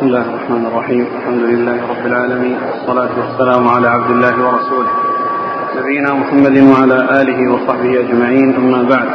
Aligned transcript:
بسم 0.00 0.08
الله 0.08 0.22
الرحمن 0.34 0.66
الرحيم 0.66 1.06
الحمد 1.16 1.40
لله 1.40 1.72
رب 1.90 2.06
العالمين 2.06 2.56
والصلاة 2.66 3.08
والسلام 3.20 3.68
على 3.68 3.88
عبد 3.88 4.10
الله 4.10 4.34
ورسوله 4.44 4.88
نبينا 5.80 6.12
محمد 6.14 6.58
وعلى 6.58 7.22
آله 7.22 7.52
وصحبه 7.52 8.00
أجمعين 8.00 8.54
أما 8.56 8.82
بعد 8.82 9.08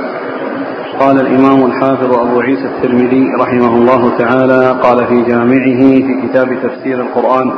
قال 1.00 1.20
الإمام 1.20 1.66
الحافظ 1.66 2.14
أبو 2.20 2.40
عيسى 2.40 2.66
الترمذي 2.66 3.26
رحمه 3.40 3.74
الله 3.76 4.18
تعالى 4.18 4.72
قال 4.84 5.08
في 5.08 5.22
جامعه 5.22 5.80
في 6.06 6.22
كتاب 6.28 6.48
تفسير 6.64 7.02
القرآن 7.02 7.52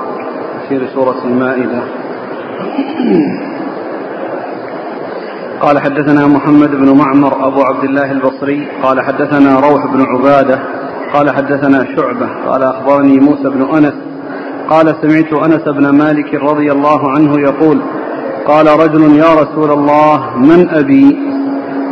تفسير 0.64 0.88
سورة 0.94 1.22
المائدة 1.26 1.84
قال 5.62 5.80
حدثنا 5.80 6.28
محمد 6.28 6.72
بن 6.76 6.98
معمر 6.98 7.48
أبو 7.48 7.62
عبد 7.62 7.84
الله 7.84 8.12
البصري 8.12 8.68
قال 8.84 9.02
حدثنا 9.02 9.60
روح 9.60 9.86
بن 9.86 10.02
عبادة 10.02 10.60
قال 11.14 11.30
حدثنا 11.36 11.96
شعبة 11.96 12.30
قال 12.48 12.64
أخبرني 12.64 13.20
موسى 13.20 13.50
بن 13.50 13.62
أنس 13.78 13.94
قال 14.70 14.96
سمعت 15.02 15.34
أنس 15.34 15.64
بن 15.68 15.90
مالك 15.90 16.34
رضي 16.34 16.72
الله 16.72 17.12
عنه 17.12 17.40
يقول 17.40 17.82
قال 18.48 18.68
رجل 18.80 19.16
يا 19.16 19.34
رسول 19.42 19.72
الله 19.72 20.38
من 20.38 20.70
أبي 20.70 21.18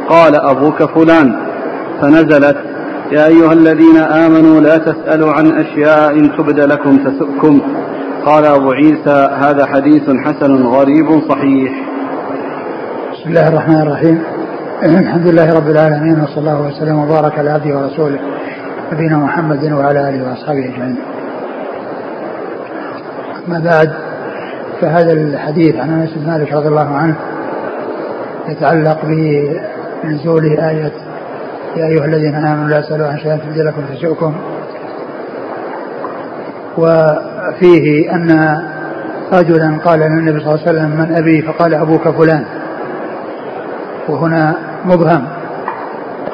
قال 0.10 0.36
أبوك 0.36 0.84
فلان 0.84 1.36
فنزلت 2.02 2.58
يا 3.12 3.28
أيها 3.28 3.54
الذين 3.54 3.98
آمنوا 3.98 4.62
لا 4.62 4.78
تسألوا 4.78 5.32
عن 5.32 5.48
أشياء 5.48 6.12
إن 6.20 6.38
تبد 6.38 6.60
لكم 6.60 6.98
تسؤكم 6.98 7.62
قال 8.26 8.46
أبو 8.46 8.72
عيسى 8.72 9.30
هذا 9.40 9.66
حديث 9.66 10.04
حسن 10.10 10.64
غريب 10.68 11.10
صحيح 11.30 11.72
بسم 13.12 13.30
الله 13.30 13.48
الرحمن 13.50 13.82
الرحيم 13.82 14.22
الحمد 14.84 15.28
لله 15.28 15.50
رب 15.58 15.68
العالمين 15.70 16.24
وصلى 16.24 16.38
الله 16.38 16.68
وسلم 16.68 16.98
وبارك 17.00 17.40
على 17.40 17.50
عبده 17.50 17.78
ورسوله 17.78 18.20
نبينا 18.94 19.18
محمد 19.18 19.72
وعلى 19.72 20.10
اله 20.10 20.30
واصحابه 20.30 20.60
اجمعين. 20.66 20.96
اما 23.48 23.60
بعد 23.60 23.94
فهذا 24.82 25.12
الحديث 25.12 25.76
عن 25.76 25.90
انس 26.02 26.10
بن 26.16 26.32
مالك 26.32 26.54
رضي 26.54 26.68
الله 26.68 26.96
عنه 26.96 27.16
يتعلق 28.50 29.00
بنزول 30.04 30.44
آية 30.60 30.92
يا 31.78 31.86
أيها 31.88 32.06
الذين 32.06 32.36
آمنوا 32.36 32.70
لا 32.70 32.82
تسألوا 32.82 33.08
عن 33.08 33.18
شيئا 33.18 33.38
تبدي 33.38 33.62
لكم 33.64 33.82
تسؤكم 33.96 34.34
وفيه 36.78 38.12
أن 38.16 38.58
رجلا 39.34 39.78
قال 39.86 40.00
للنبي 40.00 40.40
صلى 40.40 40.54
الله 40.54 40.68
عليه 40.68 40.72
وسلم 40.72 40.90
من 40.90 41.16
أبي 41.16 41.42
فقال 41.42 41.74
أبوك 41.74 42.10
فلان 42.10 42.46
وهنا 44.10 44.56
مبهم 44.86 45.26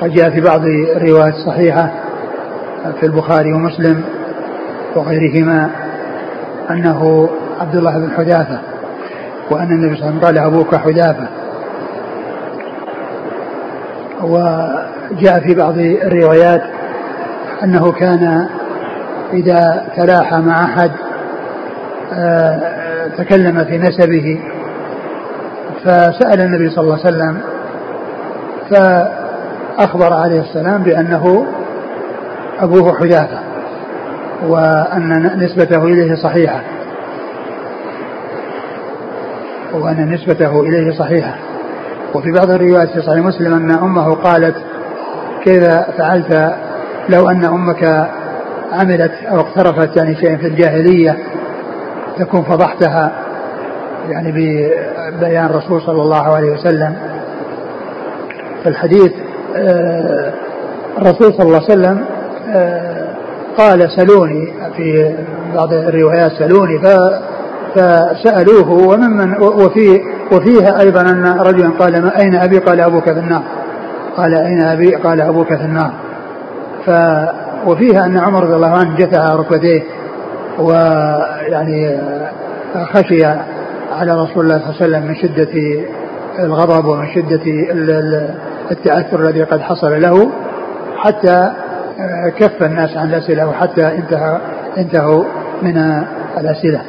قد 0.02 0.10
جاء 0.12 0.30
في 0.30 0.42
بعض 0.42 0.62
الروايات 0.66 1.34
الصحيحة 1.34 1.92
في 3.00 3.06
البخاري 3.06 3.54
ومسلم 3.54 4.04
وغيرهما 4.96 5.70
أنه 6.72 7.30
عبد 7.60 7.76
الله 7.76 7.98
بن 8.00 8.12
حذافة 8.12 8.60
وأن 9.52 9.68
النبي 9.72 9.96
صلى 9.96 10.10
الله 10.10 10.10
عليه 10.10 10.18
وسلم 10.18 10.20
قال 10.20 10.38
أبوك 10.54 10.76
حذافة 10.76 11.28
وجاء 14.24 15.40
في 15.48 15.56
بعض 15.56 15.78
الروايات 15.78 16.62
أنه 17.64 17.92
كان 17.92 18.48
إذا 19.34 19.88
تلاحى 19.96 20.38
مع 20.42 20.64
أحد 20.66 20.92
آه، 22.14 23.08
تكلم 23.18 23.64
في 23.66 23.78
نسبه 23.78 24.40
فسأل 25.84 26.42
النبي 26.42 26.70
صلى 26.70 26.84
الله 26.84 27.00
عليه 27.06 27.16
وسلم 27.16 27.38
فأخبر 28.70 30.14
عليه 30.14 30.40
السلام 30.42 30.84
بأنه 30.84 31.46
أبوه 32.62 33.00
حذافة 33.00 33.40
وأن 34.48 35.40
نسبته 35.44 35.84
إليه 35.84 36.16
صحيحة 36.16 36.64
وأن 39.74 40.12
نسبته 40.14 40.62
إليه 40.62 40.92
صحيحة 40.92 41.36
وفي 42.16 42.32
بعض 42.32 42.50
الروايات 42.50 42.90
في 42.90 43.02
صحيح 43.02 43.26
مسلم 43.26 43.54
أن 43.54 43.72
أمه 43.72 44.14
قالت 44.16 44.56
كذا 45.46 45.88
فعلت 45.98 46.54
لو 47.10 47.30
أن 47.30 47.46
أمك 47.46 48.10
عملت 48.74 49.12
أو 49.24 49.40
اقترفت 49.40 49.98
يعني 49.98 50.16
شيئا 50.16 50.38
في 50.38 50.48
الجاهلية 50.48 51.18
تكون 52.20 52.42
فضحتها 52.44 53.12
يعني 54.10 54.32
ببيان 54.32 55.46
الرسول 55.46 55.82
صلى 55.82 56.02
الله 56.02 56.36
عليه 56.36 56.52
وسلم 56.52 56.96
في 58.64 58.70
الحديث 58.70 59.12
آه، 59.56 60.34
الرسول 60.98 61.34
صلى 61.34 61.44
الله 61.46 61.56
عليه 61.70 61.72
وسلم 61.72 62.06
آه، 62.50 63.08
قال 63.58 63.88
سلوني 63.92 64.54
في 64.78 65.16
بعض 65.56 65.74
الروايات 65.74 66.32
سلوني 66.32 66.80
فسألوه 67.76 68.72
وممن 68.88 69.34
وفي 69.38 70.02
وفيها 70.32 70.80
أيضا 70.82 71.02
أن 71.02 71.26
رجلا 71.40 71.70
قال 71.80 72.02
ما 72.04 72.20
أين 72.20 72.36
أبي 72.36 72.58
قال 72.60 72.82
أبوك 72.82 73.04
في 73.04 73.20
النار 73.20 73.44
قال 74.18 74.36
أين 74.36 74.64
أبي 74.64 74.96
قال 74.96 75.22
أبوك 75.22 75.48
في 75.48 75.66
النار 75.66 75.94
ف 76.86 76.90
وفيها 77.68 78.06
أن 78.06 78.18
عمر 78.18 78.44
رضي 78.44 78.56
الله 78.56 78.78
عنه 78.78 78.96
جثى 78.96 79.34
ركبتيه 79.34 79.84
ويعني 80.60 81.90
آه، 81.96 82.32
خشي 82.94 83.26
على 84.00 84.12
رسول 84.24 84.44
الله 84.46 84.60
صلى 84.62 84.66
الله 84.70 84.82
عليه 84.82 84.86
وسلم 84.86 85.06
من 85.08 85.16
شدة 85.16 85.84
الغضب 86.40 86.86
ومن 86.86 87.08
شدة 87.16 87.42
التأثر 88.72 89.20
الذي 89.22 89.44
قد 89.44 89.60
حصل 89.62 90.02
له 90.02 90.32
حتى 90.98 91.52
كف 92.38 92.64
الناس 92.64 92.98
عن 92.98 93.10
الأسئلة 93.10 93.50
وحتى 93.50 93.88
انتهى 93.88 94.38
انتهوا 94.78 95.24
من 95.62 96.04
الأسئلة 96.38 96.82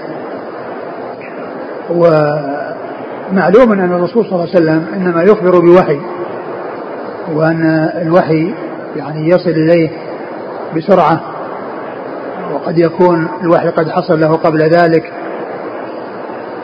ومعلوم 1.91 3.73
أن 3.73 3.93
الرسول 3.93 4.25
صلى 4.25 4.33
الله 4.35 4.49
عليه 4.55 4.57
وسلم 4.57 4.87
إنما 4.97 5.23
يخبر 5.23 5.61
بوحي 5.61 6.01
وأن 7.35 7.65
الوحي 8.03 8.55
يعني 8.97 9.29
يصل 9.29 9.51
إليه 9.51 9.91
بسرعة 10.77 11.21
وقد 12.55 12.79
يكون 12.79 13.29
الوحي 13.43 13.69
قد 13.69 13.89
حصل 13.91 14.21
له 14.21 14.33
قبل 14.33 14.63
ذلك 14.63 15.13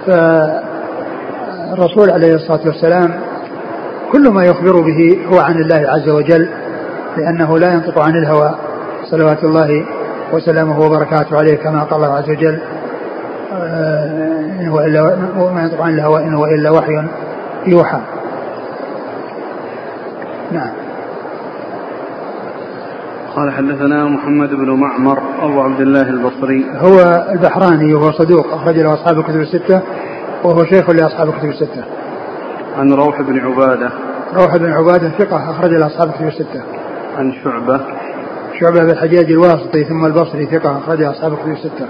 فالرسول 0.07 2.11
عليه 2.11 2.35
الصلاة 2.35 2.61
والسلام 2.67 3.15
كل 4.13 4.29
ما 4.31 4.45
يخبر 4.45 4.81
به 4.81 5.19
هو 5.33 5.39
عن 5.39 5.55
الله 5.61 5.89
عز 5.89 6.09
وجل 6.09 6.49
لأنه 7.19 7.59
لا 7.59 7.73
ينطق 7.73 7.99
عن 7.99 8.17
الهوى 8.17 8.55
صلوات 9.11 9.45
الله 9.45 9.87
وسلامه 10.33 10.79
وبركاته 10.81 11.37
عليه 11.39 11.57
كما 11.57 11.83
قال 11.85 12.05
الله 12.05 12.15
عز 12.15 12.31
وجل 12.31 12.61
آه، 13.53 14.41
إن 14.61 14.67
هو 14.69 14.81
إلا 14.81 15.17
وما 15.39 15.63
ينطق 15.63 15.83
عن 15.83 15.95
الهوى 15.95 16.23
إن 16.25 16.35
هو 16.35 16.45
إلا 16.47 16.71
وحي 16.71 17.03
يوحى 17.67 17.99
نعم 20.53 20.71
قال 23.37 23.53
حدثنا 23.53 24.05
محمد 24.05 24.49
بن 24.49 24.71
معمر 24.71 25.19
أبو 25.43 25.61
عبد 25.61 25.81
الله 25.81 26.03
البصري 26.03 26.65
هو 26.75 27.25
البحراني 27.33 27.95
وهو 27.95 28.13
صدوق 28.13 28.47
أخرج 28.53 28.75
له 28.77 28.95
أصحاب 28.95 29.19
الكتب 29.19 29.41
الستة 29.41 29.81
وهو 30.45 30.65
شيخ 30.65 30.91
لأصحاب 30.91 31.29
الكتب 31.29 31.49
الستة 31.49 31.85
عن 32.79 32.93
روح 32.93 33.21
بن 33.23 33.39
عبادة 33.39 33.91
روح 34.35 34.57
بن 34.57 34.73
عبادة 34.73 35.09
ثقة 35.19 35.51
أخرج 35.51 35.71
له 35.71 35.87
أصحاب 35.87 36.09
الكتب 36.09 36.27
الستة 36.27 36.63
عن 37.19 37.33
شعبة 37.45 37.81
شعبة 38.61 38.85
بن 38.85 38.91
الحجاج 38.91 39.33
الواسطي 39.33 39.85
ثم 39.85 40.07
البصري 40.07 40.47
ثقة 40.47 40.79
أخرج 40.79 41.03
أصحاب 41.03 41.33
الكتب 41.33 41.49
الستة 41.51 41.87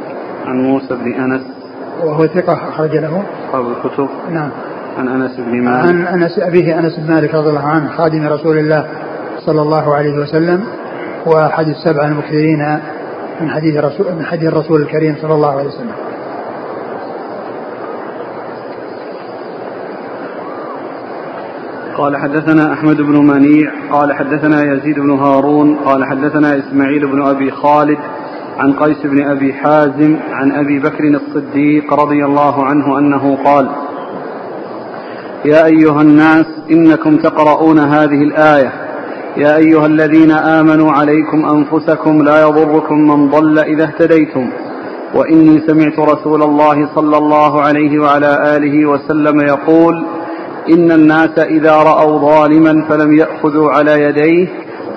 عن 0.46 0.56
موسى 0.56 0.94
بن 0.94 1.12
أنس 1.12 1.40
وهو 2.04 2.26
ثقة 2.26 2.52
أخرج 2.68 2.96
له 2.96 3.22
أصحاب 3.48 3.64
الكتب 3.72 4.08
نعم 4.30 4.50
عن 4.98 5.08
أنس 5.08 5.30
بن 5.38 5.62
مالك 5.62 5.84
عن 5.84 6.06
أنس 6.22 6.38
أبيه 6.38 6.78
أنس 6.78 6.96
بن 6.98 7.14
مالك 7.14 7.34
رضي 7.34 7.48
الله 7.48 7.64
عنه 7.66 7.90
خادم 7.96 8.28
رسول 8.28 8.58
الله 8.58 8.86
صلى 9.46 9.62
الله 9.62 9.94
عليه 9.94 10.14
وسلم 10.14 10.64
وأحد 11.26 11.68
السبعة 11.68 12.06
المكثرين 12.08 12.78
من 13.40 13.50
حديث 13.50 13.76
رسول 13.84 14.06
من 14.14 14.24
حديث 14.24 14.48
الرسول 14.48 14.82
الكريم 14.82 15.16
صلى 15.22 15.34
الله 15.34 15.50
عليه 15.50 15.66
وسلم 15.68 15.92
قال 21.98 22.16
حدثنا 22.16 22.72
أحمد 22.72 22.96
بن 22.96 23.26
منيع 23.26 23.72
قال 23.92 24.12
حدثنا 24.12 24.72
يزيد 24.72 25.00
بن 25.00 25.10
هارون 25.10 25.74
قال 25.76 26.04
حدثنا 26.04 26.56
إسماعيل 26.58 27.06
بن 27.08 27.22
أبي 27.22 27.50
خالد 27.50 27.98
عن 28.58 28.72
قيس 28.72 29.00
بن 29.06 29.24
أبي 29.30 29.52
حازم 29.52 30.16
عن 30.32 30.52
أبي 30.52 30.78
بكر 30.78 31.04
الصديق 31.04 31.94
رضي 31.94 32.24
الله 32.24 32.64
عنه 32.64 32.98
أنه 32.98 33.44
قال 33.44 33.68
يا 35.44 35.66
أيها 35.66 36.02
الناس 36.02 36.46
إنكم 36.70 37.16
تقرؤون 37.16 37.78
هذه 37.78 38.22
الآية 38.22 38.72
يا 39.36 39.56
أيها 39.56 39.86
الذين 39.86 40.30
آمنوا 40.30 40.92
عليكم 40.92 41.44
أنفسكم 41.46 42.22
لا 42.22 42.42
يضركم 42.42 42.94
من 42.94 43.28
ضل 43.30 43.58
إذا 43.58 43.84
اهتديتم 43.84 44.50
وإني 45.14 45.60
سمعت 45.66 45.98
رسول 45.98 46.42
الله 46.42 46.88
صلى 46.94 47.16
الله 47.18 47.60
عليه 47.62 47.98
وعلى 48.02 48.56
آله 48.56 48.86
وسلم 48.86 49.40
يقول 49.40 50.04
إن 50.70 50.92
الناس 50.92 51.38
إذا 51.38 51.70
رأوا 51.72 52.18
ظالما 52.32 52.88
فلم 52.88 53.14
يأخذوا 53.18 53.70
على 53.70 54.02
يديه 54.02 54.48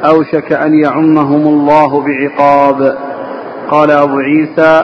أوشك 0.06 0.52
أن 0.54 0.74
يعمهم 0.84 1.48
الله 1.48 2.02
بعقاب 2.06 2.98
قال 3.70 3.92
أبو 3.92 4.18
عيسى 4.18 4.84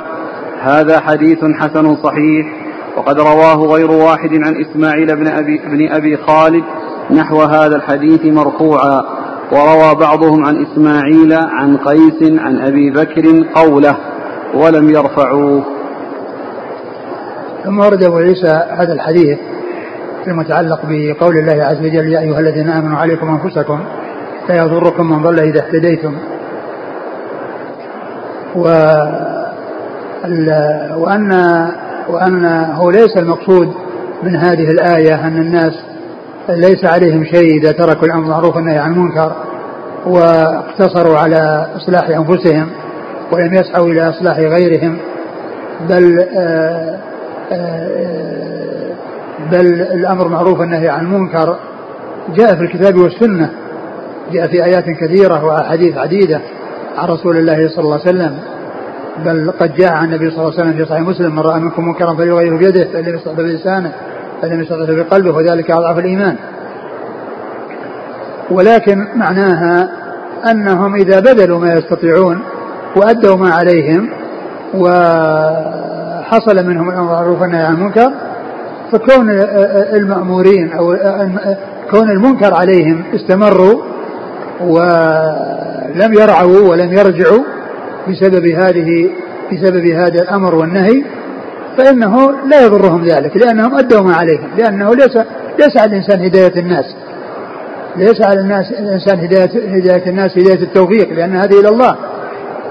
هذا 0.61 0.99
حديث 0.99 1.37
حسن 1.59 1.95
صحيح 2.03 2.47
وقد 2.97 3.19
رواه 3.19 3.67
غير 3.75 3.91
واحد 3.91 4.31
عن 4.45 4.61
إسماعيل 4.61 5.15
بن 5.15 5.27
أبي, 5.27 5.57
بن 5.57 5.91
أبي 5.91 6.17
خالد 6.17 6.63
نحو 7.11 7.41
هذا 7.41 7.75
الحديث 7.75 8.25
مرفوعا 8.25 9.01
وروى 9.51 9.95
بعضهم 9.99 10.45
عن 10.45 10.65
إسماعيل 10.65 11.33
عن 11.33 11.77
قيس 11.77 12.31
عن 12.39 12.61
أبي 12.61 12.91
بكر 12.91 13.43
قوله 13.55 13.97
ولم 14.53 14.89
يرفعوه 14.89 15.63
ثم 17.63 17.79
ورد 17.79 18.03
أبو 18.03 18.17
عيسى 18.17 18.65
هذا 18.71 18.93
الحديث 18.93 19.37
المتعلق 20.27 20.79
بقول 20.89 21.37
الله 21.37 21.63
عز 21.63 21.79
وجل 21.81 22.13
يا 22.13 22.19
أيها 22.19 22.39
الذين 22.39 22.69
آمنوا 22.69 22.97
عليكم 22.97 23.29
أنفسكم 23.41 23.79
لا 24.49 24.55
يضركم 24.57 25.05
من 25.09 25.21
ضل 25.21 25.39
إذا 25.39 25.59
اهتديتم 25.65 26.15
و 28.55 28.63
وأن 30.97 31.31
وأنه 32.09 32.91
ليس 32.91 33.17
المقصود 33.17 33.73
من 34.23 34.35
هذه 34.35 34.71
الآية 34.71 35.15
أن 35.27 35.37
الناس 35.37 35.73
ليس 36.49 36.85
عليهم 36.85 37.23
شيء 37.25 37.57
إذا 37.59 37.71
تركوا 37.71 38.07
الأمر 38.07 38.21
بالمعروف 38.21 38.55
والنهي 38.55 38.77
عن 38.77 38.93
المنكر 38.93 39.35
واقتصروا 40.07 41.17
على 41.17 41.67
إصلاح 41.75 42.09
أنفسهم 42.17 42.67
ولم 43.33 43.53
يسعوا 43.53 43.87
إلى 43.87 44.09
إصلاح 44.09 44.37
غيرهم 44.37 44.97
بل 45.89 46.19
آآ 46.35 46.99
آه، 47.51 47.55
آآ 47.55 47.57
آه، 47.57 48.66
بل 49.51 49.81
الأمر 49.81 50.27
معروف 50.27 50.61
النهي 50.61 50.89
عن 50.89 51.05
المنكر 51.05 51.57
جاء 52.35 52.55
في 52.55 52.61
الكتاب 52.61 52.95
والسنة 52.97 53.49
جاء 54.31 54.47
في 54.47 54.65
آيات 54.65 54.85
كثيرة 55.01 55.45
وأحاديث 55.45 55.97
عديدة 55.97 56.41
عن 56.97 57.07
رسول 57.07 57.37
الله 57.37 57.69
صلى 57.69 57.83
الله 57.83 57.99
عليه 58.05 58.09
وسلم 58.09 58.39
بل 59.25 59.51
قد 59.51 59.73
جاء 59.75 59.93
عن 59.93 60.05
النبي 60.05 60.29
صلى 60.29 60.41
الله 60.43 60.53
عليه 60.53 60.61
وسلم 60.63 60.73
في 60.77 60.85
صحيح 60.89 61.01
مسلم 61.01 61.33
من 61.35 61.39
رأى 61.39 61.59
منكم 61.59 61.85
منكرا 61.87 62.13
فليغيره 62.15 62.57
بيده 62.57 62.85
فإن 62.93 63.05
لم 63.05 63.15
يستطع 63.15 63.33
بلسانه 63.33 63.91
فإن 64.41 64.49
لم 64.51 64.61
يستطع 64.61 64.85
بقلبه 64.89 65.37
وذلك 65.37 65.71
أضعف 65.71 65.99
الإيمان 65.99 66.35
ولكن 68.51 69.07
معناها 69.15 69.89
أنهم 70.51 70.95
إذا 70.95 71.19
بذلوا 71.19 71.59
ما 71.59 71.73
يستطيعون 71.73 72.39
وأدوا 72.97 73.35
ما 73.35 73.49
عليهم 73.49 74.09
وحصل 74.73 76.67
منهم 76.67 76.89
الأمر 76.89 77.03
بالمعروف 77.05 77.41
والنهي 77.41 77.63
عن 77.65 77.73
المنكر 77.75 78.11
فكون 78.91 79.29
المأمورين 79.93 80.71
أو 80.73 80.95
كون 81.91 82.09
المنكر 82.11 82.53
عليهم 82.53 83.03
استمروا 83.15 83.81
ولم 84.61 86.13
يرعوا 86.21 86.59
ولم 86.69 86.91
يرجعوا 86.93 87.43
بسبب 88.07 88.45
هذه 88.45 89.09
بسبب 89.53 89.85
هذا 89.85 90.21
الأمر 90.23 90.55
والنهي 90.55 91.03
فإنه 91.77 92.15
لا 92.47 92.65
يضرهم 92.65 93.05
ذلك 93.07 93.37
لأنهم 93.37 93.75
أدوا 93.75 94.01
ما 94.01 94.13
عليهم 94.15 94.49
لأنه 94.57 94.89
ليس 94.95 95.15
ليس 95.59 95.77
على 95.77 95.91
الإنسان 95.91 96.21
هداية 96.25 96.59
الناس 96.59 96.85
ليس 97.95 98.21
على 98.21 98.39
الناس 98.41 98.65
الإنسان 98.71 99.19
هداية 99.19 99.75
هداية 99.77 100.09
الناس 100.09 100.31
هداية 100.37 100.61
التوفيق 100.63 101.13
لأن 101.13 101.35
هذه 101.35 101.59
إلى 101.59 101.69
الله 101.69 101.95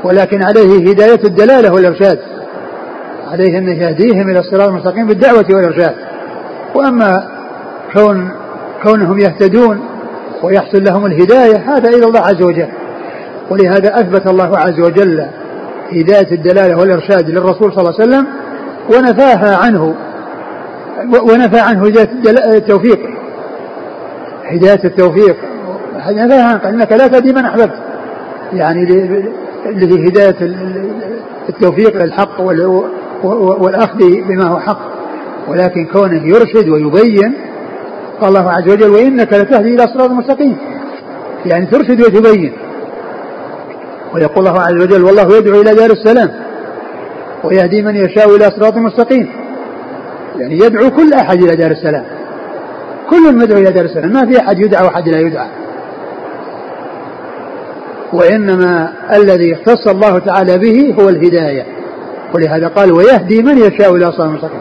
ولكن 0.04 0.42
عليه 0.42 0.90
هداية 0.90 1.24
الدلالة 1.24 1.72
والإرشاد 1.72 2.18
عليه 3.26 3.58
أن 3.58 3.69
يهديهم 3.69 4.31
إلى 4.31 4.38
الصراط 4.38 4.69
المستقيم 4.69 5.06
بالدعوة 5.06 5.46
والإرشاد 5.50 5.94
وأما 6.75 7.28
كون 7.93 8.31
كونهم 8.82 9.19
يهتدون 9.19 9.81
ويحصل 10.43 10.84
لهم 10.84 11.06
الهداية 11.06 11.56
هذا 11.70 11.88
إلى 11.88 12.05
الله 12.06 12.20
عز 12.20 12.43
وجل 12.43 12.67
ولهذا 13.50 14.00
أثبت 14.00 14.26
الله 14.31 14.58
عز 14.58 14.81
وجل 14.81 15.26
هداية 15.93 16.32
الدلالة 16.32 16.78
والإرشاد 16.81 17.31
للرسول 17.31 17.73
صلى 17.75 17.84
الله 17.88 17.94
عليه 18.00 18.08
وسلم 18.08 18.26
ونفاها 18.94 19.56
عنه 19.56 19.94
ونفى 21.23 21.61
عنه 21.61 21.87
هداية 21.87 22.56
التوفيق 22.56 22.99
هداية 24.46 24.84
التوفيق 24.84 25.37
نفاها 26.08 26.44
عنك 26.49 26.67
أنك 26.67 26.93
لا 26.93 27.06
تهدي 27.06 27.32
من 27.32 27.44
أحببت 27.44 27.73
يعني 28.52 28.82
الذي 29.67 30.08
هداية 30.08 30.55
التوفيق 31.49 32.05
للحق 32.05 32.40
والأخذ 33.24 33.98
بما 34.28 34.48
هو 34.48 34.58
حق 34.60 34.80
ولكن 35.48 35.86
كونه 35.92 36.22
يرشد 36.28 36.68
ويبين 36.68 37.34
قال 38.20 38.28
الله 38.36 38.50
عز 38.52 38.68
وجل 38.68 38.90
وإنك 38.90 39.32
لتهدي 39.32 39.74
إلى 39.74 39.86
صراط 39.94 40.10
مستقيم 40.10 40.56
يعني 41.46 41.66
ترشد 41.66 42.00
وتبين 42.00 42.52
ويقول 44.14 44.46
الله 44.46 44.60
عز 44.60 44.82
وجل 44.82 45.02
والله 45.04 45.36
يدعو 45.36 45.60
إلى 45.60 45.74
دار 45.74 45.90
السلام 45.90 46.30
ويهدي 47.44 47.82
من 47.82 47.96
يشاء 47.96 48.36
إلى 48.36 48.44
صراط 48.60 48.76
مستقيم 48.76 49.28
يعني 50.38 50.54
يدعو 50.58 50.90
كل 50.90 51.12
أحد 51.12 51.42
إلى 51.42 51.56
دار 51.56 51.70
السلام 51.70 52.04
كل 53.10 53.36
مدعو 53.38 53.58
إلى 53.58 53.70
دار 53.72 53.84
السلام 53.84 54.12
ما 54.12 54.26
في 54.26 54.40
أحد 54.40 54.58
يدعى 54.60 54.84
وأحد 54.86 55.08
لا 55.08 55.20
يدعى 55.20 55.48
وإنما 58.12 58.92
الذي 59.16 59.52
اختص 59.54 59.88
الله 59.88 60.18
تعالى 60.18 60.58
به 60.58 60.94
هو 61.00 61.08
الهداية 61.08 61.75
ولهذا 62.34 62.69
قال 62.69 62.93
ويهدي 62.93 63.43
من 63.43 63.58
يشاء 63.58 63.94
إلى 63.96 64.12
صراط 64.12 64.31
مستقيم 64.31 64.61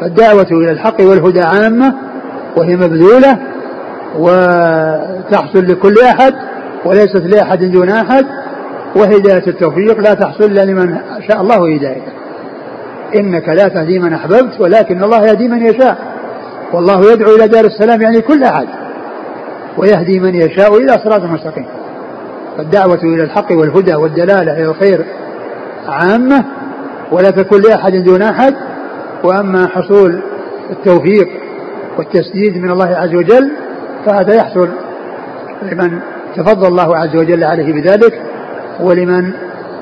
فالدعوة 0.00 0.46
إلى 0.52 0.70
الحق 0.70 1.00
والهدى 1.04 1.40
عامة 1.40 1.94
وهي 2.56 2.76
مبذولة 2.76 3.38
وتحصل 4.18 5.64
لكل 5.66 5.94
أحد 6.04 6.34
وليست 6.84 7.16
لأحد 7.22 7.58
دون 7.64 7.88
أحد 7.88 8.26
وهداية 8.96 9.46
التوفيق 9.46 10.00
لا 10.00 10.14
تحصل 10.14 10.44
إلا 10.44 10.60
لمن 10.62 10.98
شاء 11.30 11.40
الله 11.40 11.76
هدايته 11.76 12.12
إنك 13.14 13.48
لا 13.48 13.68
تهدي 13.68 13.98
من 13.98 14.12
أحببت 14.12 14.60
ولكن 14.60 15.02
الله 15.04 15.26
يهدي 15.26 15.48
من 15.48 15.66
يشاء 15.66 15.98
والله 16.72 17.12
يدعو 17.12 17.36
إلى 17.36 17.48
دار 17.48 17.64
السلام 17.64 18.02
يعني 18.02 18.20
كل 18.20 18.44
أحد 18.44 18.66
ويهدي 19.78 20.20
من 20.20 20.34
يشاء 20.34 20.76
إلى 20.76 20.92
صراط 21.04 21.22
مستقيم 21.22 21.66
فالدعوة 22.56 22.98
إلى 23.02 23.22
الحق 23.22 23.52
والهدى 23.52 23.94
والدلالة 23.94 24.52
إلى 24.52 24.64
الخير 24.64 25.04
عامة 25.88 26.44
ولا 27.12 27.30
تكون 27.30 27.60
لأحد 27.62 27.92
دون 27.92 28.22
أحد 28.22 28.54
وأما 29.24 29.66
حصول 29.66 30.22
التوفيق 30.70 31.28
والتسديد 31.98 32.56
من 32.62 32.70
الله 32.70 32.86
عز 32.96 33.14
وجل 33.14 33.52
فهذا 34.06 34.34
يحصل 34.34 34.68
لمن 35.62 35.98
تفضل 36.36 36.66
الله 36.68 36.96
عز 36.96 37.16
وجل 37.16 37.44
عليه 37.44 37.72
بذلك 37.72 38.22
ولمن 38.80 39.32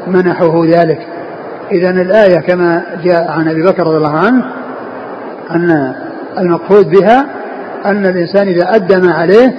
منحه 0.07 0.65
ذلك 0.65 1.07
إذا 1.73 1.91
الآية 1.91 2.41
كما 2.41 2.83
جاء 3.05 3.31
عن 3.31 3.49
أبي 3.49 3.63
بكر 3.63 3.83
رضي 3.87 3.97
الله 3.97 4.13
عنه 4.19 4.53
أن 5.51 5.95
المقصود 6.39 6.91
بها 6.91 7.27
أن 7.85 8.07
الإنسان 8.07 8.49
إذا 8.49 8.75
أدى 8.77 8.97
ما 8.97 9.15
عليه 9.15 9.55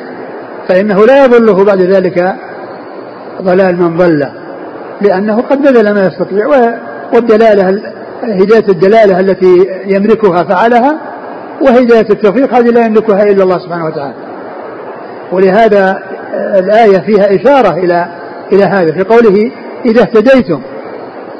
فإنه 0.67 1.05
لا 1.05 1.25
يضله 1.25 1.65
بعد 1.65 1.81
ذلك 1.81 2.35
ضلال 3.41 3.81
من 3.81 3.97
ضل 3.97 4.25
لأنه 5.01 5.41
قد 5.41 5.61
بذل 5.61 5.93
ما 5.93 6.01
يستطيع 6.01 6.47
والدلالة 7.13 7.81
هداية 8.23 8.69
الدلالة 8.69 9.19
التي 9.19 9.69
يملكها 9.87 10.43
فعلها 10.43 11.01
وهداية 11.61 12.07
التوفيق 12.09 12.53
هذه 12.53 12.69
لا 12.71 12.85
يملكها 12.85 13.23
إلا 13.23 13.43
الله 13.43 13.59
سبحانه 13.59 13.85
وتعالى 13.85 14.13
ولهذا 15.31 16.03
الآية 16.33 16.97
فيها 16.99 17.35
إشارة 17.35 17.73
إلى 17.77 18.05
إلى 18.53 18.63
هذا 18.63 18.91
في 18.91 19.03
قوله 19.03 19.51
إذا 19.85 20.01
اهتديتم 20.01 20.61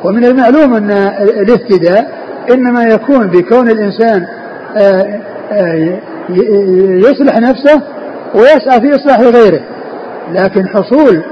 ومن 0.04 0.26
المعلوم 0.26 0.74
أن 0.74 0.92
الاهتداء 1.22 2.12
إنما 2.54 2.84
يكون 2.84 3.28
بكون 3.28 3.70
الإنسان 3.72 4.26
آه، 4.78 5.20
آه، 5.52 6.00
يصلح 7.00 7.38
نفسه 7.38 7.82
ويسعى 8.36 8.80
في 8.82 8.96
إصلاح 8.96 9.20
غيره 9.22 9.62
لكن 10.34 10.68
حصول 10.68 11.24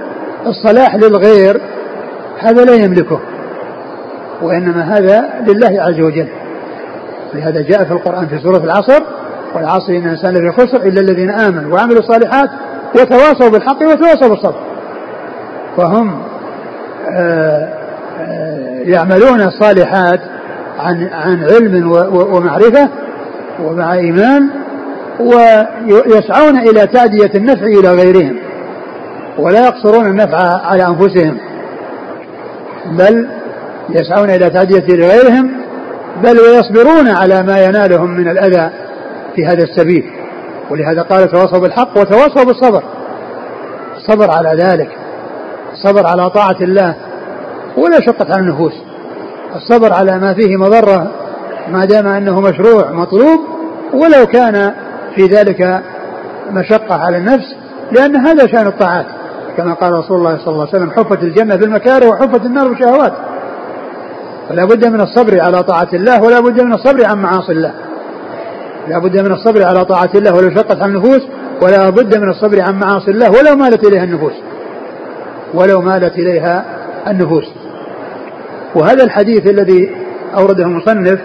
الصلاح 0.46 0.96
للغير 0.96 1.62
هذا 2.39 2.65
لا 2.65 2.74
يملكه 2.75 3.19
وإنما 4.41 4.98
هذا 4.98 5.29
لله 5.48 5.81
عز 5.81 6.00
وجل 6.01 6.27
لهذا 7.34 7.62
جاء 7.62 7.84
في 7.86 7.91
القرآن 7.91 8.27
في 8.27 8.39
سورة 8.39 8.63
العصر 8.63 9.03
والعصر 9.55 9.89
إن 9.93 10.05
الإنسان 10.05 10.34
لفي 10.34 10.51
خسر 10.62 10.81
إلا 10.88 11.01
الذين 11.01 11.29
آمنوا 11.29 11.74
وعملوا 11.75 12.00
الصالحات 12.00 12.50
وتواصوا 12.96 13.50
بالحق 13.51 13.81
وتواصوا 13.84 14.27
بالصبر 14.29 14.55
فهم 15.77 16.22
آه، 17.12 17.69
آه، 18.19 18.79
يعملون 18.84 19.41
الصالحات 19.41 20.19
عن 20.79 21.08
عن 21.13 21.43
علم 21.43 21.91
ومعرفة 22.31 22.89
ومع 23.65 23.93
إيمان 23.93 24.50
ويسعون 25.19 26.58
إلى 26.58 26.88
تأدية 26.88 27.31
النفع 27.36 27.65
إلى 27.65 27.89
غيرهم 27.93 28.39
ولا 29.39 29.65
يقصرون 29.67 30.05
النفع 30.05 30.62
على 30.65 30.88
أنفسهم 30.88 31.38
بل 32.98 33.27
يسعون 33.93 34.29
إلى 34.29 34.50
تعدية 34.50 34.96
لغيرهم 34.96 35.51
بل 36.24 36.39
ويصبرون 36.39 37.08
على 37.08 37.43
ما 37.43 37.63
ينالهم 37.63 38.10
من 38.17 38.27
الأذى 38.31 38.72
في 39.36 39.46
هذا 39.46 39.63
السبيل 39.63 40.03
ولهذا 40.72 41.01
قال 41.01 41.29
تواصوا 41.31 41.60
بالحق 41.60 41.98
وتواصوا 41.98 42.43
بالصبر 42.43 42.84
الصبر 43.98 44.31
على 44.31 44.63
ذلك 44.63 44.89
الصبر 45.72 46.08
على 46.08 46.29
طاعة 46.29 46.55
الله 46.62 46.96
ولا 47.77 48.00
شقة 48.05 48.27
على 48.34 48.41
النفوس 48.41 48.74
الصبر 49.55 49.93
على 49.93 50.19
ما 50.19 50.34
فيه 50.34 50.58
مضرة 50.58 51.12
ما 51.72 51.86
دام 51.86 52.08
أنه 52.08 52.39
مشروع 52.41 52.91
مطلوب 52.91 53.39
ولو 53.93 54.25
كان 54.25 54.74
في 55.15 55.25
ذلك 55.25 55.81
مشقة 56.51 56.96
على 56.96 57.17
النفس 57.17 57.55
لأن 57.91 58.15
هذا 58.15 58.48
شأن 58.48 58.67
الطاعات 58.67 59.05
كما 59.58 59.74
قال 59.74 59.93
رسول 59.93 60.17
الله 60.17 60.38
صلى 60.38 60.48
الله 60.53 60.67
عليه 60.67 60.69
وسلم 60.69 60.91
حفت 60.91 61.24
الجنة 61.24 61.55
بالمكاره 61.55 62.08
وحفت 62.08 62.46
النار 62.46 62.67
بالشهوات 62.67 63.13
فلا 64.49 64.65
بد 64.65 64.85
من 64.87 65.01
الصبر 65.01 65.41
على 65.41 65.63
طاعة 65.63 65.87
الله 65.93 66.21
ولا 66.23 66.39
بد 66.39 66.61
من 66.61 66.73
الصبر 66.73 67.05
عن 67.05 67.21
معاصي 67.21 67.51
الله 67.51 67.73
لا 68.87 68.99
بد 68.99 69.17
من 69.19 69.31
الصبر 69.31 69.63
على 69.63 69.85
طاعة 69.85 70.09
الله 70.15 70.35
ولو 70.35 70.49
شقت 70.49 70.81
عن 70.81 70.89
النفوس 70.89 71.21
ولا 71.61 71.89
بد 71.89 72.17
من 72.17 72.29
الصبر 72.29 72.61
عن 72.61 72.79
معاصي 72.79 73.11
الله 73.11 73.29
ولو 73.31 73.55
مالت 73.55 73.87
إليها 73.87 74.03
النفوس 74.03 74.33
ولو 75.53 75.81
مالت 75.81 76.13
إليها 76.19 76.65
النفوس 77.07 77.45
وهذا 78.75 79.03
الحديث 79.03 79.49
الذي 79.49 79.91
أورده 80.37 80.63
المصنف 80.63 81.19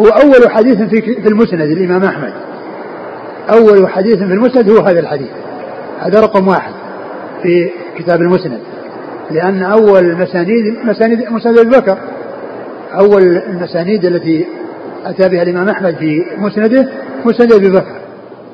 هو 0.00 0.04
أول 0.06 0.50
حديث 0.50 0.76
في 1.04 1.28
المسند 1.28 1.60
الإمام 1.70 2.04
أحمد 2.04 2.32
أول 3.50 3.88
حديث 3.88 4.16
في 4.18 4.24
المسند 4.32 4.70
هو 4.70 4.76
هذا 4.78 5.00
الحديث 5.00 5.28
هذا 6.00 6.20
رقم 6.20 6.48
واحد 6.48 6.72
في 7.42 7.70
كتاب 7.98 8.20
المسند 8.20 8.60
لأن 9.30 9.62
أول 9.62 10.14
مسانيد 10.16 10.76
مسانيد 10.84 11.20
مسند 11.30 11.58
أبي 11.58 11.68
بكر 11.70 11.98
أول 13.00 13.22
المسانيد 13.36 14.04
التي 14.04 14.46
أتى 15.04 15.28
بها 15.28 15.42
الإمام 15.42 15.68
أحمد 15.68 15.94
في 15.96 16.24
مسنده 16.38 16.88
مسند 17.24 17.52
أبي 17.52 17.70
بكر 17.70 17.92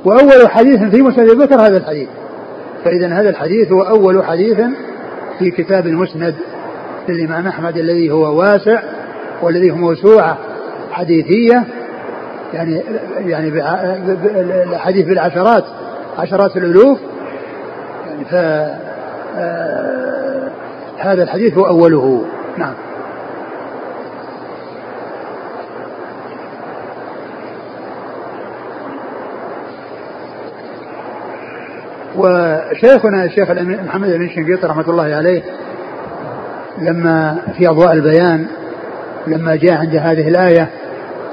وأول 0.04 0.48
حديث 0.50 0.78
في 0.82 1.02
مسند 1.02 1.28
أبي 1.30 1.44
بكر 1.46 1.60
هذا 1.60 1.76
الحديث 1.76 2.08
فإذا 2.84 3.06
هذا 3.08 3.30
الحديث 3.30 3.72
هو 3.72 3.82
أول 3.82 4.24
حديث 4.24 4.60
في 5.38 5.50
كتاب 5.50 5.86
المسند 5.86 6.34
للإمام 7.08 7.46
أحمد 7.46 7.76
الذي 7.78 8.10
هو 8.10 8.38
واسع 8.40 8.82
والذي 9.42 9.70
هو 9.70 9.76
موسوعة 9.76 10.38
حديثية 10.90 11.64
يعني 12.54 12.82
يعني 13.18 13.48
الحديث 14.72 15.06
بالعشرات 15.06 15.64
عشرات 16.18 16.56
الألوف 16.56 16.98
يعني 18.06 18.24
ف 18.24 18.34
آه، 19.36 20.48
هذا 20.98 21.22
الحديث 21.22 21.58
هو 21.58 21.66
أوله 21.66 22.22
نعم 22.58 22.74
وشيخنا 32.18 33.24
الشيخ 33.24 33.50
محمد 33.84 34.08
بن 34.10 34.28
شنقيط 34.28 34.64
رحمة 34.64 34.88
الله 34.90 35.04
عليه 35.14 35.42
لما 36.78 37.38
في 37.58 37.68
أضواء 37.68 37.92
البيان 37.92 38.46
لما 39.26 39.56
جاء 39.56 39.76
عند 39.78 39.96
هذه 39.96 40.28
الآية 40.28 40.68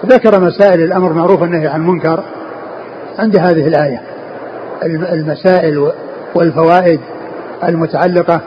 ذكر 0.05 0.39
مسائل 0.41 0.83
الأمر 0.83 1.13
معروف 1.13 1.41
والنهي 1.41 1.67
عن 1.67 1.79
المنكر 1.81 2.23
عند 3.19 3.37
هذه 3.37 3.67
الآية 3.67 4.01
المسائل 4.85 5.91
والفوائد 6.35 6.99
المتعلقة 7.63 8.41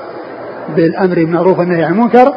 بالأمر 0.76 1.14
بالمعروف 1.14 1.58
والنهي 1.58 1.84
عن 1.84 1.92
المنكر 1.92 2.34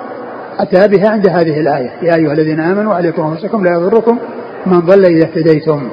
أتى 0.60 0.88
بها 0.98 1.10
عند 1.10 1.30
هذه 1.30 1.60
الآية 1.60 1.90
يا 2.02 2.16
أيها 2.16 2.34
الذين 2.34 2.60
آمنوا 2.60 2.94
عليكم 2.96 3.22
أنفسكم 3.28 3.64
لا 3.66 3.72
يضركم 3.72 4.18
من 4.68 4.80
ضل 4.80 5.04
إذا 5.06 5.28
اهتديتم 5.28 5.90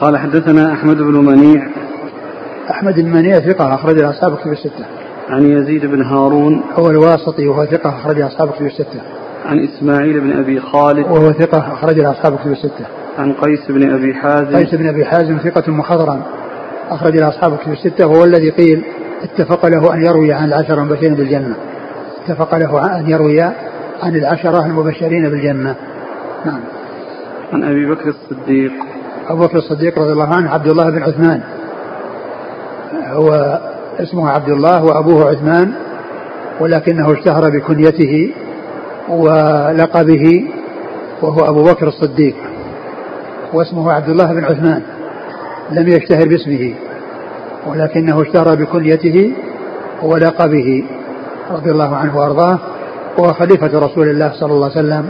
قال 0.00 0.18
حدثنا 0.18 0.72
أحمد 0.72 0.96
بن 0.96 1.14
منيع 1.26 1.68
أحمد 2.70 2.94
بن 3.00 3.10
منيع 3.12 3.34
ثقة 3.38 3.74
أخرج 3.74 4.00
أصحاب 4.02 4.36
كتب 4.36 4.50
الستة 4.52 4.86
عن 5.28 5.42
يزيد 5.46 5.86
بن 5.86 6.02
هارون 6.02 6.60
هو 6.74 6.90
الواسطي 6.90 7.48
وهو 7.48 7.66
ثقة 7.66 7.96
أخرج 7.98 8.20
أصحاب 8.20 8.50
كتب 8.50 8.66
الستة 8.66 9.00
عن 9.46 9.58
إسماعيل 9.64 10.20
بن 10.20 10.32
أبي 10.32 10.60
خالد 10.60 11.06
وهو 11.06 11.32
ثقة 11.32 11.72
أخرج 11.72 12.00
أصحاب 12.00 12.38
كتب 12.38 12.50
الستة 12.52 12.84
عن 13.18 13.32
قيس 13.32 13.66
بن 13.70 13.90
أبي 13.94 14.14
حازم 14.14 14.56
قيس 14.56 14.74
بن 14.74 14.88
أبي 14.88 15.04
حازم 15.04 15.38
ثقة 15.38 15.72
محضرا 15.72 16.22
أخرج 16.90 17.20
أصحاب 17.22 17.56
كتب 17.56 17.72
الستة 17.72 18.06
وهو 18.06 18.24
الذي 18.24 18.50
قيل 18.50 18.84
اتفق 19.22 19.66
له 19.66 19.94
أن 19.94 20.06
يروي 20.06 20.32
عن 20.32 20.44
العشرة 20.48 20.80
المبشرين 20.82 21.14
بالجنة 21.14 21.56
اتفق 22.24 22.54
له 22.54 22.98
أن 23.00 23.08
يروي 23.10 23.40
عن 24.02 24.16
العشرة 24.16 24.66
المبشرين 24.66 25.28
بالجنة 25.30 25.76
نعم 26.46 26.60
عن 27.52 27.64
أبي 27.64 27.86
بكر 27.86 28.08
الصديق 28.08 28.72
أبو 29.28 29.40
بكر 29.42 29.56
الصديق 29.58 29.98
رضي 29.98 30.12
الله 30.12 30.34
عنه 30.34 30.50
عبد 30.50 30.66
الله 30.66 30.90
بن 30.90 31.02
عثمان 31.02 31.42
هو 33.06 33.60
اسمه 34.00 34.28
عبد 34.30 34.48
الله 34.48 34.84
وأبوه 34.84 35.30
عثمان 35.30 35.72
ولكنه 36.60 37.12
اشتهر 37.12 37.50
بكنيته 37.58 38.34
ولقبه 39.08 40.44
وهو 41.22 41.40
أبو 41.50 41.62
بكر 41.64 41.88
الصديق 41.88 42.34
واسمه 43.52 43.92
عبد 43.92 44.08
الله 44.08 44.32
بن 44.32 44.44
عثمان 44.44 44.82
لم 45.70 45.88
يشتهر 45.88 46.28
باسمه 46.28 46.74
ولكنه 47.66 48.22
اشتهر 48.22 48.54
بكنيته 48.54 49.32
ولقبه 50.02 50.84
رضي 51.50 51.70
الله 51.70 51.96
عنه 51.96 52.18
وأرضاه 52.18 52.58
وهو 53.18 53.32
خليفة 53.32 53.78
رسول 53.78 54.08
الله 54.08 54.32
صلى 54.40 54.52
الله 54.52 54.70
عليه 54.76 54.78
وسلم 54.86 55.08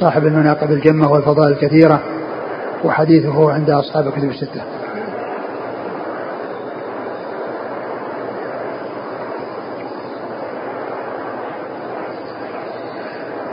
صاحب 0.00 0.26
المناقب 0.26 0.70
الجمة 0.70 1.12
والفضائل 1.12 1.52
الكثيرة 1.52 2.00
وحديثه 2.84 3.50
عند 3.52 3.70
أصحاب 3.70 4.10
كتب 4.10 4.28
الستة 4.28 4.62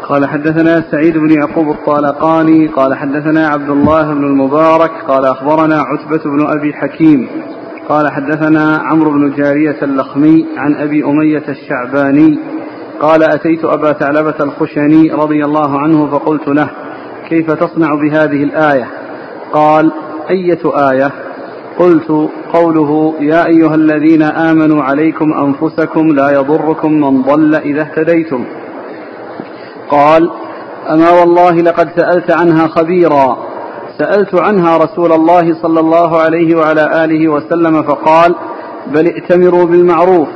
قال 0.08 0.26
حدثنا 0.30 0.82
سعيد 0.92 1.18
بن 1.18 1.32
يعقوب 1.32 1.70
الطالقاني 1.70 2.68
قال 2.68 2.94
حدثنا 2.98 3.48
عبد 3.48 3.70
الله 3.70 4.14
بن 4.14 4.24
المبارك 4.24 4.92
قال 5.08 5.26
أخبرنا 5.26 5.76
عتبة 5.82 6.24
بن 6.24 6.48
أبي 6.58 6.74
حكيم 6.74 7.30
قال 7.90 8.12
حدثنا 8.12 8.78
عمرو 8.92 9.12
بن 9.12 9.32
جارية 9.36 9.78
اللخمي 9.82 10.46
عن 10.58 10.76
أبي 10.76 11.04
أمية 11.06 11.44
الشعباني 11.50 12.40
قال 13.02 13.24
أتيت 13.24 13.66
أبا 13.66 13.92
ثعلبة 13.94 14.36
الخشني 14.42 15.12
رضي 15.12 15.44
الله 15.46 15.80
عنه 15.80 16.08
فقلت 16.12 16.48
له 16.48 16.70
كيف 17.30 17.52
تصنع 17.52 17.96
بهذه 17.96 18.44
الآية 18.44 18.88
قال 19.54 19.92
أية 20.30 20.92
آية 20.92 21.12
قلت 21.80 22.30
قوله 22.54 23.14
يا 23.20 23.46
أيها 23.48 23.76
الذين 23.76 24.22
آمنوا 24.22 24.84
عليكم 24.84 25.34
أنفسكم 25.34 26.08
لا 26.08 26.32
يضركم 26.32 26.92
من 26.92 27.22
ضل 27.22 27.56
إذا 27.56 27.82
اهتديتم 27.82 28.46
قال 29.90 30.30
أما 30.90 31.12
والله 31.20 31.52
لقد 31.52 31.90
سألت 31.96 32.32
عنها 32.32 32.68
خبيرا 32.68 33.38
سألت 33.98 34.36
عنها 34.40 34.78
رسول 34.78 35.12
الله 35.12 35.62
صلى 35.62 35.80
الله 35.80 36.18
عليه 36.22 36.56
وعلى 36.58 37.04
آله 37.06 37.28
وسلم 37.28 37.84
فقال 37.84 38.36
بل 38.88 39.06
ائتمروا 39.06 39.66
بالمعروف 39.66 40.28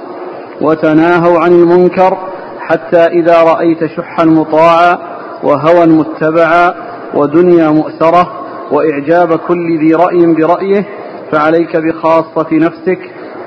وتناهوا 0.62 1.39
عن 1.39 1.51
المنكر 1.51 2.17
حتى 2.60 2.98
إذا 3.01 3.43
رأيت 3.43 3.79
شحا 3.98 4.25
مطاعا 4.25 4.98
وهوى 5.43 5.86
متبعا 5.86 6.74
ودنيا 7.15 7.70
مؤسرة 7.70 8.42
وإعجاب 8.72 9.36
كل 9.38 9.79
ذي 9.79 9.93
رأي 9.96 10.25
برأيه 10.25 10.86
فعليك 11.32 11.77
بخاصة 11.77 12.48
نفسك 12.51 13.00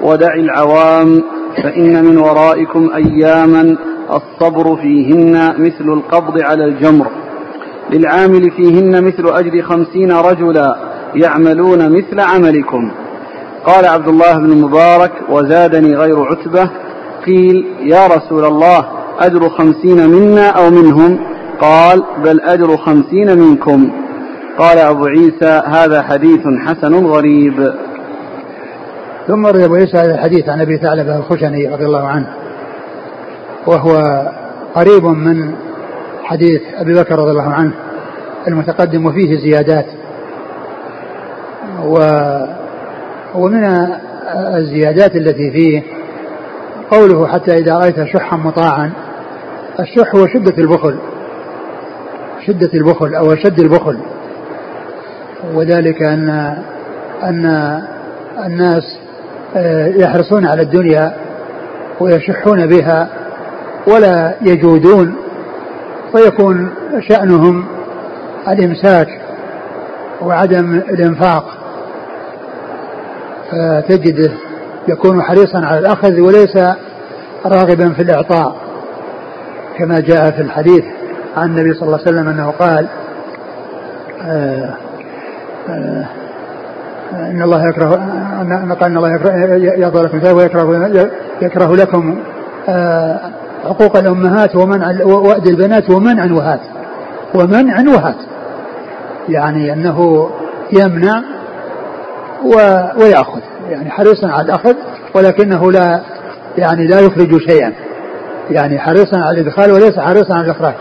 ودع 0.02 0.34
العوام 0.34 1.22
فإن 1.62 2.04
من 2.04 2.18
ورائكم 2.18 2.90
أياما 2.94 3.76
الصبر 4.12 4.76
فيهن 4.76 5.54
مثل 5.58 5.84
القبض 5.92 6.40
على 6.42 6.64
الجمر 6.64 7.06
للعامل 7.90 8.50
فيهن 8.50 9.04
مثل 9.04 9.24
أجر 9.28 9.62
خمسين 9.62 10.12
رجلا 10.12 10.76
يعملون 11.14 11.92
مثل 11.98 12.20
عملكم 12.20 12.90
قال 13.64 13.86
عبد 13.86 14.08
الله 14.08 14.38
بن 14.38 14.60
مبارك 14.60 15.12
وزادني 15.30 15.96
غير 15.96 16.22
عتبة 16.24 16.70
قيل 17.26 17.66
يا 17.82 18.06
رسول 18.06 18.44
الله 18.44 18.88
أجر 19.20 19.48
خمسين 19.48 20.08
منا 20.10 20.48
أو 20.48 20.70
منهم 20.70 21.18
قال 21.60 22.02
بل 22.24 22.40
أجر 22.40 22.76
خمسين 22.76 23.38
منكم 23.38 24.05
قال 24.58 24.78
أبو 24.78 25.06
عيسى 25.06 25.62
هذا 25.66 26.02
حديث 26.02 26.40
حسن 26.66 27.06
غريب 27.06 27.74
ثم 29.28 29.46
روي 29.46 29.64
أبو 29.64 29.74
عيسى 29.74 29.96
هذا 29.98 30.14
الحديث 30.14 30.48
عن 30.48 30.60
أبي 30.60 30.78
ثعلبة 30.78 31.16
الخشني 31.18 31.66
رضي 31.68 31.84
الله 31.86 32.06
عنه 32.08 32.34
وهو 33.66 33.96
قريب 34.74 35.04
من 35.04 35.52
حديث 36.22 36.60
أبي 36.76 36.94
بكر 36.94 37.18
رضي 37.18 37.30
الله 37.30 37.52
عنه 37.54 37.72
المتقدم 38.48 39.06
وفيه 39.06 39.38
زيادات 39.38 39.86
و 41.86 41.98
ومن 43.34 43.88
الزيادات 44.54 45.16
التي 45.16 45.50
فيه 45.50 45.82
قوله 46.90 47.26
حتى 47.26 47.52
إذا 47.52 47.78
رأيت 47.78 48.04
شحا 48.04 48.36
مطاعا 48.36 48.90
الشح 49.80 50.14
هو 50.16 50.26
شدة 50.26 50.54
البخل 50.58 50.98
شدة 52.46 52.70
البخل 52.74 53.14
أو 53.14 53.34
شد 53.34 53.60
البخل 53.60 53.98
وذلك 55.44 56.02
أن 56.02 56.28
أن 57.22 57.78
الناس 58.46 58.98
آه، 59.56 59.86
يحرصون 59.86 60.46
على 60.46 60.62
الدنيا 60.62 61.14
ويشحون 62.00 62.66
بها 62.66 63.08
ولا 63.94 64.34
يجودون 64.42 65.14
فيكون 66.16 66.70
شأنهم 67.08 67.64
الإمساك 68.48 69.08
وعدم 70.22 70.74
الإنفاق 70.76 71.44
فتجده 73.52 74.32
يكون 74.88 75.22
حريصا 75.22 75.58
على 75.58 75.78
الأخذ 75.78 76.20
وليس 76.20 76.56
راغبا 77.46 77.92
في 77.92 78.02
الإعطاء 78.02 78.56
كما 79.78 80.00
جاء 80.00 80.30
في 80.30 80.40
الحديث 80.42 80.84
عن 81.36 81.48
النبي 81.58 81.74
صلى 81.74 81.86
الله 81.88 81.98
عليه 82.06 82.10
وسلم 82.10 82.28
أنه 82.28 82.50
قال 82.50 82.88
آه 84.22 84.74
ان 87.12 87.42
الله 87.42 87.68
يكره 87.68 87.94
ان 88.40 88.72
قال 88.72 88.90
ان 88.90 88.96
الله 88.96 89.14
يكره 89.14 89.32
يرضى 89.56 90.02
لكم 90.02 90.36
ويكره 90.36 90.90
يكره 91.42 91.76
لكم 91.76 92.18
حقوق 93.64 93.96
آه، 93.96 94.00
الامهات 94.00 94.56
ومنع 94.56 95.04
وأد 95.04 95.46
البنات 95.46 95.90
ومنع 95.90 96.32
وهات 96.32 96.60
ومنع 97.34 97.94
وهات 97.94 98.16
يعني 99.28 99.72
انه 99.72 100.28
يمنع 100.72 101.22
و 102.44 102.54
ويأخذ 103.02 103.40
يعني 103.70 103.90
حريصا 103.90 104.28
على 104.28 104.44
الأخذ 104.46 104.74
ولكنه 105.14 105.72
لا 105.72 106.00
يعني 106.58 106.86
لا 106.86 107.00
يخرج 107.00 107.38
شيئا 107.50 107.72
يعني 108.50 108.78
حريصا 108.78 109.18
على 109.18 109.40
الإدخال 109.40 109.72
وليس 109.72 109.98
حريصا 109.98 110.34
على 110.34 110.44
الإخراج 110.46 110.74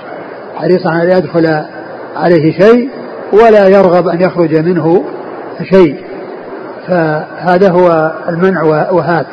حريصا 0.55 0.89
على 0.89 1.03
أن 1.13 1.17
يدخل 1.17 1.65
عليه 2.15 2.51
شيء 2.59 2.89
ولا 3.35 3.67
يرغب 3.67 4.07
أن 4.07 4.21
يخرج 4.21 4.55
منه 4.65 5.03
شيء 5.73 5.97
فهذا 6.87 7.69
هو 7.71 8.13
المنع 8.29 8.61
وهات 8.91 9.25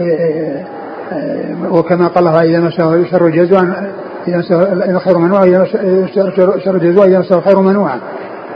إيه، 0.00 0.06
إيه، 0.18 0.66
إيه، 1.12 1.72
وكما 1.72 2.06
قال 2.06 2.26
الله 2.28 2.40
إذا 2.42 2.60
مسه 2.60 3.10
شر 3.10 3.28
جزوعا 3.28 3.92
إذا 4.28 4.36
مسه 4.38 4.62
الخير 4.72 5.18
منوعا 5.18 5.44
إذا 5.46 5.62
مسه 5.62 6.08
شر 6.64 6.78
جزوعا 6.78 7.06
إذا 7.06 7.18
مسه 7.18 7.36
الخير 7.38 7.60
منوعا 7.60 8.00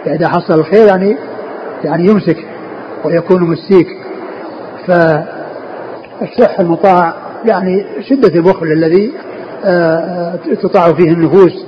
فإذا 0.04 0.28
حصل 0.28 0.54
الخير 0.60 0.86
يعني 0.86 1.16
يعني 1.84 2.04
يمسك 2.06 2.36
ويكون 3.04 3.42
مسيك 3.42 3.86
فالشح 4.86 6.60
المطاع 6.60 7.14
يعني 7.44 7.86
شدة 8.10 8.34
البخل 8.34 8.66
الذي 8.66 9.12
آه، 9.64 9.96
آه، 9.96 10.38
تطاع 10.62 10.92
فيه 10.92 11.10
النفوس 11.10 11.64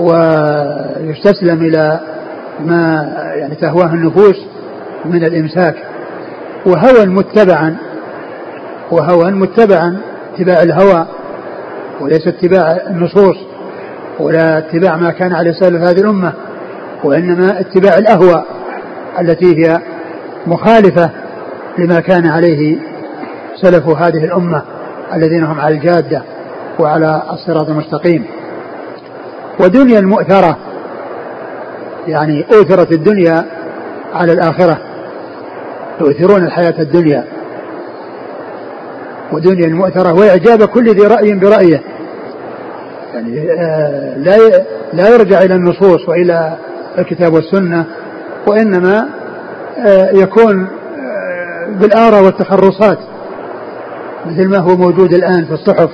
ويستسلم 0.00 1.60
إلى 1.66 2.00
ما 2.60 3.02
يعني 3.34 3.54
تهواه 3.54 3.94
النفوس 3.94 4.46
من 5.04 5.24
الإمساك 5.24 5.76
وهوى 6.66 7.06
متبعا 7.06 7.76
وهوى 8.92 9.30
متبعا 9.30 9.98
اتباع 10.34 10.62
الهوى 10.62 11.06
وليس 12.00 12.26
اتباع 12.28 12.76
النصوص 12.90 13.36
ولا 14.20 14.58
اتباع 14.58 14.96
ما 14.96 15.10
كان 15.10 15.32
عليه 15.32 15.52
سلف 15.52 15.82
هذه 15.82 16.00
الأمة 16.00 16.32
وإنما 17.04 17.60
اتباع 17.60 17.98
الأهوى 17.98 18.44
التي 19.20 19.56
هي 19.66 19.80
مخالفة 20.46 21.10
لما 21.78 22.00
كان 22.00 22.26
عليه 22.26 22.78
سلف 23.56 23.88
هذه 23.88 24.24
الأمة 24.24 24.62
الذين 25.14 25.44
هم 25.44 25.60
على 25.60 25.74
الجادة 25.74 26.22
وعلى 26.78 27.22
الصراط 27.32 27.68
المستقيم 27.68 28.24
ودنيا 29.60 29.98
المؤثرة 29.98 30.56
يعني 32.06 32.44
أوثرت 32.56 32.92
الدنيا 32.92 33.44
على 34.12 34.32
الآخرة 34.32 34.78
يؤثرون 36.00 36.44
الحياة 36.44 36.74
الدنيا 36.82 37.24
ودنيا 39.32 39.66
المؤثرة 39.66 40.12
وإعجاب 40.12 40.64
كل 40.64 40.88
ذي 40.90 41.06
رأي 41.06 41.34
برأيه 41.34 41.80
يعني 43.14 43.50
آه، 43.58 44.18
لا 44.18 44.36
لا 44.92 45.08
يرجع 45.14 45.42
إلى 45.42 45.54
النصوص 45.54 46.08
وإلى 46.08 46.56
الكتاب 46.98 47.32
والسنة 47.32 47.86
وإنما 48.46 49.06
آه، 49.86 50.10
يكون 50.14 50.60
آه، 50.96 51.66
بالآراء 51.80 52.24
والتخرصات 52.24 52.98
مثل 54.26 54.48
ما 54.48 54.58
هو 54.58 54.76
موجود 54.76 55.14
الآن 55.14 55.44
في 55.44 55.52
الصحف 55.52 55.90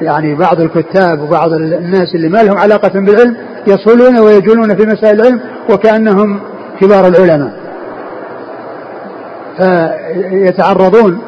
يعني 0.00 0.34
بعض 0.34 0.60
الكتاب 0.60 1.20
وبعض 1.20 1.52
الناس 1.52 2.14
اللي 2.14 2.28
ما 2.28 2.38
لهم 2.42 2.58
علاقة 2.58 2.88
بالعلم 2.88 3.36
يصلون 3.66 4.18
ويجولون 4.20 4.76
في 4.76 4.86
مسائل 4.86 5.20
العلم 5.20 5.40
وكأنهم 5.72 6.40
كبار 6.80 7.06
العلماء 7.06 7.52
فيتعرضون 9.56 11.18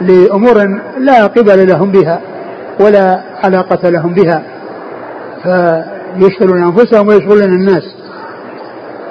لأمور 0.00 0.78
لا 0.98 1.26
قبل 1.26 1.68
لهم 1.68 1.90
بها 1.92 2.20
ولا 2.84 3.20
علاقة 3.44 3.88
لهم 3.88 4.14
بها 4.14 4.42
فيشغلون 5.42 6.62
أنفسهم 6.62 7.08
ويشغلون 7.08 7.42
الناس 7.52 7.82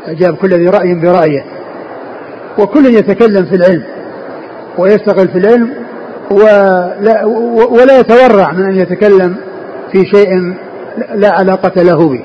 أجاب 0.05 0.35
كل 0.35 0.49
ذي 0.53 0.69
رأي 0.69 0.93
برأيه 0.93 1.45
وكل 2.59 2.85
يتكلم 2.85 3.45
في 3.45 3.55
العلم 3.55 3.83
ويشتغل 4.77 5.27
في 5.27 5.37
العلم 5.37 5.73
ولا, 6.31 7.25
ولا 7.71 7.99
يتورع 7.99 8.51
من 8.51 8.63
أن 8.63 8.75
يتكلم 8.75 9.35
في 9.91 10.05
شيء 10.05 10.29
لا 11.15 11.29
علاقة 11.31 11.81
له 11.81 12.09
به 12.09 12.23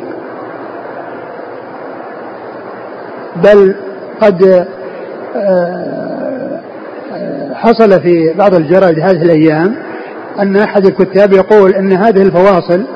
بل 3.45 3.75
قد 4.21 4.43
آه، 4.43 4.67
آه، 7.13 7.55
حصل 7.55 8.01
في 8.01 8.33
بعض 8.39 8.55
الجرائد 8.55 8.99
هذه 9.01 9.23
الأيام 9.23 9.75
أن 10.39 10.57
أحد 10.57 10.87
الكتاب 10.87 11.33
يقول 11.33 11.75
أن 11.75 11.93
هذه 11.93 12.23
الفواصل 12.23 12.87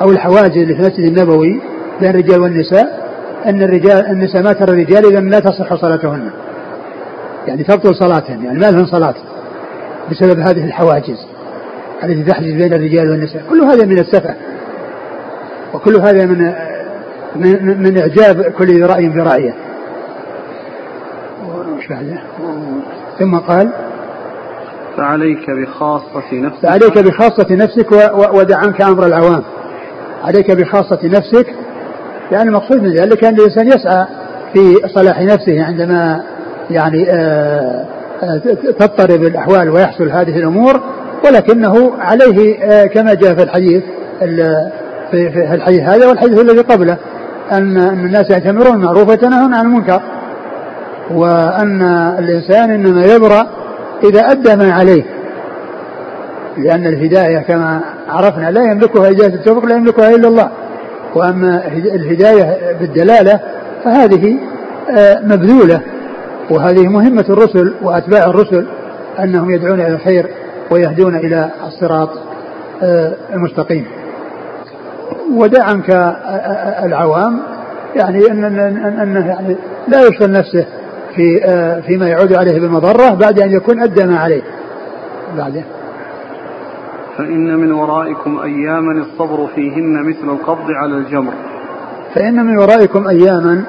أو 0.00 0.10
الحواجز 0.10 0.56
اللي 0.56 0.74
في 0.76 0.80
المسجد 0.82 1.00
النبوي 1.18 1.60
بين 2.00 2.10
الرجال 2.10 2.40
والنساء 2.40 2.98
أن 3.46 3.62
الرجال 3.62 4.06
النساء 4.06 4.42
ما 4.42 4.52
ترى 4.52 4.70
الرجال 4.72 5.04
إذا 5.06 5.20
لا 5.20 5.40
تصح 5.40 5.74
صلاتهن 5.74 6.30
يعني 7.46 7.64
تبطل 7.64 7.94
صلاتهن 7.96 8.44
يعني 8.44 8.58
ما 8.58 8.70
لهن 8.70 8.86
صلاة 8.86 9.14
بسبب 10.10 10.38
هذه 10.40 10.64
الحواجز 10.64 11.26
التي 12.04 12.22
تحجز 12.30 12.52
بين 12.52 12.72
الرجال 12.74 13.10
والنساء 13.10 13.42
كل 13.50 13.60
هذا 13.64 13.86
من 13.86 13.98
السفة 13.98 14.34
وكل 15.74 15.96
هذا 15.96 16.24
من 16.26 16.44
آه، 16.44 16.78
من, 17.36 17.82
من 17.82 17.98
إعجاب 17.98 18.42
كل 18.42 18.82
رأي 18.86 19.08
برأيه 19.08 19.54
بعده؟ 21.90 22.18
ثم 23.18 23.38
قال 23.38 23.68
فعليك 24.96 25.50
بخاصة 25.50 26.32
نفسك 26.32 26.62
فعليك 26.62 26.98
بخاصة 26.98 27.46
نفسك 27.50 27.92
ودع 28.34 28.56
عنك 28.56 28.80
أمر 28.82 29.06
العوام 29.06 29.42
عليك 30.24 30.50
بخاصة 30.50 30.98
نفسك 31.04 31.46
لأن 31.46 31.54
يعني 32.32 32.48
المقصود 32.48 32.82
من 32.82 32.94
ذلك 32.94 33.24
أن 33.24 33.34
الإنسان 33.34 33.66
يسعى 33.66 34.06
في 34.54 34.88
صلاح 34.94 35.20
نفسه 35.22 35.64
عندما 35.64 36.22
يعني 36.70 37.10
آه، 37.10 37.86
آه، 38.22 38.38
تضطرب 38.78 39.22
الأحوال 39.22 39.68
ويحصل 39.70 40.10
هذه 40.10 40.36
الأمور 40.38 40.80
ولكنه 41.24 41.92
عليه 42.00 42.58
آه، 42.64 42.86
كما 42.86 43.14
جاء 43.14 43.34
في 43.34 43.42
الحديث 43.42 43.82
في 45.10 45.46
الحديث 45.56 45.80
هذا 45.82 46.06
والحديث 46.08 46.40
الذي 46.40 46.60
قبله 46.60 46.98
أن 47.52 47.76
الناس 47.78 48.30
يأتمرون 48.30 48.72
بالمعروف 48.72 49.08
ويتناهون 49.08 49.54
عن 49.54 49.64
المنكر 49.66 50.02
وأن 51.10 51.82
الإنسان 52.18 52.70
إنما 52.70 53.04
يبرأ 53.04 53.46
إذا 54.04 54.20
أدى 54.20 54.56
ما 54.56 54.72
عليه 54.72 55.02
لأن 56.58 56.86
الهداية 56.86 57.38
كما 57.38 57.80
عرفنا 58.08 58.50
لا 58.50 58.62
يملكها 58.72 59.08
إجازة 59.10 59.34
التوفيق 59.34 59.64
لا 59.66 59.76
يملكها 59.76 60.14
إلا 60.14 60.28
الله 60.28 60.50
وأما 61.14 61.66
الهداية 61.76 62.72
بالدلالة 62.80 63.40
فهذه 63.84 64.38
آه، 64.98 65.18
مبذولة 65.24 65.80
وهذه 66.50 66.88
مهمة 66.88 67.24
الرسل 67.30 67.74
وأتباع 67.82 68.24
الرسل 68.26 68.66
أنهم 69.20 69.50
يدعون 69.50 69.80
إلى 69.80 69.94
الخير 69.94 70.26
ويهدون 70.70 71.16
إلى 71.16 71.50
الصراط 71.66 72.08
آه، 72.82 73.14
المستقيم 73.34 73.84
ودع 75.32 75.64
عنك 75.64 75.90
العوام 76.84 77.40
يعني 77.96 78.26
أنه 78.30 79.26
يعني 79.26 79.56
لا 79.88 80.06
يشغل 80.06 80.32
نفسه 80.32 80.66
في 81.18 81.44
آه، 81.44 81.80
فيما 81.80 82.08
يعود 82.08 82.34
عليه 82.34 82.60
بالمضرة 82.60 83.10
بعد 83.14 83.40
أن 83.40 83.50
يكون 83.50 83.82
أدى 83.82 84.04
ما 84.04 84.18
عليه 84.18 84.42
بعد 85.38 85.64
فإن 87.18 87.56
من 87.58 87.72
ورائكم 87.72 88.38
أياما 88.38 88.92
الصبر 88.92 89.46
فيهن 89.54 90.08
مثل 90.08 90.24
القبض 90.30 90.70
على 90.70 90.96
الجمر 90.96 91.32
فإن 92.14 92.46
من 92.46 92.58
ورائكم 92.58 93.08
أياما 93.08 93.64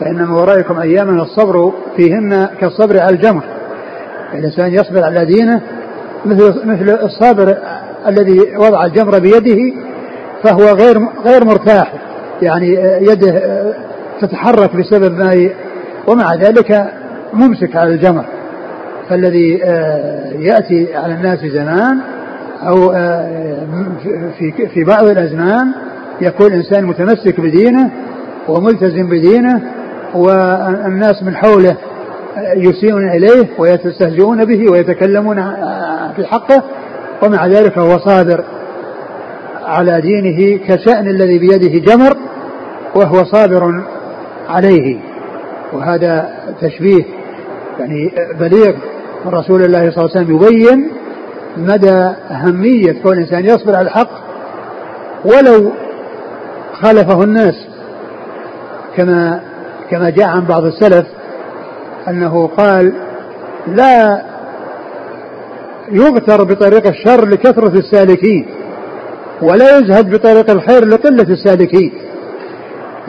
فإن 0.00 0.14
من 0.22 0.30
ورائكم 0.30 0.78
أياما 0.78 1.22
الصبر 1.22 1.72
فيهن 1.96 2.48
كالصبر 2.60 3.00
على 3.00 3.16
الجمر 3.16 3.42
الإنسان 4.34 4.72
يصبر 4.72 5.04
على 5.04 5.24
دينه 5.24 5.62
مثل 6.26 6.66
مثل 6.68 6.98
الصابر 7.04 7.56
الذي 8.06 8.56
وضع 8.56 8.84
الجمر 8.84 9.18
بيده 9.18 9.74
فهو 10.44 10.62
غير 10.64 11.00
غير 11.26 11.44
مرتاح 11.44 11.92
يعني 12.42 12.78
آه، 12.78 12.98
يده 13.00 13.30
آه، 13.32 13.74
تتحرك 14.20 14.76
بسبب 14.76 15.18
ما 15.18 15.32
ومع 16.08 16.34
ذلك 16.34 16.92
ممسك 17.32 17.76
على 17.76 17.94
الجمر 17.94 18.24
فالذي 19.10 19.64
آه، 19.64 20.32
يأتي 20.38 20.96
على 20.96 21.14
الناس 21.14 21.38
زمان 21.38 21.98
أو 22.62 22.90
آه، 22.92 23.46
في 24.38 24.66
في 24.74 24.84
بعض 24.84 25.04
الأزمان 25.08 25.72
يكون 26.20 26.52
إنسان 26.52 26.84
متمسك 26.86 27.40
بدينه 27.40 27.90
وملتزم 28.48 29.08
بدينه 29.08 29.62
والناس 30.14 31.22
من 31.22 31.36
حوله 31.36 31.76
يسيئون 32.56 33.10
إليه 33.10 33.48
ويستهزئون 33.58 34.44
به 34.44 34.72
ويتكلمون 34.72 35.36
في 36.16 36.24
حقه 36.24 36.62
ومع 37.22 37.46
ذلك 37.46 37.78
هو 37.78 37.98
صابر 37.98 38.44
على 39.66 40.00
دينه 40.00 40.58
كشأن 40.66 41.06
الذي 41.08 41.38
بيده 41.38 41.78
جمر 41.92 42.16
وهو 42.94 43.24
صابر 43.24 43.84
عليه 44.48 44.96
وهذا 45.72 46.28
تشبيه 46.60 47.04
يعني 47.78 48.12
بليغ 48.40 48.74
من 49.24 49.32
رسول 49.32 49.62
الله 49.62 49.90
صلى 49.90 50.04
الله 50.04 50.16
عليه 50.16 50.20
وسلم 50.20 50.36
يبين 50.36 50.90
مدى 51.56 51.98
أهمية 52.30 53.02
كون 53.02 53.12
الإنسان 53.12 53.44
يصبر 53.44 53.76
على 53.76 53.88
الحق 53.88 54.10
ولو 55.24 55.70
خالفه 56.72 57.24
الناس 57.24 57.54
كما 58.96 59.40
كما 59.90 60.10
جاء 60.10 60.26
عن 60.28 60.44
بعض 60.46 60.64
السلف 60.64 61.06
أنه 62.08 62.46
قال 62.46 62.92
لا 63.66 64.22
يغتر 65.90 66.44
بطريق 66.44 66.86
الشر 66.86 67.28
لكثرة 67.28 67.72
السالكين 67.78 68.46
ولا 69.42 69.78
يزهد 69.78 70.10
بطريق 70.14 70.50
الخير 70.50 70.84
لقلة 70.84 71.30
السالكين 71.32 71.92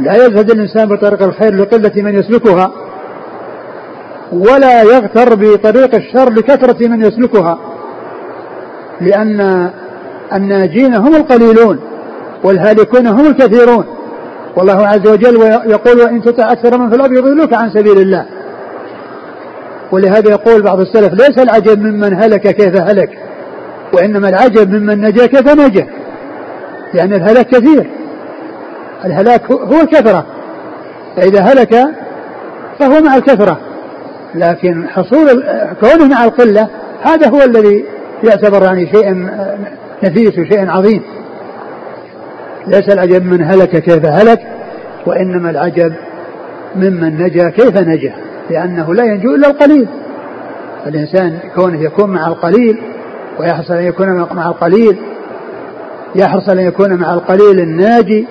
لا 0.01 0.13
يزهد 0.25 0.51
الإنسان 0.51 0.85
بطريق 0.89 1.23
الخير 1.23 1.55
لقلة 1.55 1.91
من 2.03 2.15
يسلكها 2.19 2.71
ولا 4.31 4.83
يغتر 4.83 5.35
بطريق 5.35 5.95
الشر 5.95 6.29
لكثرة 6.29 6.87
من 6.87 7.01
يسلكها 7.01 7.59
لأن 9.01 9.69
الناجين 10.33 10.95
هم 10.95 11.15
القليلون 11.15 11.79
والهالكون 12.43 13.07
هم 13.07 13.27
الكثيرون 13.27 13.83
والله 14.57 14.87
عز 14.87 15.07
وجل 15.07 15.35
يقول 15.65 15.97
وإن 16.01 16.21
تطع 16.21 16.51
أكثر 16.51 16.77
من 16.77 16.89
في 16.89 16.95
الأرض 16.95 17.13
يضلوك 17.13 17.53
عن 17.53 17.69
سبيل 17.69 17.99
الله 18.01 18.25
ولهذا 19.91 20.31
يقول 20.31 20.61
بعض 20.61 20.79
السلف 20.79 21.13
ليس 21.13 21.37
العجب 21.39 21.79
ممن 21.81 22.23
هلك 22.23 22.41
كيف 22.55 22.81
هلك 22.81 23.09
وإنما 23.93 24.29
العجب 24.29 24.69
ممن 24.71 25.01
نجا 25.01 25.25
كيف 25.25 25.53
نجا 25.53 25.87
لأن 26.93 27.13
الهلاك 27.13 27.47
كثير 27.47 27.89
الهلاك 29.05 29.51
هو 29.51 29.81
الكثرة 29.81 30.25
فإذا 31.15 31.41
هلك 31.41 31.75
فهو 32.79 33.01
مع 33.01 33.15
الكثرة 33.15 33.59
لكن 34.35 34.87
حصول 34.89 35.43
كونه 35.81 36.07
مع 36.07 36.23
القلة 36.23 36.67
هذا 37.01 37.29
هو 37.29 37.41
الذي 37.41 37.85
يعتبر 38.23 38.63
يعني 38.65 38.91
شيء 38.93 39.27
نفيس 40.03 40.31
وشيء 40.31 40.69
عظيم 40.69 41.01
ليس 42.67 42.89
العجب 42.89 43.25
من 43.25 43.43
هلك 43.43 43.69
كيف 43.83 44.05
هلك 44.05 44.39
وإنما 45.07 45.49
العجب 45.49 45.93
ممن 46.75 47.21
نجا 47.23 47.49
كيف 47.49 47.81
نجا 47.81 48.13
لأنه 48.49 48.93
لا 48.93 49.03
ينجو 49.03 49.35
إلا 49.35 49.47
القليل 49.47 49.87
الإنسان 50.87 51.39
كونه 51.55 51.81
يكون 51.83 52.09
مع 52.09 52.27
القليل 52.27 52.81
ويحصل 53.39 53.73
أن 53.73 53.83
يكون 53.83 54.13
مع 54.33 54.45
القليل 54.49 54.97
يحرص 56.15 56.49
أن 56.49 56.59
يكون 56.59 56.93
مع 56.95 57.13
القليل 57.13 57.59
الناجي 57.59 58.27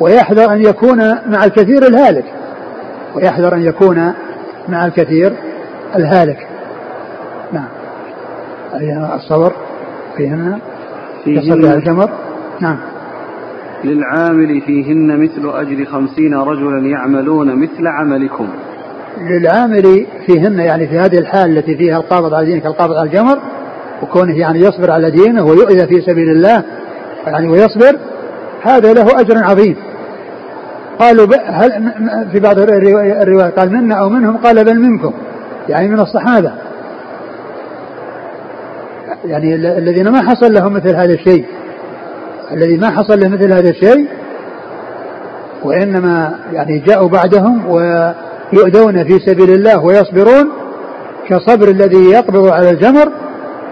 ويحذر 0.00 0.52
أن 0.52 0.62
يكون 0.62 0.98
مع 1.28 1.44
الكثير 1.44 1.86
الهالك 1.86 2.24
ويحذر 3.14 3.54
أن 3.54 3.62
يكون 3.62 4.12
مع 4.68 4.86
الكثير 4.86 5.32
الهالك 5.96 6.46
نعم 7.52 7.68
أي 8.74 9.14
الصبر 9.14 9.52
فيهن 10.16 10.58
في 11.24 11.30
الجمر 11.50 12.10
نعم 12.60 12.76
للعامل 13.84 14.60
فيهن 14.60 15.22
مثل 15.22 15.48
أجر 15.58 15.84
خمسين 15.84 16.34
رجلا 16.34 16.86
يعملون 16.88 17.62
مثل 17.62 17.86
عملكم 17.86 18.46
للعامل 19.20 20.06
فيهن 20.26 20.58
يعني 20.58 20.88
في 20.88 20.98
هذه 20.98 21.18
الحال 21.18 21.58
التي 21.58 21.76
فيها 21.76 21.96
القابض 21.96 22.34
على 22.34 22.46
دينه 22.46 22.60
كالقابض 22.62 22.94
على 22.96 23.08
الجمر 23.10 23.38
وكونه 24.02 24.38
يعني 24.38 24.58
يصبر 24.60 24.90
على 24.90 25.10
دينه 25.10 25.44
ويؤذى 25.44 25.86
في 25.86 26.00
سبيل 26.00 26.30
الله 26.30 26.62
يعني 27.26 27.48
ويصبر 27.48 27.98
هذا 28.62 28.92
له 28.92 29.20
أجر 29.20 29.34
عظيم 29.44 29.76
قالوا 31.00 31.26
هل 31.46 31.72
في 32.32 32.40
بعض 32.40 32.58
الروايات 32.58 33.58
قال 33.58 33.72
منا 33.72 33.94
أو 33.94 34.08
منهم 34.08 34.36
قال 34.36 34.64
بل 34.64 34.80
منكم 34.80 35.12
يعني 35.68 35.88
من 35.88 36.00
الصحابة 36.00 36.52
يعني 39.24 39.54
الذين 39.54 40.08
ما 40.08 40.22
حصل 40.30 40.52
لهم 40.54 40.72
مثل 40.72 40.96
هذا 40.96 41.12
الشيء 41.14 41.44
الذي 42.52 42.76
ما 42.76 42.90
حصل 42.90 43.20
له 43.20 43.28
مثل 43.28 43.52
هذا 43.52 43.70
الشيء 43.70 44.08
وإنما 45.64 46.34
يعني 46.52 46.78
جاءوا 46.78 47.08
بعدهم 47.08 47.66
ويؤذون 47.68 49.04
في 49.04 49.18
سبيل 49.26 49.50
الله 49.50 49.84
ويصبرون 49.84 50.50
كصبر 51.28 51.68
الذي 51.68 52.04
يقبض 52.10 52.46
على 52.52 52.70
الجمر 52.70 53.12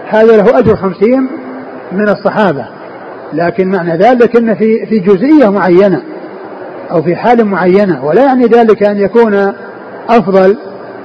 هذا 0.09 0.37
له 0.37 0.59
أجر 0.59 0.75
خمسين 0.75 1.27
من 1.91 2.09
الصحابة 2.09 2.65
لكن 3.33 3.69
معنى 3.71 3.97
ذلك 3.97 4.37
أن 4.37 4.55
في 4.55 4.85
في 4.85 4.99
جزئية 4.99 5.49
معينة 5.51 6.01
أو 6.91 7.01
في 7.01 7.15
حال 7.15 7.45
معينة 7.45 8.05
ولا 8.05 8.25
يعني 8.25 8.45
ذلك 8.45 8.83
أن 8.83 8.97
يكون 8.97 9.35
أفضل 10.09 10.57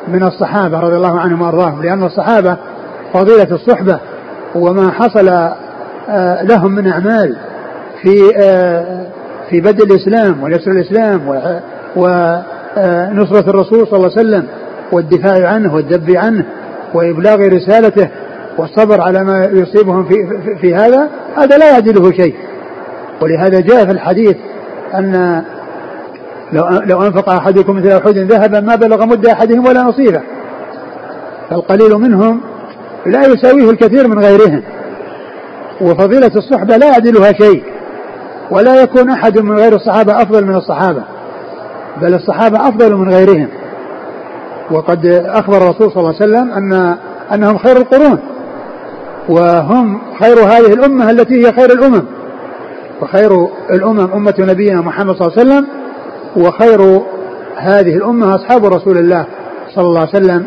من 0.09 0.23
الصحابة 0.23 0.79
رضي 0.81 0.97
الله 0.97 1.21
عنهم 1.21 1.43
وأرضاهم 1.43 1.83
لأن 1.83 2.03
الصحابة 2.03 2.57
فضيلة 3.15 3.51
الصحبة 3.55 4.01
وما 4.55 4.91
حصل 4.91 5.29
آه، 6.09 6.43
لهم 6.43 6.73
من 6.73 6.87
أعمال 6.87 7.37
في 8.03 8.15
آه، 8.43 9.07
في 9.51 9.61
بدء 9.61 9.85
الإسلام 9.87 10.43
ونشر 10.43 10.71
الإسلام 10.71 11.29
ونصرة 11.97 12.45
آه، 13.47 13.49
الرسول 13.49 13.87
صلى 13.87 13.97
الله 13.97 14.11
عليه 14.19 14.29
وسلم 14.29 14.47
والدفاع 14.93 15.49
عنه 15.49 15.75
والذب 15.75 16.11
عنه 16.17 16.45
وإبلاغ 16.95 17.37
رسالته 17.39 18.09
والصبر 18.59 19.01
على 19.01 19.25
ما 19.25 19.45
يصيبهم 19.45 20.05
في, 20.05 20.13
في, 20.15 20.57
في 20.61 20.75
هذا 20.75 21.09
هذا 21.37 21.59
لا 21.59 21.71
يعدله 21.73 22.13
شيء 22.13 22.35
ولهذا 23.23 23.61
جاء 23.61 23.85
في 23.87 23.93
الحديث 23.93 24.37
أن 24.95 25.43
لو 26.53 26.67
لو 26.87 27.03
انفق 27.03 27.29
احدكم 27.29 27.73
مثل 27.77 27.89
احد 27.93 28.19
ذهبا 28.19 28.61
ما 28.61 28.75
بلغ 28.75 29.05
مد 29.07 29.27
احدهم 29.27 29.67
ولا 29.67 29.83
نصيبه 29.83 30.21
فالقليل 31.51 31.95
منهم 31.95 32.41
لا 33.07 33.23
يساويه 33.27 33.71
الكثير 33.71 34.09
من 34.09 34.19
غيرهم 34.19 34.63
وفضيلة 35.81 36.31
الصحبة 36.37 36.77
لا 36.77 36.87
يعدلها 36.93 37.33
شيء 37.33 37.63
ولا 38.51 38.83
يكون 38.83 39.11
أحد 39.11 39.39
من 39.39 39.57
غير 39.57 39.75
الصحابة 39.75 40.23
أفضل 40.23 40.45
من 40.47 40.55
الصحابة 40.55 41.03
بل 42.03 42.15
الصحابة 42.15 42.69
أفضل 42.69 42.95
من 42.97 43.09
غيرهم 43.15 43.49
وقد 44.71 45.07
أخبر 45.27 45.57
الرسول 45.57 45.91
صلى 45.93 45.97
الله 46.01 46.15
عليه 46.21 46.23
وسلم 46.25 46.51
أن 46.51 46.97
أنهم 47.35 47.59
خير 47.59 47.77
القرون 47.77 48.19
وهم 49.29 50.01
خير 50.23 50.39
هذه 50.39 50.73
الأمة 50.75 51.11
التي 51.11 51.47
هي 51.47 51.53
خير 51.53 51.73
الأمم 51.73 52.03
وخير 53.03 53.49
الأمم 53.71 54.01
أمة 54.13 54.35
نبينا 54.39 54.81
محمد 54.81 55.15
صلى 55.17 55.27
الله 55.29 55.33
عليه 55.39 55.43
وسلم 55.51 55.67
وخير 56.37 57.01
هذه 57.57 57.97
الأمة 57.97 58.35
أصحاب 58.35 58.65
رسول 58.65 58.99
الله 58.99 59.27
صلى 59.75 59.85
الله 59.87 59.99
عليه 60.01 60.09
وسلم 60.11 60.47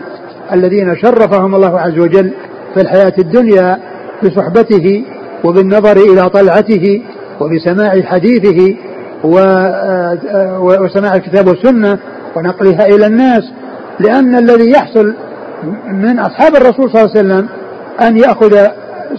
الذين 0.52 0.96
شرفهم 0.96 1.56
الله 1.56 1.80
عز 1.80 2.00
وجل 2.00 2.32
في 2.76 2.82
الحياة 2.82 3.14
الدنيا 3.20 3.78
بصحبته 4.24 5.06
وبالنظر 5.44 5.98
إلى 5.98 6.30
طلعته 6.30 7.02
وبسماع 7.42 8.02
حديثه 8.02 8.76
وسماع 10.84 11.16
الكتاب 11.16 11.48
والسنة 11.48 12.00
ونقلها 12.38 12.86
إلى 12.86 13.06
الناس 13.08 13.44
لأن 14.00 14.36
الذي 14.36 14.72
يحصل 14.72 15.14
من 15.88 16.20
أصحاب 16.20 16.56
الرسول 16.56 16.92
صلى 16.92 17.02
الله 17.02 17.12
عليه 17.16 17.20
وسلم 17.26 17.50
أن 18.08 18.18
يأخذ 18.18 18.56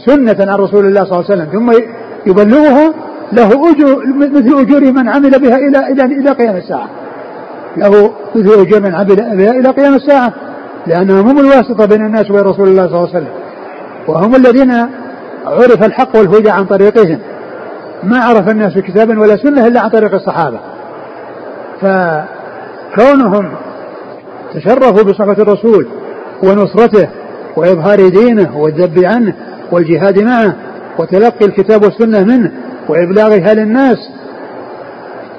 سنة 0.07 0.53
عن 0.53 0.59
رسول 0.59 0.87
الله 0.87 1.05
صلى 1.05 1.13
الله 1.19 1.31
عليه 1.31 1.43
وسلم 1.43 1.53
ثم 1.53 1.71
يبلغها 2.27 2.95
له 3.33 3.71
أجر 3.71 4.03
مثل 4.15 4.59
أجور 4.61 4.93
من 4.93 5.09
عمل 5.09 5.31
بها 5.31 5.57
إلى 5.57 5.79
إلى 5.79 6.05
إلى 6.05 6.31
قيام 6.33 6.57
الساعة 6.57 6.91
له 7.77 8.13
مثل 8.35 8.61
أجور 8.63 8.81
من 8.81 8.95
عمل 8.95 9.07
بها 9.17 9.51
إلى 9.51 9.69
قيام 9.71 9.95
الساعة 9.95 10.33
لأنهم 10.87 11.29
هم 11.29 11.39
الواسطة 11.39 11.85
بين 11.87 12.07
الناس 12.07 12.31
وبين 12.31 12.43
رسول 12.45 12.69
الله 12.69 12.87
صلى 12.89 12.97
الله 12.99 13.09
عليه 13.09 13.19
وسلم 13.19 13.33
وهم 14.09 14.35
الذين 14.37 14.71
عرف 15.47 15.87
الحق 15.87 16.17
والهدى 16.17 16.51
عن 16.51 16.65
طريقهم 16.65 17.19
ما 18.03 18.19
عرف 18.19 18.49
الناس 18.49 18.79
كتابا 18.79 19.21
ولا 19.21 19.37
سنة 19.37 19.67
إلا 19.67 19.81
عن 19.81 19.89
طريق 19.91 20.15
الصحابة 20.15 20.59
فكونهم 21.81 23.51
تشرفوا 24.55 25.03
بصحبة 25.03 25.33
الرسول 25.43 25.87
ونصرته 26.45 27.09
وإظهار 27.57 28.09
دينه 28.09 28.59
والذب 28.59 29.05
عنه 29.05 29.35
والجهاد 29.73 30.19
معه 30.19 30.55
وتلقي 30.99 31.45
الكتاب 31.47 31.85
والسنة 31.85 32.25
منه 32.25 32.53
وإبلاغها 32.89 33.55
للناس 33.55 33.97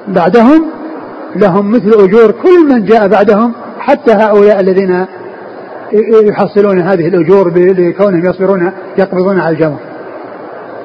بعدهم 0.08 0.66
لهم 1.36 1.72
مثل 1.72 1.88
أجور 2.00 2.32
كل 2.32 2.68
من 2.70 2.86
جاء 2.86 3.08
بعدهم 3.08 3.54
حتى 3.80 4.12
هؤلاء 4.12 4.60
الذين 4.60 5.06
يحصلون 6.24 6.80
هذه 6.82 7.08
الأجور 7.08 7.54
لكونهم 7.58 8.26
يصبرون 8.26 8.72
يقبضون 8.98 9.40
على 9.40 9.56
الجمر 9.56 9.78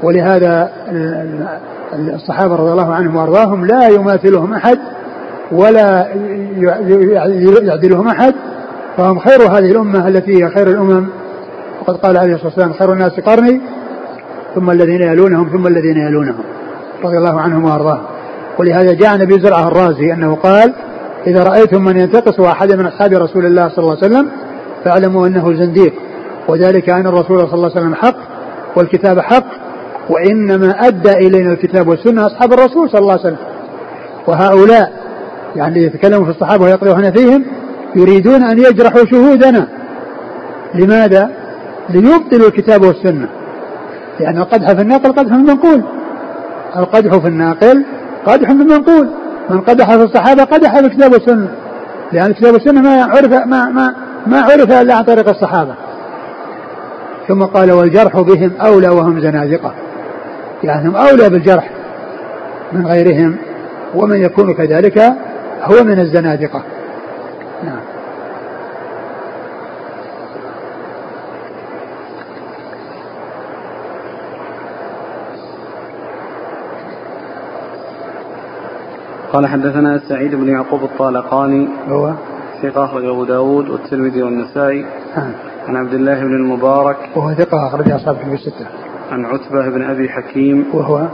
ولهذا 0.03 0.71
الصحابة 1.99 2.55
رضي 2.57 2.73
الله 2.73 2.95
عنهم 2.95 3.17
وأرضاهم 3.17 3.67
لا 3.67 3.89
يماثلهم 3.89 4.55
أحد 4.55 4.79
ولا 5.53 6.09
يعدلهم 7.63 8.09
أحد 8.09 8.35
فهم 8.97 9.19
خير 9.19 9.41
هذه 9.43 9.71
الأمة 9.71 10.09
التي 10.09 10.45
هي 10.45 10.49
خير 10.49 10.67
الأمم 10.69 11.07
وقد 11.81 11.97
قال 11.97 12.17
عليه 12.17 12.35
الصلاة 12.35 12.49
والسلام 12.49 12.73
خير 12.73 12.93
الناس 12.93 13.21
قرني 13.21 13.61
ثم 14.55 14.71
الذين 14.71 15.01
يلونهم 15.03 15.49
ثم 15.53 15.67
الذين 15.67 15.97
يلونهم 15.97 16.45
رضي 17.05 17.19
الله 17.19 17.41
عنهم 17.41 17.65
وارضاه 17.65 18.01
ولهذا 18.59 18.93
جاء 18.93 19.11
عن 19.11 19.19
زرعه 19.41 19.69
الرازي 19.69 20.13
انه 20.13 20.35
قال 20.35 20.75
اذا 21.27 21.43
رايتم 21.43 21.85
من 21.85 21.97
ينتقص 22.01 22.41
احدا 22.41 22.77
من 22.77 22.87
اصحاب 22.87 23.13
رسول 23.13 23.47
الله 23.47 23.69
صلى 23.69 23.79
الله 23.79 23.99
عليه 24.03 24.07
وسلم 24.07 24.31
فاعلموا 24.85 25.27
انه 25.27 25.53
زنديق 25.53 25.93
وذلك 26.49 26.91
ان 26.91 27.07
الرسول 27.07 27.39
صلى 27.41 27.53
الله 27.55 27.71
عليه 27.71 27.81
وسلم 27.81 27.95
حق 27.95 28.17
والكتاب 28.77 29.21
حق 29.21 29.45
وانما 30.11 30.87
ادى 30.87 31.13
الينا 31.13 31.53
الكتاب 31.53 31.89
والسنه 31.89 32.27
اصحاب 32.27 32.53
الرسول 32.53 32.91
صلى 32.91 32.99
الله 33.01 33.13
عليه 33.13 33.21
وسلم 33.21 33.37
وهؤلاء 34.29 34.93
يعني 35.57 35.83
يتكلمون 35.83 36.25
في 36.25 36.31
الصحابه 36.31 36.65
ويقضون 36.65 37.11
فيهم 37.13 37.45
يريدون 37.97 38.43
ان 38.43 38.59
يجرحوا 38.59 39.05
شهودنا 39.11 39.69
لماذا؟ 40.75 41.31
ليبطلوا 41.91 42.47
الكتاب 42.49 42.83
والسنه 42.83 43.29
لان 44.21 44.39
القدح 44.39 44.73
في 44.73 44.83
النقل 44.83 45.13
قدح 45.13 45.29
في 45.35 45.35
المنقول 45.35 45.83
القدح 46.77 47.19
في 47.19 47.29
الناقل 47.29 47.85
قدح 48.27 48.47
في 48.49 48.55
المنقول 48.63 49.09
من 49.51 49.61
قدح 49.61 49.87
في 49.97 50.03
الصحابة 50.03 50.45
قدح 50.45 50.81
في 50.81 50.89
كتاب 50.89 51.15
السنة 51.15 51.49
لأن 52.13 52.33
كتاب 52.33 52.55
السنة 52.55 52.81
ما 52.83 53.05
عرف 53.05 53.31
ما 53.47 53.69
ما 53.69 53.95
ما 54.27 54.41
عرف 54.41 54.81
إلا 54.83 54.95
عن 54.95 55.03
طريق 55.05 55.29
الصحابة 55.29 55.75
ثم 57.29 57.43
قال 57.43 57.73
والجرح 57.73 58.21
بهم 58.21 58.53
أولى 58.61 58.89
وهم 58.89 59.21
زنادقة 59.21 59.75
يعني 60.65 60.89
هم 60.89 60.97
أولى 60.97 61.29
بالجرح 61.29 61.71
من 62.73 62.87
غيرهم 62.87 63.37
ومن 63.95 64.17
يكون 64.23 64.55
كذلك 64.55 64.99
هو 65.63 65.85
من 65.85 66.01
الزنادقة 66.01 66.63
نعم 67.65 67.81
قال 79.35 79.47
حدثنا 79.47 79.99
سعيد 80.09 80.35
بن 80.35 80.49
يعقوب 80.49 80.83
الطالقاني 80.85 81.69
هو 81.89 82.13
ثقة 82.63 82.85
أخرج 82.85 83.05
أبو 83.05 83.25
داود 83.25 83.69
والترمذي 83.71 84.23
والنسائي 84.23 84.87
نعم 85.17 85.33
عن 85.69 85.77
عبد 85.77 85.95
الله 85.95 86.15
بن 86.15 86.35
المبارك 86.37 86.97
وهو 87.17 87.35
ثقة 87.35 87.67
أخرج 87.69 87.91
أصحاب 87.91 88.17
الكتب 88.17 88.33
الستة 88.33 88.67
عن 89.11 89.25
عتبة 89.25 89.69
بن 89.69 89.83
أبي 89.83 90.09
حكيم 90.09 90.65
وهو 90.73 91.07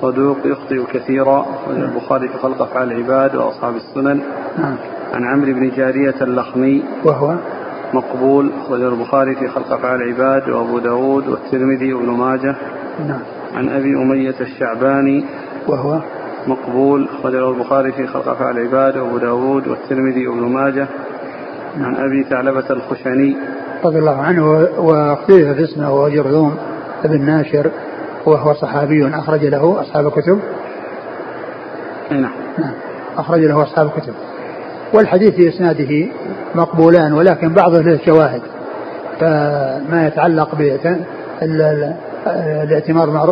صدوق 0.00 0.36
يخطئ 0.44 0.82
كثيرا 0.92 1.46
البخاري 1.70 2.28
في 2.28 2.38
خلق 2.38 2.62
أفعال 2.62 2.92
العباد 2.92 3.34
وأصحاب 3.36 3.74
السنن 3.76 4.20
نعم 4.58 4.76
عن 5.14 5.24
عمرو 5.24 5.52
بن 5.52 5.68
جارية 5.76 6.14
اللخمي 6.22 6.82
وهو 7.04 7.34
مقبول 7.94 8.50
أخرج 8.60 8.82
البخاري 8.82 9.34
في 9.34 9.48
خلق 9.48 9.72
أفعال 9.72 10.02
العباد 10.02 10.48
وأبو 10.50 10.78
داود 10.78 11.28
والترمذي 11.28 11.92
وابن 11.92 12.08
ماجه 12.10 12.56
نعم 13.08 13.20
عن 13.54 13.68
أبي 13.68 13.96
أمية 14.02 14.34
الشعباني 14.40 15.24
وهو 15.68 16.00
مقبول 16.46 17.08
أخرجه 17.18 17.48
البخاري 17.50 17.92
في 17.92 18.06
خلق 18.06 18.28
أفعال 18.28 18.58
العباد 18.58 18.96
وأبو 18.96 19.18
داود 19.18 19.68
والترمذي 19.68 20.26
وابن 20.28 20.40
ماجه 20.40 20.86
عن 21.76 21.96
أبي 21.96 22.24
ثعلبة 22.30 22.64
الخشني 22.70 23.36
رضي 23.84 23.98
الله 23.98 24.22
عنه 24.22 24.68
واختلف 24.78 25.48
في 25.56 25.64
اسمه 25.64 25.94
وهو 25.94 26.08
جرذوم 26.08 26.56
بن 27.04 27.20
ناشر 27.26 27.70
وهو 28.26 28.54
صحابي 28.54 29.08
أخرج 29.14 29.44
له 29.44 29.80
أصحاب 29.80 30.10
كتب 30.12 30.38
نعم. 32.10 32.30
نعم 32.58 32.72
أخرج 33.18 33.40
له 33.40 33.62
أصحاب 33.62 33.90
كتب 33.90 34.14
والحديث 34.94 35.34
في 35.34 35.48
إسناده 35.48 36.06
مقبولان 36.54 37.12
ولكن 37.12 37.48
بعضه 37.48 37.82
له 37.82 38.00
شواهد 38.06 38.42
فما 39.20 40.06
يتعلق 40.12 40.54
بالاعتمار 41.42 43.30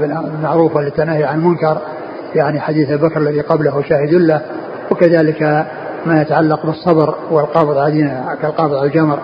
بالمعروف 0.00 0.76
والتناهي 0.76 1.24
عن 1.24 1.38
المنكر 1.38 1.78
يعني 2.34 2.60
حديث 2.60 2.90
بكر 2.90 3.20
الذي 3.20 3.40
قبله 3.40 3.82
شاهد 3.82 4.12
له 4.14 4.40
وكذلك 4.90 5.42
ما 6.06 6.22
يتعلق 6.22 6.66
بالصبر 6.66 7.14
والقابض 7.30 7.78
علينا 7.78 8.36
كالقابض 8.42 8.74
على 8.74 8.86
الجمر 8.86 9.18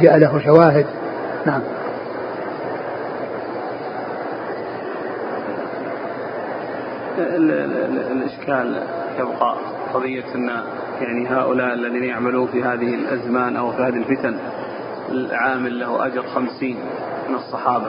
جاء 0.00 0.16
له 0.18 0.38
شواهد 0.44 0.86
نعم 1.46 1.60
الاشكال 8.12 8.82
يبقى 9.18 9.54
قضيه 9.94 10.24
ان 10.34 10.50
يعني 11.00 11.26
هؤلاء 11.28 11.74
الذين 11.74 12.04
يعملون 12.04 12.46
في 12.46 12.62
هذه 12.62 12.94
الازمان 12.94 13.56
او 13.56 13.72
في 13.72 13.82
هذه 13.82 13.96
الفتن 14.08 14.36
العامل 15.10 15.80
له 15.80 16.06
اجر 16.06 16.22
خمسين 16.22 16.76
من 17.28 17.34
الصحابه 17.34 17.86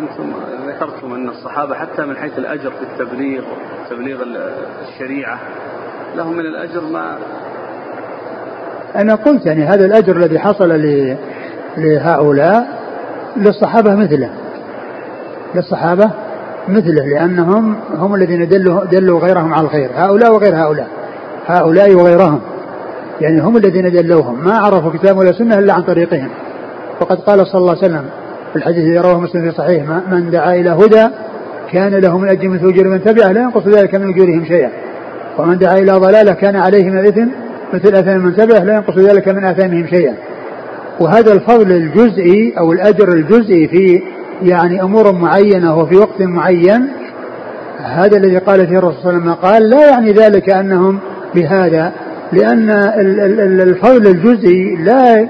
انتم 0.00 0.32
ذكرتم 0.68 1.14
ان 1.14 1.28
الصحابه 1.28 1.74
حتى 1.74 2.02
من 2.06 2.16
حيث 2.16 2.38
الاجر 2.38 2.70
في 2.70 2.82
التبليغ 2.82 3.42
تبليغ 3.90 4.16
الشريعه 4.88 5.38
لهم 6.16 6.32
من 6.32 6.40
الاجر 6.46 6.80
ما 6.80 7.16
انا 8.96 9.14
قلت 9.14 9.46
يعني 9.46 9.64
هذا 9.64 9.84
الاجر 9.84 10.16
الذي 10.16 10.38
حصل 10.38 10.82
لهؤلاء 11.76 12.68
للصحابه 13.36 13.94
مثله 13.94 14.30
للصحابه 15.54 16.10
مثله 16.68 17.06
لانهم 17.06 17.76
هم 17.96 18.14
الذين 18.14 18.48
دلوا 18.48 18.84
دلوا 18.84 19.20
غيرهم 19.20 19.54
على 19.54 19.64
الخير 19.64 19.90
هؤلاء 19.94 20.32
وغير 20.34 20.56
هؤلاء 20.56 20.88
هؤلاء 21.46 21.94
وغيرهم 21.94 22.40
يعني 23.20 23.40
هم 23.40 23.56
الذين 23.56 23.90
دلوهم 23.92 24.44
ما 24.44 24.58
عرفوا 24.58 24.90
كتاب 24.90 25.16
ولا 25.16 25.32
سنه 25.32 25.58
الا 25.58 25.72
عن 25.72 25.82
طريقهم 25.82 26.28
وقد 27.00 27.16
قال 27.20 27.46
صلى 27.46 27.58
الله 27.58 27.68
عليه 27.82 27.84
وسلم 27.84 28.04
في 28.52 28.58
الحديث 28.58 28.78
الذي 28.84 28.98
رواه 28.98 29.20
مسلم 29.20 29.50
في 29.50 29.56
صحيح 29.56 29.84
من 30.10 30.30
دعا 30.30 30.54
إلى 30.54 30.70
هدى 30.70 31.08
كان 31.72 31.94
له 31.94 32.18
من 32.18 32.28
أجل 32.28 32.48
مثل 32.48 32.68
أجر 32.68 32.88
من 32.88 33.04
تبعه 33.04 33.32
لا 33.32 33.40
ينقص 33.42 33.68
ذلك 33.68 33.94
من 33.94 34.10
أجورهم 34.14 34.44
شيئا 34.44 34.70
ومن 35.38 35.58
دعا 35.58 35.78
إلى 35.78 35.92
ضلالة 35.92 36.32
كان 36.32 36.56
عليه 36.56 36.90
من 36.90 37.06
اثم 37.06 37.26
مثل 37.74 37.94
أثام 37.94 38.20
من 38.24 38.36
تبعه 38.36 38.64
لا 38.64 38.74
ينقص 38.74 38.98
ذلك 38.98 39.28
من 39.28 39.44
آثامهم 39.44 39.86
شيئا 39.86 40.14
وهذا 41.00 41.32
الفضل 41.32 41.72
الجزئي 41.72 42.58
أو 42.58 42.72
الأجر 42.72 43.12
الجزئي 43.12 43.68
في 43.68 44.00
يعني 44.42 44.82
أمور 44.82 45.12
معينة 45.12 45.78
وفي 45.78 45.96
وقت 45.96 46.20
معين 46.22 46.88
هذا 47.84 48.16
الذي 48.16 48.38
قال 48.38 48.66
فيه 48.66 48.78
الرسول 48.78 49.02
صلى 49.02 49.10
الله 49.10 49.18
عليه 49.30 49.34
وسلم 49.34 49.34
قال 49.34 49.70
لا 49.70 49.90
يعني 49.90 50.12
ذلك 50.12 50.50
أنهم 50.50 50.98
بهذا 51.34 51.92
لأن 52.32 52.70
الفضل 53.62 54.06
الجزئي 54.06 54.74
لا 54.76 55.28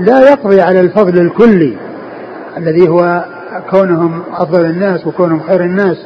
لا 0.00 0.30
يقضي 0.30 0.60
على 0.60 0.80
الفضل 0.80 1.18
الكلي 1.20 1.76
الذي 2.56 2.88
هو 2.88 3.24
كونهم 3.70 4.22
أفضل 4.32 4.64
الناس 4.64 5.06
وكونهم 5.06 5.40
خير 5.40 5.60
الناس 5.64 5.96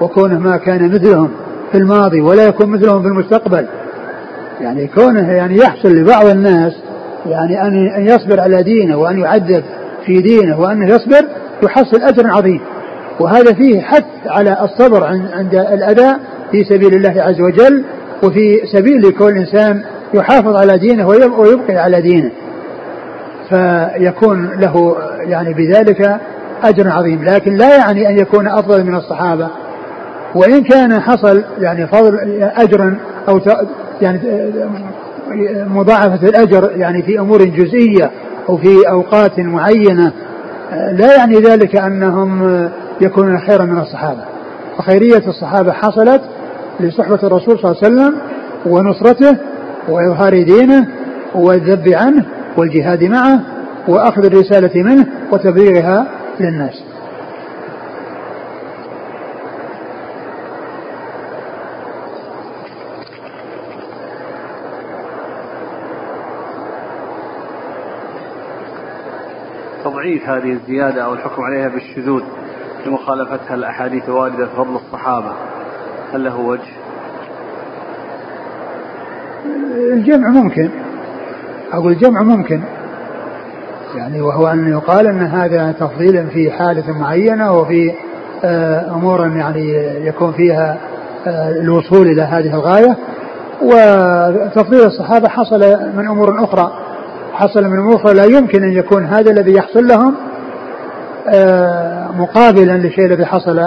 وكونه 0.00 0.38
ما 0.38 0.56
كان 0.56 0.94
مثلهم 0.94 1.30
في 1.72 1.78
الماضي 1.78 2.20
ولا 2.20 2.46
يكون 2.46 2.68
مثلهم 2.70 3.02
في 3.02 3.08
المستقبل 3.08 3.66
يعني 4.60 4.86
كونه 4.86 5.32
يعني 5.32 5.56
يحصل 5.56 5.88
لبعض 5.88 6.26
الناس 6.26 6.72
يعني 7.26 7.62
أن 7.96 8.04
يصبر 8.06 8.40
على 8.40 8.62
دينه 8.62 8.96
وأن 8.96 9.18
يعذب 9.18 9.64
في 10.06 10.20
دينه 10.22 10.60
وأنه 10.60 10.86
يصبر 10.94 11.28
يحصل 11.62 12.02
أجر 12.02 12.26
عظيم 12.30 12.60
وهذا 13.20 13.52
فيه 13.54 13.80
حث 13.80 14.04
على 14.26 14.56
الصبر 14.64 15.04
عند 15.34 15.54
الأداء 15.54 16.18
في 16.52 16.64
سبيل 16.64 16.94
الله 16.94 17.22
عز 17.22 17.40
وجل 17.40 17.84
وفي 18.24 18.60
سبيل 18.72 19.10
كل 19.10 19.36
إنسان 19.36 19.84
يحافظ 20.14 20.56
على 20.56 20.78
دينه 20.78 21.08
ويبقي 21.08 21.76
على 21.76 22.00
دينه 22.02 22.30
فيكون 23.48 24.46
له 24.60 24.96
يعني 25.20 25.54
بذلك 25.54 26.20
أجر 26.64 26.88
عظيم 26.90 27.24
لكن 27.24 27.54
لا 27.56 27.76
يعني 27.76 28.08
أن 28.08 28.18
يكون 28.18 28.48
أفضل 28.48 28.84
من 28.84 28.94
الصحابة 28.94 29.48
وإن 30.34 30.62
كان 30.62 31.00
حصل 31.00 31.44
يعني 31.58 31.86
فضل 31.86 32.18
أجر 32.42 32.94
أو 33.28 33.40
يعني 34.00 34.20
مضاعفة 35.68 36.28
الأجر 36.28 36.70
يعني 36.76 37.02
في 37.02 37.18
أمور 37.20 37.38
جزئية 37.44 38.10
أو 38.48 38.56
في 38.56 38.88
أوقات 38.90 39.40
معينة 39.40 40.12
لا 40.92 41.16
يعني 41.18 41.34
ذلك 41.34 41.76
أنهم 41.76 42.68
يكونون 43.00 43.38
خيرا 43.38 43.64
من 43.64 43.78
الصحابة 43.78 44.22
فخيرية 44.78 45.26
الصحابة 45.28 45.72
حصلت 45.72 46.20
لصحبة 46.80 47.18
الرسول 47.22 47.58
صلى 47.58 47.64
الله 47.70 47.76
عليه 47.84 47.94
وسلم 47.94 48.14
ونصرته 48.66 49.36
وإظهار 49.88 50.42
دينه 50.42 50.86
والذب 51.34 51.88
عنه 51.88 52.24
والجهاد 52.58 53.04
معه 53.04 53.40
وأخذ 53.88 54.24
الرسالة 54.24 54.82
منه 54.82 55.06
وتبليغها 55.32 56.06
للناس 56.40 56.84
تضعيف 69.84 70.28
هذه 70.28 70.52
الزيادة 70.52 71.04
أو 71.04 71.14
الحكم 71.14 71.42
عليها 71.42 71.68
بالشذوذ 71.68 72.22
لمخالفتها 72.86 73.54
الأحاديث 73.54 74.04
الواردة 74.08 74.46
في 74.46 74.56
فضل 74.56 74.74
الصحابة 74.76 75.32
هل 76.12 76.24
له 76.24 76.36
وجه؟ 76.40 76.68
الجمع 79.92 80.28
ممكن 80.28 80.70
أقول 81.74 81.92
الجمع 81.92 82.22
ممكن 82.22 82.60
يعني 83.96 84.20
وهو 84.20 84.46
أن 84.46 84.68
يقال 84.68 85.06
أن 85.06 85.22
هذا 85.26 85.72
تفضيل 85.72 86.26
في 86.26 86.50
حالة 86.50 86.98
معينة 86.98 87.52
وفي 87.52 87.92
آه، 88.44 88.90
أمور 88.90 89.20
يعني 89.26 89.74
يكون 90.06 90.32
فيها 90.32 90.76
آه، 91.26 91.50
الوصول 91.50 92.06
إلى 92.06 92.22
هذه 92.22 92.54
الغاية 92.54 92.96
وتفضيل 93.62 94.80
الصحابة 94.86 95.28
حصل 95.28 95.60
من 95.96 96.06
أمور 96.08 96.44
أخرى 96.44 96.72
حصل 97.32 97.64
من 97.64 97.78
أمور 97.78 97.96
أخرى 97.96 98.14
لا 98.14 98.24
يمكن 98.24 98.62
أن 98.62 98.72
يكون 98.72 99.04
هذا 99.06 99.30
الذي 99.32 99.52
يحصل 99.54 99.86
لهم 99.86 100.14
آه، 101.34 102.08
مقابلا 102.18 102.72
للشيء 102.72 103.04
الذي 103.06 103.26
حصل 103.26 103.60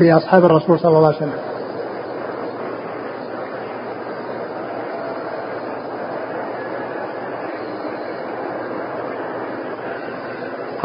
لأصحاب 0.00 0.44
الرسول 0.44 0.78
صلى 0.80 0.96
الله 0.98 1.06
عليه 1.06 1.16
وسلم 1.16 1.32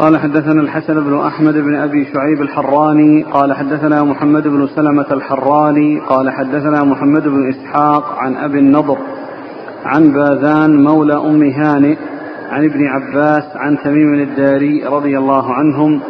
قال 0.02 0.18
حدثنا 0.18 0.60
الحسن 0.62 1.04
بن 1.04 1.20
أحمد 1.20 1.54
بن 1.54 1.74
أبي 1.76 2.08
شعيب 2.14 2.42
الحراني 2.42 3.22
قال 3.22 3.52
حدثنا 3.56 4.02
محمد 4.02 4.42
بن 4.48 4.68
سلمة 4.76 5.06
الحراني 5.12 6.00
قال 6.08 6.30
حدثنا 6.30 6.84
محمد 6.84 7.22
بن 7.28 7.48
إسحاق 7.48 8.18
عن 8.18 8.36
أبي 8.36 8.58
النضر 8.58 8.98
عن 9.84 10.12
باذان 10.12 10.84
مولى 10.84 11.14
أم 11.14 11.42
هانئ 11.42 11.96
عن 12.50 12.64
ابن 12.64 12.86
عباس 12.86 13.44
عن 13.56 13.78
تميم 13.84 14.14
الداري 14.14 14.84
رضي 14.84 15.18
الله 15.18 15.52
عنهم 15.54 16.00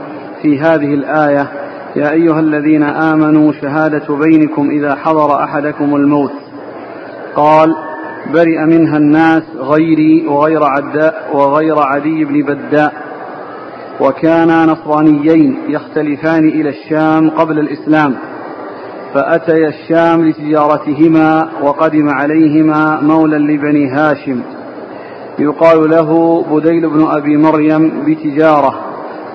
في 0.42 0.61
هذه 0.61 0.94
الآية 0.94 1.50
يا 1.96 2.11
أيها 2.12 2.40
الذين 2.40 2.83
آمنوا 2.83 3.52
شهادة 3.52 4.14
بينكم 4.14 4.70
إذا 4.70 4.94
حضر 4.96 5.44
أحدكم 5.44 5.96
الموت 5.96 6.33
قال 7.37 7.74
برئ 8.35 8.64
منها 8.64 8.96
الناس 8.96 9.42
غيري 9.61 10.26
وغير 10.26 10.61
عداء 10.64 11.31
وغير 11.35 11.74
عدي 11.78 12.24
بن 12.24 12.42
بداء 12.42 13.12
وكانا 14.00 14.66
نصرانيين 14.66 15.59
يختلفان 15.68 16.48
إلى 16.48 16.68
الشام 16.68 17.31
قبل 17.31 17.59
الإسلام 17.59 18.14
فأتيا 19.14 19.68
الشام 19.68 20.24
لتجارتهما 20.24 21.48
وقدم 21.62 22.09
عليهما 22.09 23.00
مولى 23.00 23.38
لبني 23.38 23.90
هاشم 23.90 24.42
يقال 25.38 25.90
له 25.90 26.42
بديل 26.52 26.90
بن 26.90 27.07
أبي 27.11 27.37
مريم 27.37 27.92
بتجارة 28.07 28.81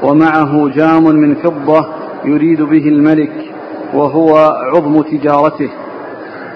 ومعه 0.04 0.68
جام 0.70 1.04
من 1.04 1.36
فضة 1.36 1.86
يريد 2.26 2.62
به 2.62 2.88
الملك 2.88 3.32
وهو 3.94 4.36
عظم 4.76 5.02
تجارته 5.02 5.70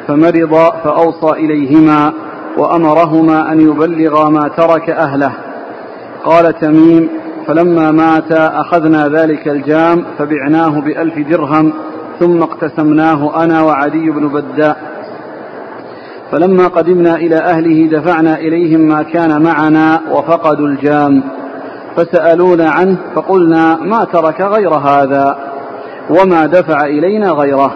فمرض 0.08 0.54
فأوصى 0.84 1.32
إليهما 1.40 2.14
وأمرهما 2.58 3.52
أن 3.52 3.60
يبلغا 3.62 4.30
ما 4.30 4.48
ترك 4.48 4.90
أهله 4.90 5.34
قال 6.26 6.60
تميم 6.60 7.10
فلما 7.48 7.92
مات 7.92 8.32
أخذنا 8.32 9.08
ذلك 9.08 9.48
الجام 9.48 10.06
فبعناه 10.18 10.82
بألف 10.82 11.28
درهم 11.28 11.74
ثم 12.20 12.42
اقتسمناه 12.42 13.44
أنا 13.44 13.62
وعدي 13.62 14.10
بن 14.12 14.28
بداء 14.28 14.78
فلما 16.32 16.68
قدمنا 16.68 17.16
إلى 17.16 17.36
أهله 17.36 17.88
دفعنا 17.92 18.38
إليهم 18.40 18.80
ما 18.82 19.04
كان 19.04 19.44
معنا 19.44 20.02
وفقدوا 20.12 20.68
الجام 20.68 21.24
فسألونا 21.98 22.70
عنه 22.70 22.98
فقلنا 23.16 23.76
ما 23.82 24.04
ترك 24.14 24.42
غير 24.42 24.74
هذا 24.74 25.36
وما 26.10 26.46
دفع 26.46 26.86
إلينا 26.86 27.32
غيره 27.32 27.74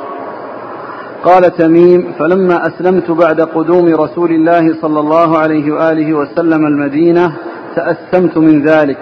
قال 1.23 1.41
تميم 1.56 2.13
فلما 2.19 2.62
أسلمت 2.67 3.12
بعد 3.12 3.41
قدوم 3.41 3.86
رسول 3.95 4.32
الله 4.32 4.75
صلى 4.82 4.99
الله 4.99 5.38
عليه 5.38 5.71
وآله 5.71 6.13
وسلم 6.13 6.65
المدينة 6.65 7.36
تأسمت 7.75 8.38
من 8.38 8.65
ذلك 8.65 8.97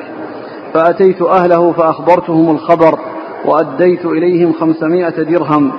فأتيت 0.74 1.22
أهله 1.22 1.72
فأخبرتهم 1.72 2.52
الخبر 2.52 3.00
وأديت 3.46 4.06
إليهم 4.06 4.54
خمسمائة 4.54 5.24
درهم 5.24 5.72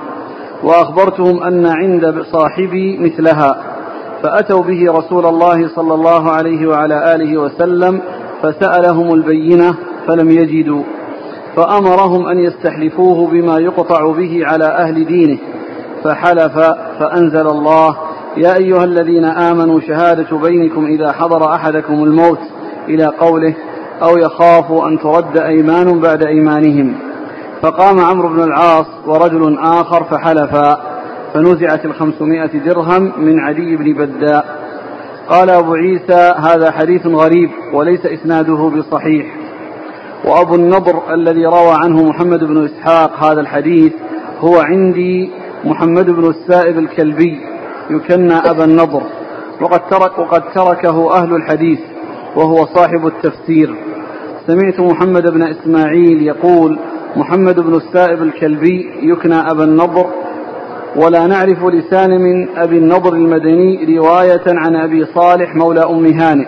وأخبرتهم 0.63 1.43
أن 1.43 1.65
عند 1.65 2.05
صاحبي 2.31 2.97
مثلها 2.99 3.63
فأتوا 4.23 4.63
به 4.63 4.91
رسول 4.97 5.25
الله 5.25 5.67
صلى 5.67 5.93
الله 5.93 6.31
عليه 6.31 6.67
وعلى 6.69 7.15
آله 7.15 7.41
وسلم 7.41 8.01
فسألهم 8.41 9.13
البينة 9.13 9.75
فلم 10.07 10.29
يجدوا 10.29 10.83
فأمرهم 11.55 12.27
أن 12.27 12.39
يستحلفوه 12.39 13.27
بما 13.31 13.59
يقطع 13.59 14.11
به 14.11 14.43
على 14.45 14.65
أهل 14.65 15.05
دينه 15.05 15.37
فحلف 16.03 16.53
فأنزل 16.99 17.47
الله 17.47 17.97
يا 18.37 18.55
أيها 18.55 18.83
الذين 18.83 19.25
آمنوا 19.25 19.79
شهادة 19.79 20.37
بينكم 20.37 20.85
إذا 20.85 21.11
حضر 21.11 21.53
أحدكم 21.55 21.93
الموت 22.03 22.39
إلى 22.89 23.05
قوله 23.05 23.55
أو 24.03 24.17
يخافوا 24.17 24.87
أن 24.87 24.99
ترد 24.99 25.37
أيمان 25.37 25.99
بعد 25.99 26.23
أيمانهم 26.25 26.95
فقام 27.61 27.99
عمرو 27.99 28.29
بن 28.29 28.43
العاص 28.43 28.85
ورجل 29.07 29.57
آخر 29.59 30.03
فحلفا 30.03 30.77
فنزعت 31.33 31.85
الخمسمائة 31.85 32.57
درهم 32.57 33.11
من 33.17 33.39
عدي 33.39 33.75
بن 33.75 33.93
بداء 33.93 34.45
قال 35.29 35.49
أبو 35.49 35.73
عيسى 35.73 36.35
هذا 36.37 36.71
حديث 36.71 37.05
غريب 37.05 37.49
وليس 37.73 38.05
إسناده 38.05 38.71
بصحيح 38.77 39.25
وأبو 40.25 40.55
النضر 40.55 41.13
الذي 41.13 41.45
روى 41.45 41.71
عنه 41.83 42.03
محمد 42.09 42.43
بن 42.43 42.65
إسحاق 42.65 43.23
هذا 43.23 43.41
الحديث 43.41 43.93
هو 44.39 44.59
عندي 44.59 45.31
محمد 45.65 46.09
بن 46.09 46.29
السائب 46.29 46.79
الكلبي 46.79 47.39
يكنى 47.89 48.35
أبا 48.35 48.63
النضر 48.63 49.01
وقد, 49.61 49.79
ترك 49.89 50.17
وقد 50.19 50.41
تركه 50.55 51.11
أهل 51.13 51.35
الحديث 51.35 51.79
وهو 52.35 52.65
صاحب 52.65 53.07
التفسير 53.07 53.75
سمعت 54.47 54.79
محمد 54.79 55.23
بن 55.33 55.41
إسماعيل 55.43 56.21
يقول 56.21 56.79
محمد 57.15 57.59
بن 57.59 57.75
السائب 57.75 58.23
الكلبي 58.23 58.91
يكنى 59.03 59.35
أبا 59.35 59.63
النضر 59.63 60.05
ولا 60.95 61.27
نعرف 61.27 61.63
لسان 61.65 62.09
من 62.21 62.47
أبي 62.57 62.77
النضر 62.77 63.13
المدني 63.13 63.97
رواية 63.97 64.41
عن 64.47 64.75
أبي 64.75 65.05
صالح 65.05 65.55
مولى 65.55 65.81
أم 65.89 66.05
هانئ 66.19 66.47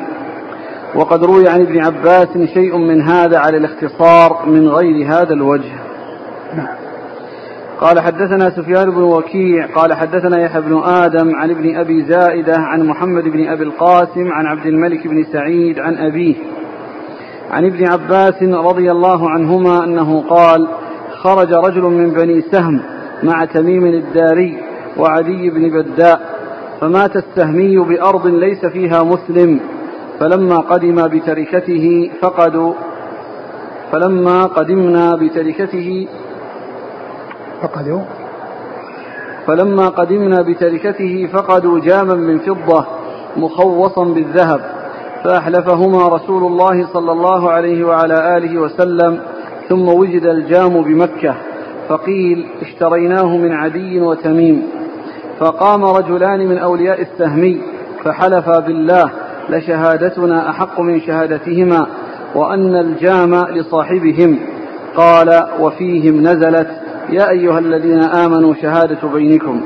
وقد 0.95 1.23
روي 1.23 1.47
عن 1.49 1.61
ابن 1.61 1.85
عباس 1.85 2.27
شيء 2.53 2.77
من 2.77 3.01
هذا 3.01 3.37
على 3.39 3.57
الاختصار 3.57 4.45
من 4.47 4.69
غير 4.69 5.07
هذا 5.13 5.33
الوجه 5.33 5.73
نعم 6.57 6.77
قال 7.79 7.99
حدثنا 7.99 8.49
سفيان 8.49 8.85
بن 8.91 9.01
وكيع 9.01 9.65
قال 9.75 9.93
حدثنا 9.93 10.41
يحيى 10.41 10.61
بن 10.61 10.81
آدم 10.85 11.35
عن 11.35 11.49
ابن 11.51 11.75
أبي 11.77 12.01
زائدة 12.05 12.57
عن 12.57 12.83
محمد 12.87 13.23
بن 13.23 13.47
أبي 13.47 13.63
القاسم 13.63 14.27
عن 14.31 14.45
عبد 14.45 14.65
الملك 14.65 15.07
بن 15.07 15.23
سعيد 15.23 15.79
عن 15.79 15.95
أبيه 15.97 16.35
عن 17.51 17.65
ابن 17.65 17.87
عباس 17.87 18.43
رضي 18.43 18.91
الله 18.91 19.29
عنهما 19.29 19.83
أنه 19.83 20.21
قال 20.29 20.67
خرج 21.21 21.53
رجل 21.53 21.81
من 21.81 22.09
بني 22.09 22.41
سهم 22.51 22.81
مع 23.23 23.45
تميم 23.45 23.85
الداري 23.85 24.57
وعدي 24.99 25.49
بن 25.49 25.69
بداء 25.81 26.21
فمات 26.81 27.15
السهمي 27.15 27.77
بأرض 27.79 28.27
ليس 28.27 28.65
فيها 28.65 29.03
مسلم 29.03 29.59
فلما 30.19 30.57
قدم 30.57 31.07
بتركته 31.07 32.11
فقدوا 32.21 32.73
فلما 33.91 34.43
قدمنا 34.43 35.15
بتركته 35.15 36.07
فقدوا 37.61 38.01
فلما 39.47 39.89
قدمنا 39.89 40.41
بتركته 40.41 41.29
فقدوا 41.33 41.79
جاما 41.79 42.13
من 42.15 42.37
فضة 42.39 42.85
مخوصا 43.37 44.03
بالذهب 44.03 44.59
فأحلفهما 45.23 46.07
رسول 46.07 46.43
الله 46.43 46.87
صلى 46.93 47.11
الله 47.11 47.49
عليه 47.51 47.85
وعلى 47.87 48.37
آله 48.37 48.59
وسلم 48.61 49.19
ثم 49.69 49.89
وجد 49.89 50.23
الجام 50.25 50.81
بمكة 50.81 51.35
فقيل 51.89 52.47
اشتريناه 52.61 53.37
من 53.37 53.51
عدي 53.51 54.01
وتميم 54.01 54.63
فقام 55.39 55.85
رجلان 55.85 56.39
من 56.47 56.57
أولياء 56.57 57.01
السهمي 57.01 57.61
فحلفا 58.03 58.59
بالله 58.59 59.11
لشهادتنا 59.49 60.49
أحق 60.49 60.79
من 60.81 61.01
شهادتهما 61.01 61.87
وأن 62.35 62.75
الجام 62.75 63.35
لصاحبهم 63.55 64.39
قال 64.95 65.43
وفيهم 65.59 66.23
نزلت 66.23 66.67
يا 67.11 67.29
أيها 67.29 67.59
الذين 67.59 67.99
آمنوا 67.99 68.53
شهادة 68.61 69.07
بينكم 69.13 69.61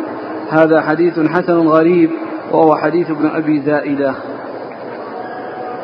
هذا 0.51 0.81
حديث 0.81 1.19
حسن 1.19 1.53
غريب 1.67 2.09
وهو 2.51 2.75
حديث 2.75 3.09
ابن 3.11 3.25
أبي 3.27 3.61
زائدة 3.65 4.15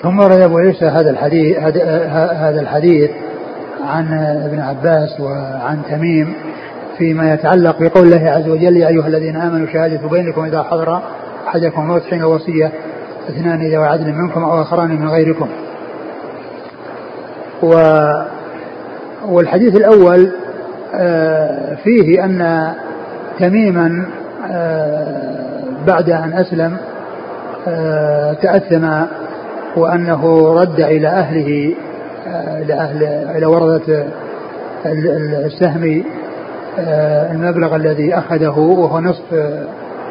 ثم 0.03 0.21
روي 0.21 0.45
أبو 0.45 0.57
عيسى 0.57 0.85
هذا 0.85 1.09
الحديث 1.09 1.57
هذا 1.57 2.61
الحديث 2.61 3.09
عن 3.83 4.05
ابن 4.45 4.59
عباس 4.59 5.19
وعن 5.19 5.79
تميم 5.89 6.33
فيما 6.97 7.33
يتعلق 7.33 7.79
بقول 7.79 8.03
الله 8.03 8.29
عز 8.29 8.49
وجل 8.49 8.77
يا 8.77 8.87
أيها 8.87 9.07
الذين 9.07 9.35
آمنوا 9.35 9.67
شهادة 9.73 10.07
بينكم 10.07 10.45
إذا 10.45 10.63
حضر 10.63 11.01
أحدكم 11.47 11.81
الموت 11.81 12.01
حين 12.05 12.23
وصية 12.23 12.71
اثنان 13.29 13.59
إذا 13.65 13.79
وعدن 13.79 14.13
منكم 14.15 14.43
أو 14.43 14.61
آخران 14.61 14.89
من 15.01 15.09
غيركم 15.09 15.47
و 17.63 17.73
والحديث 19.25 19.75
الأول 19.75 20.31
آه، 20.95 21.75
فيه 21.83 22.23
أن 22.25 22.71
تميما 23.39 24.05
آه، 24.51 25.07
بعد 25.87 26.09
أن 26.09 26.33
أسلم 26.33 26.77
آه، 27.67 28.33
تأثم 28.33 29.01
وأنه 29.77 30.53
رد 30.61 30.79
إلى 30.79 31.07
أهله 31.07 31.75
إلى 32.61 32.73
أهل 32.73 33.03
إلى 33.37 33.45
وردة 33.45 34.03
السهم 35.45 36.03
المبلغ 37.31 37.75
الذي 37.75 38.17
أخذه 38.17 38.57
وهو 38.59 38.99
نصف 38.99 39.33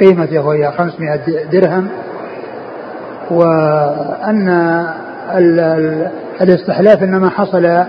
قيمته 0.01 0.47
وهي 0.47 0.70
500 0.79 1.20
درهم 1.53 1.89
وأن 3.31 4.49
الاستحلاف 6.41 7.03
إنما 7.03 7.31
حصل 7.31 7.85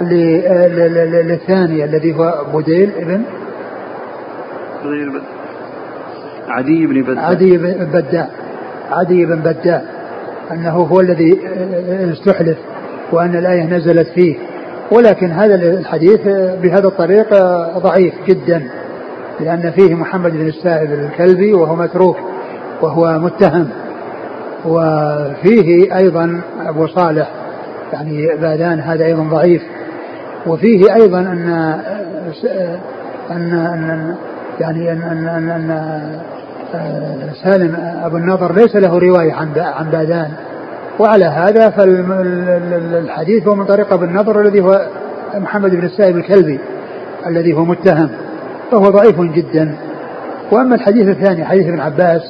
للثاني 0.00 1.84
الذي 1.84 2.14
هو 2.16 2.44
بديل 2.54 2.90
ابن 2.98 3.22
عدي 6.48 6.86
بن 6.86 7.02
بدة 7.12 7.20
عدي 7.30 7.56
بن 7.56 7.84
بدة 7.84 8.28
عدي 8.90 9.24
بن 9.26 9.38
بدة 9.40 9.82
أنه 10.52 10.70
هو 10.70 11.00
الذي 11.00 11.38
استحلف 12.12 12.58
وأن 13.12 13.36
الآية 13.36 13.64
نزلت 13.64 14.08
فيه 14.08 14.36
ولكن 14.92 15.26
هذا 15.30 15.54
الحديث 15.54 16.20
بهذا 16.62 16.86
الطريق 16.88 17.28
ضعيف 17.78 18.14
جدا 18.28 18.62
لأن 19.40 19.70
فيه 19.76 19.94
محمد 19.94 20.32
بن 20.32 20.46
السائب 20.48 20.92
الكلبي 20.92 21.54
وهو 21.54 21.76
متروك 21.76 22.16
وهو 22.82 23.18
متهم 23.18 23.68
وفيه 24.64 25.96
أيضا 25.96 26.40
أبو 26.66 26.86
صالح 26.86 27.30
يعني 27.92 28.26
بادان 28.40 28.80
هذا 28.80 29.04
أيضا 29.04 29.22
ضعيف 29.22 29.62
وفيه 30.46 30.94
ايضا 30.94 31.18
ان 31.20 31.48
ان 33.30 33.52
ان 33.52 34.14
يعني 34.60 34.92
ان 34.92 35.02
ان, 35.02 35.26
أن, 35.28 35.50
أن 35.50 35.70
أه، 36.74 37.30
سالم 37.44 37.98
ابو 38.04 38.16
النضر 38.16 38.52
ليس 38.54 38.76
له 38.76 38.98
روايه 38.98 39.32
عن 39.32 39.48
عن 39.56 39.90
بادان 39.90 40.30
وعلى 40.98 41.24
هذا 41.24 41.70
فالحديث 41.70 43.48
هو 43.48 43.54
من 43.54 43.64
طريق 43.64 43.92
ابو 43.92 44.04
النضر 44.04 44.40
الذي 44.40 44.60
هو 44.60 44.86
محمد 45.34 45.70
بن 45.70 45.84
السائب 45.84 46.16
الكلبي 46.16 46.60
الذي 47.26 47.52
هو 47.52 47.64
متهم 47.64 48.10
فهو 48.70 48.82
ضعيف 48.82 49.20
جدا 49.20 49.74
واما 50.52 50.74
الحديث 50.74 51.08
الثاني 51.08 51.44
حديث 51.44 51.66
ابن 51.66 51.80
عباس 51.80 52.22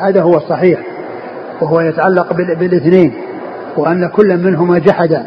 هذا 0.00 0.22
هو 0.22 0.36
الصحيح 0.36 0.80
وهو 1.62 1.80
يتعلق 1.80 2.32
بالاثنين 2.32 3.12
وان 3.78 4.08
كل 4.08 4.36
منهما 4.44 4.78
جحد 4.78 5.22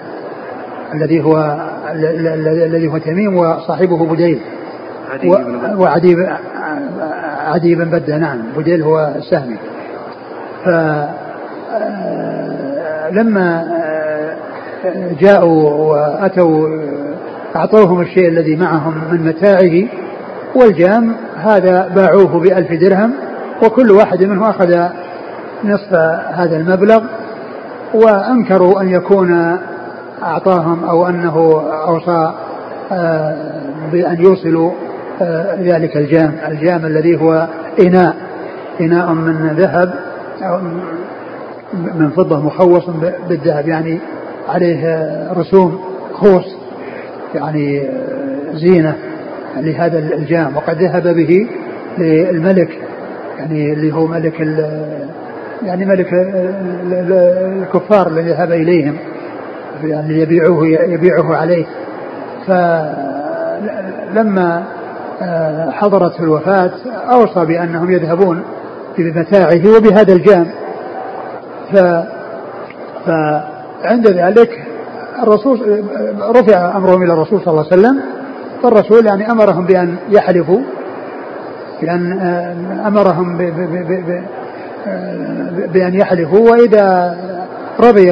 الذي 0.94 1.24
هو 1.24 1.38
الذي 1.94 2.88
هو 2.88 2.98
تميم 2.98 3.36
وصاحبه 3.36 4.06
بديل 4.06 4.40
وعدي 5.78 6.16
عدي 7.48 7.76
بن 7.76 7.86
بدة 7.86 8.18
نعم 8.18 8.38
بديل 8.58 8.84
هو 8.84 9.10
السهمي 9.16 9.58
ف 10.66 10.70
آه، 11.74 13.10
لما 13.12 13.66
آه، 13.84 14.36
جاءوا 15.20 15.70
واتوا 15.72 16.70
اعطوهم 17.56 18.02
الشيء 18.02 18.28
الذي 18.28 18.56
معهم 18.56 18.96
من 19.12 19.28
متاعه 19.28 19.88
والجام 20.56 21.16
هذا 21.38 21.88
باعوه 21.96 22.40
بألف 22.40 22.74
درهم 22.84 23.14
وكل 23.64 23.92
واحد 23.92 24.24
منهم 24.24 24.44
أخذ 24.44 24.88
نصف 25.64 25.94
هذا 26.34 26.58
المبلغ 26.58 27.04
وأنكروا 27.94 28.82
أن 28.82 28.90
يكون 28.90 29.58
أعطاهم 30.24 30.84
أو 30.84 31.08
أنه 31.08 31.62
أوصى 31.88 32.32
آه، 32.92 33.38
بأن 33.92 34.22
يوصلوا 34.24 34.72
آه، 35.22 35.56
ذلك 35.62 35.98
الجام 35.98 36.36
الجام 36.48 36.86
الذي 36.86 37.22
هو 37.22 37.48
إناء 37.80 38.16
إناء 38.82 39.12
من 39.14 39.48
ذهب 39.58 39.94
من 41.96 42.10
فضة 42.10 42.40
مخوص 42.42 42.90
بالذهب 43.30 43.68
يعني 43.68 44.00
عليه 44.50 45.02
رسوم 45.38 45.80
خوص 46.14 46.56
يعني 47.36 47.82
آه، 47.82 48.54
زينة 48.54 48.96
لهذا 49.58 50.00
الجام 50.00 50.58
وقد 50.58 50.82
ذهب 50.84 51.04
به 51.08 51.48
للملك 51.98 52.78
يعني 53.40 53.74
اللي 53.74 53.94
هو 53.96 54.08
ملك 54.08 54.40
يعني 55.66 55.86
ملك 55.86 56.08
الكفار 56.94 58.08
الذي 58.08 58.30
ذهب 58.30 58.52
إليهم 58.52 58.96
يعني 59.84 60.20
يبيعه 60.20 60.60
يبيعه 60.66 61.36
عليه 61.36 61.66
فلما 62.48 64.64
آه، 65.22 65.70
حضرت 65.72 66.20
الوفاة 66.20 66.72
أوصى 67.12 67.46
بأنهم 67.46 67.92
يذهبون 67.92 68.44
بمتاعه 68.98 69.62
وبهذا 69.78 70.14
الجام 70.14 70.52
ف 71.74 71.78
فعند 73.06 74.08
ذلك 74.08 74.50
الرسول 75.24 75.84
رفع 76.30 76.78
أمرهم 76.78 77.04
إلى 77.04 77.14
الرسول 77.14 77.40
صلى 77.42 77.52
الله 77.54 77.66
عليه 77.72 77.82
وسلم 77.82 78.00
فالرسول 78.64 79.06
يعني 79.06 79.32
أمرهم 79.32 79.66
بأن 79.66 79.96
يحلفوا 80.10 80.60
بأن 81.82 82.20
آه، 82.20 82.54
أمرهم 82.88 83.38
ب... 83.38 83.42
ب... 83.42 83.86
ب... 83.92 84.24
آه، 84.88 85.52
بأن 85.74 85.94
يحلفوا 85.96 86.50
وإذا 86.52 87.18
رضي 87.80 88.12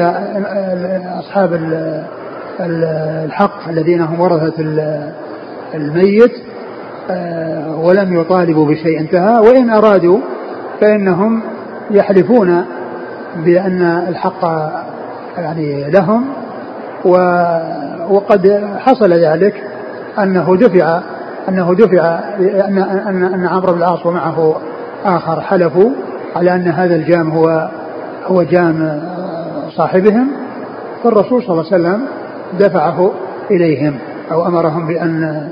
أصحاب 1.18 1.52
الحق 3.26 3.68
الذين 3.68 4.00
هم 4.00 4.20
ورثة 4.20 4.54
الميت 5.74 6.32
آه، 7.10 7.76
ولم 7.78 8.20
يطالبوا 8.20 8.66
بشيء 8.68 9.00
انتهى 9.00 9.38
وإن 9.40 9.70
أرادوا 9.70 10.18
فإنهم 10.80 11.42
يحلفون 11.90 12.64
بأن 13.36 13.82
الحق 14.08 14.44
يعني 15.38 15.90
لهم 15.90 16.24
وقد 18.10 18.68
حصل 18.78 19.12
ذلك 19.12 19.54
أنه 20.18 20.56
دفع 20.56 21.00
أنه 21.48 21.74
دفع 21.74 22.04
أن 22.38 22.78
أن 23.06 23.24
أن 23.34 23.46
عمرو 23.46 23.72
بن 23.72 23.78
العاص 23.78 24.06
ومعه 24.06 24.56
آخر 25.04 25.40
حلفوا 25.40 25.90
على 26.36 26.54
أن 26.54 26.68
هذا 26.68 26.94
الجام 26.96 27.30
هو 27.30 27.68
هو 28.26 28.42
جام 28.42 28.82
آه، 28.82 29.68
صاحبهم 29.76 30.28
فالرسول 31.04 31.42
صلى 31.42 31.50
الله 31.60 31.72
عليه 31.72 31.74
وسلم 31.84 32.06
دفعه 32.60 33.10
إليهم 33.50 33.94
أو 34.32 34.46
أمرهم 34.46 34.86
بأن 34.86 35.48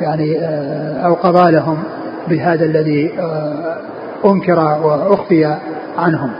يعني 0.00 0.38
آه، 0.38 1.06
أو 1.06 1.14
قضى 1.14 1.50
لهم 1.52 1.78
بهذا 2.28 2.64
الذي 2.64 3.12
آه، 3.18 3.76
أنكر 4.24 4.58
وأخفي 4.82 5.56
عنهم 5.98 6.30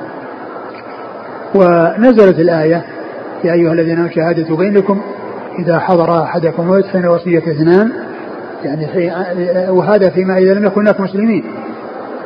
ونزلت 1.54 2.38
الآية 2.38 2.84
يا 3.44 3.52
أيها 3.52 3.72
الذين 3.72 3.96
آمنوا 3.98 4.10
شهادة 4.10 4.56
بينكم 4.56 5.00
إذا 5.58 5.78
حضر 5.78 6.22
أحدكم 6.22 6.62
الموت 6.62 6.84
فإن 6.86 7.06
وصية 7.08 7.38
اثنان 7.38 7.92
يعني 8.64 9.12
آه، 9.12 9.72
وهذا 9.72 10.10
فيما 10.10 10.38
إذا 10.38 10.54
لم 10.54 10.66
يكن 10.66 10.80
هناك 10.80 11.00
مسلمين 11.00 11.44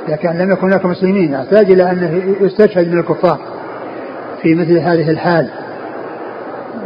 إذا 0.09 0.17
كان 0.17 0.39
لم 0.39 0.53
يكن 0.53 0.67
هناك 0.67 0.87
مسلمين 0.87 1.33
يحتاج 1.33 1.71
إلى 1.73 1.83
أن 1.91 2.23
يستشهد 2.41 2.93
من 2.93 2.99
الكفار 2.99 3.39
في 4.43 4.55
مثل 4.55 4.79
هذه 4.79 5.11
الحال 5.11 5.49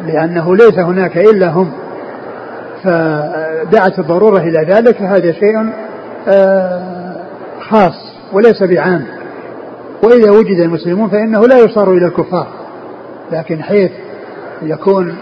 لأنه 0.07 0.57
ليس 0.57 0.78
هناك 0.78 1.18
إلا 1.18 1.49
هم 1.49 1.70
فدعت 2.84 3.99
الضرورة 3.99 4.38
إلى 4.40 4.64
ذلك 4.68 4.96
فهذا 4.96 5.32
شيء 5.32 5.72
آه، 6.28 6.80
خاص 7.70 8.14
وليس 8.32 8.62
بعام 8.62 9.05
وإذا 10.03 10.30
وجد 10.30 10.57
المسلمون 10.59 11.09
فإنه 11.11 11.40
لا 11.46 11.59
يصار 11.59 11.92
إلى 11.92 12.07
الكفار 12.07 12.46
لكن 13.32 13.62
حيث 13.62 13.90
يكون 14.62 15.14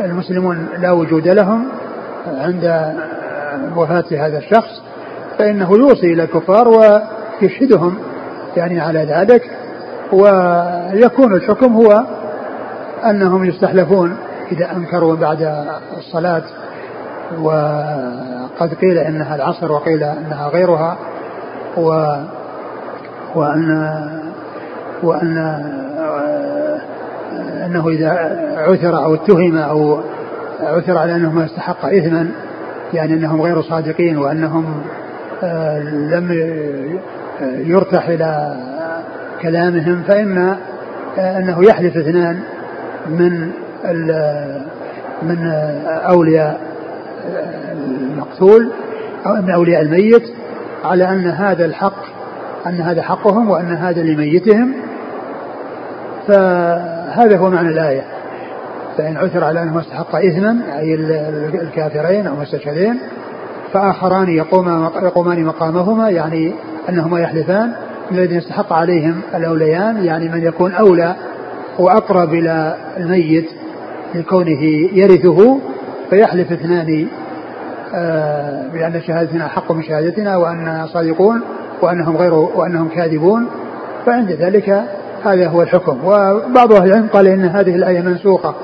المسلمون 0.00 0.66
لا 0.80 0.90
وجود 0.92 1.28
لهم 1.28 1.64
عند 2.26 2.64
آه، 2.64 2.94
وفاة 3.76 4.04
هذا 4.12 4.38
الشخص 4.38 4.82
فإنه 5.38 5.72
يوصي 5.76 6.12
إلى 6.12 6.22
الكفار 6.24 6.68
ويشهدهم 6.68 7.94
يعني 8.56 8.80
على 8.80 8.98
ذلك 9.04 9.42
ويكون 10.12 11.34
الحكم 11.34 11.72
هو 11.72 12.02
أنهم 13.10 13.44
يستحلفون 13.44 14.16
إذا 14.52 14.72
أنكروا 14.72 15.16
بعد 15.16 15.54
الصلاة 15.96 16.42
وقد 17.38 18.74
قيل 18.74 18.98
إنها 18.98 19.34
العصر 19.36 19.72
وقيل 19.72 20.02
إنها 20.02 20.48
غيرها 20.48 20.98
و 21.76 22.06
وأن 23.34 23.92
وأن 25.02 25.38
آه، 25.98 26.80
أنه 27.66 27.88
إذا 27.88 28.10
عثر 28.58 29.04
أو 29.04 29.14
اتهم 29.14 29.56
أو 29.58 30.00
عثر 30.60 30.98
على 30.98 31.14
أنه 31.14 31.32
ما 31.32 31.44
استحق 31.44 31.84
إثما 31.84 32.30
يعني 32.94 33.14
أنهم 33.14 33.42
غير 33.42 33.62
صادقين 33.62 34.18
وأنهم 34.18 34.64
آه، 35.42 35.78
لم 35.82 36.28
آه، 37.40 37.46
يرتح 37.56 38.08
إلى 38.08 38.56
كلامهم 39.42 40.02
فإن 40.02 40.56
أنه 41.18 41.64
يحلف 41.64 41.96
اثنان 41.96 42.40
من 43.08 43.50
من 45.22 45.44
أولياء 45.86 46.60
المقتول 48.12 48.70
أو 49.26 49.34
من 49.34 49.50
أولياء 49.50 49.82
الميت 49.82 50.22
على 50.84 51.08
أن 51.10 51.26
هذا 51.26 51.64
الحق 51.64 52.02
أن 52.66 52.80
هذا 52.80 53.02
حقهم 53.02 53.50
وأن 53.50 53.76
هذا 53.76 54.02
لميتهم 54.02 54.74
فهذا 56.28 57.36
هو 57.38 57.50
معنى 57.50 57.68
الآية 57.68 58.02
فإن 58.98 59.16
عثر 59.16 59.44
على 59.44 59.62
أنه 59.62 59.80
استحق 59.80 60.16
إثما 60.16 60.56
أي 60.78 60.94
الكافرين 61.62 62.26
أو 62.26 62.34
المستشهدين 62.34 62.98
فآخران 63.72 64.28
يقوم 64.28 64.68
يقومان 65.02 65.44
مقامهما 65.44 66.10
يعني 66.10 66.52
أنهما 66.88 67.20
يحلفان 67.20 67.72
الذين 68.12 68.38
استحق 68.38 68.72
عليهم 68.72 69.20
الأوليان 69.34 70.04
يعني 70.04 70.28
من 70.28 70.42
يكون 70.44 70.72
أولى 70.72 71.14
وأقرب 71.78 72.34
إلى 72.34 72.76
الميت 72.96 73.48
لكونه 74.14 74.62
يرثه 74.92 75.58
فيحلف 76.10 76.52
اثنان 76.52 76.86
بأن 78.72 78.92
آه، 78.96 78.98
شهادتنا 79.06 79.48
حق 79.48 79.72
من 79.72 79.82
شهادتنا 79.82 80.36
وأننا 80.36 80.86
صادقون 80.92 81.42
وأنهم 81.82 82.16
غير 82.16 82.34
وأنهم 82.34 82.88
كاذبون 82.88 83.46
فعند 84.06 84.30
ذلك 84.32 84.82
هذا 85.24 85.46
هو 85.48 85.62
الحكم 85.62 85.98
وبعض 86.04 86.72
أهل 86.72 86.88
العلم 86.88 87.06
قال 87.12 87.26
إن 87.26 87.44
هذه 87.44 87.74
الآية 87.74 88.00
منسوخة 88.00 88.54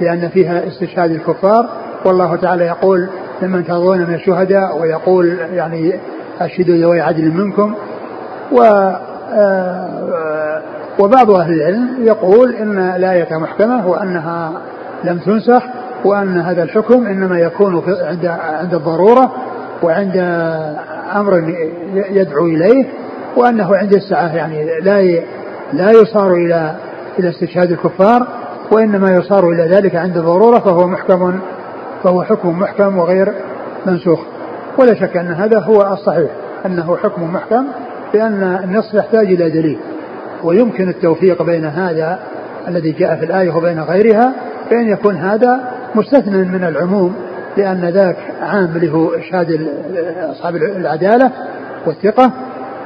لأن 0.00 0.28
فيها 0.28 0.66
استشهاد 0.68 1.10
الكفار 1.10 1.68
والله 2.04 2.36
تعالى 2.36 2.64
يقول 2.64 3.08
لمن 3.42 3.64
ترضون 3.64 3.98
من 4.06 4.14
الشهداء 4.14 4.78
ويقول 4.80 5.38
يعني 5.54 5.92
أشهدوا 6.40 6.76
ذوي 6.76 7.00
عدل 7.00 7.32
منكم 7.34 7.74
و 8.52 8.58
آه، 9.32 10.25
وبعض 10.98 11.30
أهل 11.30 11.52
العلم 11.52 11.88
يقول 12.06 12.54
إن 12.54 12.78
الآية 12.78 13.36
محكمة 13.38 13.86
وأنها 13.88 14.52
لم 15.04 15.18
تنسخ 15.18 15.62
وأن 16.04 16.40
هذا 16.40 16.62
الحكم 16.62 17.06
إنما 17.06 17.40
يكون 17.40 17.82
عند 18.02 18.26
عند 18.60 18.74
الضرورة 18.74 19.32
وعند 19.82 20.16
أمر 21.14 21.54
يدعو 21.94 22.46
إليه 22.46 22.84
وأنه 23.36 23.76
عند 23.76 23.92
السعة 23.94 24.36
يعني 24.36 24.64
لا 24.80 25.02
لا 25.72 25.90
يصار 25.90 26.32
إلى 26.34 26.74
إلى 27.18 27.28
استشهاد 27.28 27.70
الكفار 27.72 28.26
وإنما 28.72 29.10
يصار 29.14 29.50
إلى 29.50 29.62
ذلك 29.74 29.96
عند 29.96 30.16
الضرورة 30.16 30.58
فهو 30.58 30.86
محكم 30.86 31.38
فهو 32.04 32.22
حكم 32.22 32.58
محكم 32.58 32.98
وغير 32.98 33.32
منسوخ 33.86 34.20
ولا 34.78 34.94
شك 34.94 35.16
أن 35.16 35.26
هذا 35.32 35.58
هو 35.58 35.92
الصحيح 35.92 36.30
أنه 36.66 36.96
حكم 36.96 37.32
محكم 37.32 37.64
لأن 38.14 38.42
النص 38.64 38.94
يحتاج 38.94 39.26
إلى 39.26 39.50
دليل 39.50 39.78
ويمكن 40.44 40.88
التوفيق 40.88 41.42
بين 41.42 41.64
هذا 41.64 42.18
الذي 42.68 42.92
جاء 42.92 43.16
في 43.16 43.24
الآية 43.24 43.54
وبين 43.56 43.80
غيرها 43.80 44.32
بأن 44.70 44.88
يكون 44.88 45.16
هذا 45.16 45.60
مستثنى 45.94 46.36
من 46.36 46.64
العموم 46.64 47.14
لأن 47.56 47.80
ذاك 47.88 48.16
عام 48.40 48.70
اللي 48.76 48.92
هو 48.92 49.14
إرشاد 49.14 49.68
أصحاب 50.20 50.56
العدالة 50.56 51.30
والثقة 51.86 52.32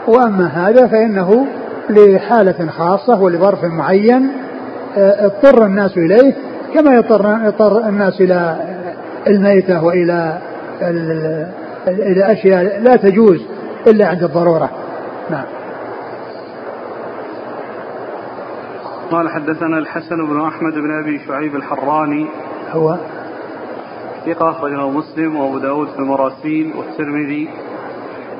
وأما 0.09 0.47
هذا 0.47 0.87
فإنه 0.87 1.47
لحالة 1.91 2.67
خاصة 2.71 3.21
ولظرف 3.21 3.65
معين 3.65 4.31
آه، 4.99 5.27
اضطر 5.27 5.65
الناس 5.67 5.97
إليه 5.99 6.35
كما 6.75 6.95
يضطر 6.97 7.39
يضطر 7.45 7.89
الناس 7.89 8.21
إلى 8.21 8.57
الميتة 9.29 9.85
وإلى 9.85 10.39
إلى 11.89 12.33
أشياء 12.33 12.81
لا 12.83 12.97
تجوز 12.97 13.43
إلا 13.87 14.07
عند 14.09 14.23
الضرورة 14.23 14.71
نعم 15.31 15.45
قال 19.11 19.29
حدثنا 19.29 19.79
الحسن 19.79 20.27
بن 20.27 20.41
أحمد 20.41 20.73
بن 20.75 20.91
أبي 21.03 21.19
شعيب 21.27 21.57
الحراني 21.57 22.27
هو 22.71 22.99
ثقة 24.27 24.51
أخرجه 24.51 24.89
مسلم 24.91 25.37
وأبو 25.37 25.59
داود 25.59 25.89
في 25.89 25.99
المراسيل 25.99 26.73
والترمذي 26.77 27.49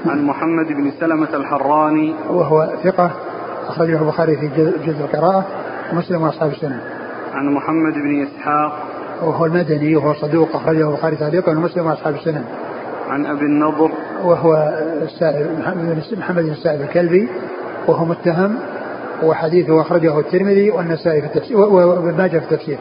عن 0.07 0.25
محمد 0.27 0.67
بن 0.67 0.91
سلمة 1.01 1.29
الحراني 1.35 2.15
وهو 2.29 2.71
ثقة 2.85 3.11
أخرجه 3.67 4.03
البخاري 4.03 4.37
في 4.37 4.49
جزء 4.87 5.01
القراءة 5.01 5.47
ومسلم 5.93 6.23
وأصحاب 6.23 6.51
السنة 6.51 6.81
عن 7.35 7.47
محمد 7.47 7.93
بن 7.95 8.23
إسحاق 8.23 8.73
وهو 9.23 9.47
المدني 9.47 9.97
وهو 9.97 10.15
صدوق 10.15 10.57
أخرجه 10.57 10.89
البخاري 10.91 11.17
تعليقا 11.17 11.53
ومسلم 11.53 11.87
وأصحاب 11.87 12.15
السنة 12.15 12.45
عن 13.09 13.27
أبي 13.27 13.45
النضر 13.45 13.91
وهو 14.25 14.55
السائب 15.03 15.59
محمد 16.19 16.45
بن 16.45 16.51
السائب 16.51 16.81
الكلبي 16.81 17.29
وهو 17.89 18.05
متهم 18.05 18.57
وحديثه 19.23 19.81
أخرجه 19.81 20.19
الترمذي 20.21 20.71
والنسائي 20.71 21.21
في 21.21 21.27
التفسير 21.27 21.59
وابن 21.61 22.17
ماجه 22.19 22.39
في 22.39 22.45
التفسير. 22.55 22.79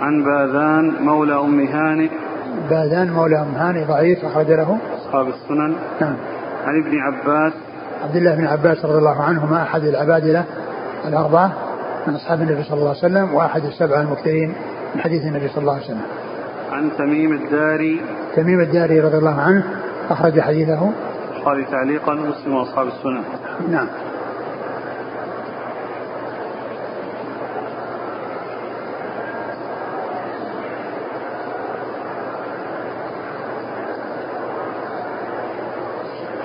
عن 0.00 0.24
باذان 0.24 1.04
مولى 1.04 1.40
أم 1.40 1.66
هانئ 1.66 2.08
باذان 2.70 3.10
مولى 3.12 3.40
أم 3.42 3.54
هانئ 3.56 3.84
ضعيف 3.84 4.24
أخرج 4.24 4.46
له 4.50 4.78
أصحاب 4.98 5.26
السنن 5.28 5.74
نعم 6.00 6.16
عن 6.64 6.80
ابن 6.80 6.98
عباس 6.98 7.52
عبد 8.04 8.16
الله 8.16 8.34
بن 8.34 8.46
عباس 8.46 8.84
رضي 8.84 8.98
الله 8.98 9.22
عنهما 9.22 9.62
أحد 9.62 9.82
العبادلة 9.84 10.44
الأربعة 11.08 11.52
من 12.06 12.14
أصحاب 12.14 12.40
النبي 12.40 12.62
صلى 12.62 12.76
الله 12.78 12.88
عليه 12.88 12.98
وسلم 12.98 13.34
وأحد 13.34 13.64
السبعة 13.64 14.00
المكثرين 14.00 14.54
من 14.94 15.00
حديث 15.00 15.22
النبي 15.22 15.48
صلى 15.48 15.58
الله 15.60 15.72
عليه 15.74 15.84
وسلم. 15.84 16.00
عن 16.72 16.90
تميم 16.98 17.32
الداري 17.32 18.00
تميم 18.36 18.60
الداري 18.60 19.00
رضي 19.00 19.16
الله 19.18 19.40
عنه 19.40 19.64
أخرج 20.10 20.40
حديثه 20.40 20.90
البخاري 21.36 21.64
تعليقا 21.64 22.14
مسلم 22.14 22.54
واصحاب 22.54 22.86
السنن. 22.86 23.20
نعم. 23.70 23.86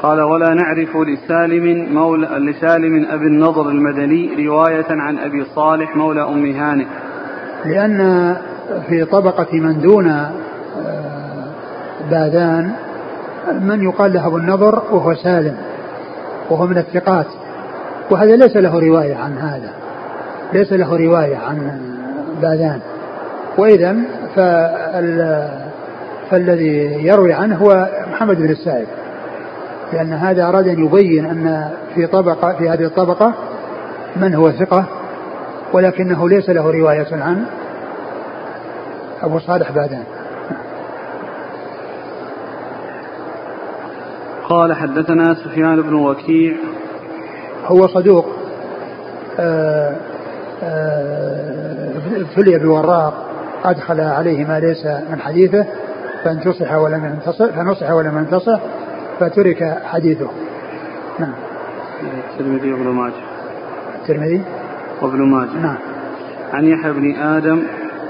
قال 0.10 0.22
ولا 0.22 0.54
نعرف 0.54 0.90
لسالم 0.98 1.94
مولى 1.94 2.28
لسالم 2.28 3.06
أبي 3.12 3.26
النضر 3.26 3.70
المدني 3.70 4.48
رواية 4.48 4.86
عن 4.90 5.20
أبي 5.20 5.46
صالح 5.56 5.96
مولى 5.96 6.22
أم 6.24 6.52
هانئ 6.52 6.86
لأن 7.66 8.36
في 8.88 9.06
طبقة 9.06 9.48
من 9.60 9.82
دون 9.82 10.10
آه، 10.10 10.32
باذان 12.10 12.72
من 13.62 13.84
يقال 13.84 14.14
له 14.14 14.28
أبو 14.28 14.38
النضر 14.38 14.82
وهو 14.92 15.14
سالم 15.16 15.58
وهو 16.50 16.68
من 16.68 16.78
الثقات 16.78 17.28
وهذا 18.12 18.36
ليس 18.36 18.58
له 18.58 18.80
رواية 18.80 19.16
عن 19.16 19.38
هذا 19.38 19.74
ليس 20.54 20.74
له 20.74 20.90
رواية 20.98 21.38
عن 21.38 21.80
باذان 22.42 22.80
وإذا 23.58 23.96
فال 24.36 25.48
فالذي 26.32 26.74
يروي 27.06 27.34
عنه 27.34 27.56
هو 27.56 27.90
محمد 28.14 28.38
بن 28.38 28.50
السائب 28.50 28.88
لأن 29.94 30.14
هذا 30.14 30.48
أراد 30.50 30.68
أن 30.68 30.86
يبين 30.86 31.26
أن 31.26 31.70
في 31.96 32.08
طبقة 32.08 32.56
في 32.58 32.70
هذه 32.70 32.86
الطبقة 32.86 33.34
من 34.16 34.36
هو 34.36 34.52
ثقة 34.52 34.86
ولكنه 35.74 36.30
ليس 36.30 36.50
له 36.50 36.72
رواية 36.72 37.08
عن 37.12 37.46
أبو 39.22 39.40
صالح 39.40 39.72
بعدين 39.72 40.04
قال 44.50 44.74
حدثنا 44.74 45.34
سفيان 45.34 45.82
بن 45.82 45.94
وكيع 45.94 46.54
هو 47.66 47.88
صدوق 47.88 48.26
آه، 49.40 49.96
آه، 50.64 51.90
ابتلي 52.16 52.60
بوراق 52.60 53.14
أدخل 53.66 54.02
عليه 54.02 54.46
ما 54.46 54.60
ليس 54.60 54.86
من 54.86 55.20
حديثه 55.22 55.66
فانتصح 56.24 56.74
ولم 56.74 57.06
ينتصح 57.06 57.46
فنصح 57.46 57.92
ولم 57.92 58.18
ينتصح 58.18 58.60
فترك 59.20 59.82
حديثه 59.86 60.28
نعم 61.20 61.34
الترمذي 62.34 62.74
وابن 62.74 62.88
ماجه 62.88 63.14
الترمذي 64.02 64.42
وابن 65.02 65.22
ماجه 65.22 65.58
نعم 65.62 65.78
عن 66.54 66.66
يحيى 66.66 66.94
بن 66.94 67.16
ادم 67.16 67.64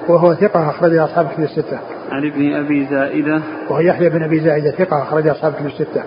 وهو 0.08 0.36
ثقة 0.36 0.70
أخرج 0.70 0.96
أصحاب 0.96 1.28
كتب 1.30 1.44
الستة. 1.44 1.80
عن 2.12 2.28
ابن 2.28 2.54
أبي 2.54 2.86
زائدة 2.86 3.42
وهو 3.70 3.80
يحيى 3.80 4.10
بن 4.10 4.24
أبي 4.24 4.40
زائدة 4.40 4.72
ثقة 4.72 5.02
أخرج 5.04 5.28
أصحاب 5.28 5.54
كتب 5.54 5.66
الستة. 5.66 6.04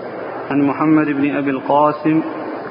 عن 0.51 0.63
محمد 0.63 1.07
بن 1.07 1.37
أبي 1.37 1.51
القاسم 1.51 2.21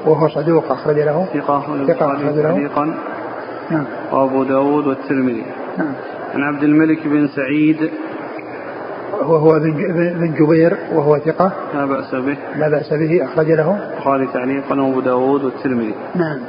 وهو 0.06 0.28
صدوق 0.28 0.72
أخرج 0.72 0.96
له 0.96 1.28
ثقة 1.34 1.84
ثقة 1.86 2.12
أخرج 2.16 2.34
له 2.34 2.68
ثقة 2.68 2.94
نعم 3.70 3.84
وأبو 4.12 4.42
داود 4.44 4.86
والترمذي 4.86 5.42
نعم 5.78 5.92
عن 6.34 6.42
عبد 6.42 6.62
الملك 6.62 7.06
بن 7.06 7.28
سعيد 7.28 7.90
وهو 9.12 9.58
بن 9.94 10.34
جبير 10.40 10.76
وهو 10.92 11.18
ثقة 11.18 11.52
لا 11.74 11.84
بأس 11.84 12.12
به 12.14 12.36
لا 12.58 12.68
بأس 12.68 12.90
به 12.92 13.24
أخرج 13.24 13.46
له 13.52 13.88
البخاري 13.94 14.28
تعليقا 14.34 14.80
وأبو 14.80 15.00
داوود 15.00 15.44
والترمذي 15.44 15.94
نعم 16.14 16.40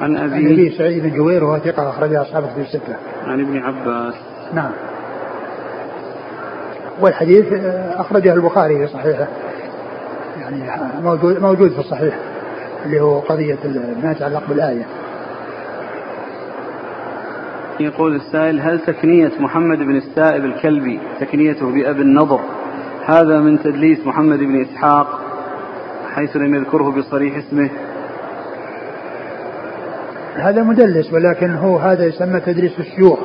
عن 0.00 0.16
أبي 0.16 0.34
عن 0.34 0.42
أبي 0.52 0.70
سعيد 0.78 1.02
بن 1.02 1.10
جبير 1.10 1.44
وهو 1.44 1.58
ثقة 1.58 1.90
أخرج 1.90 2.14
أصحابه 2.14 2.46
في 2.54 2.60
الستة 2.60 2.96
عن 3.26 3.40
ابن 3.40 3.58
عباس 3.58 4.14
نعم 4.54 4.70
والحديث 7.00 7.52
آه، 7.52 8.00
أخرجه 8.00 8.32
البخاري 8.34 8.78
في 8.86 8.92
صحيحه 8.92 9.26
يعني 10.40 10.62
موجود 11.02 11.42
موجود 11.42 11.70
في 11.70 11.78
الصحيح 11.78 12.18
اللي 12.86 13.00
هو 13.00 13.18
قضية 13.18 13.58
ما 14.02 14.12
يتعلق 14.12 14.42
بالآية 14.48 14.84
يقول 17.80 18.14
السائل 18.16 18.60
هل 18.60 18.80
تكنية 18.80 19.32
محمد 19.40 19.78
بن 19.78 19.96
السائب 19.96 20.44
الكلبي 20.44 20.98
تكنيته 21.20 21.72
بأب 21.72 22.00
النضر 22.00 22.40
هذا 23.06 23.40
من 23.40 23.62
تدليس 23.62 24.06
محمد 24.06 24.38
بن 24.38 24.62
إسحاق 24.62 25.20
حيث 26.14 26.36
لم 26.36 26.54
يذكره 26.54 26.90
بصريح 26.90 27.36
اسمه 27.36 27.70
هذا 30.34 30.62
مدلس 30.62 31.12
ولكن 31.12 31.50
هو 31.50 31.76
هذا 31.76 32.04
يسمى 32.06 32.40
تدريس 32.40 32.72
الشيوخ 32.80 33.18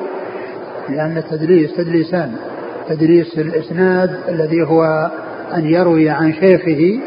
لأن 0.90 1.18
التدليس 1.18 1.74
تدليسان 1.76 2.32
تدليس 2.90 3.38
الإسناد 3.40 4.20
الذي 4.30 4.64
هو 4.68 5.12
أن 5.56 5.66
يروي 5.66 6.10
عن 6.10 6.34
شيخه 6.34 7.00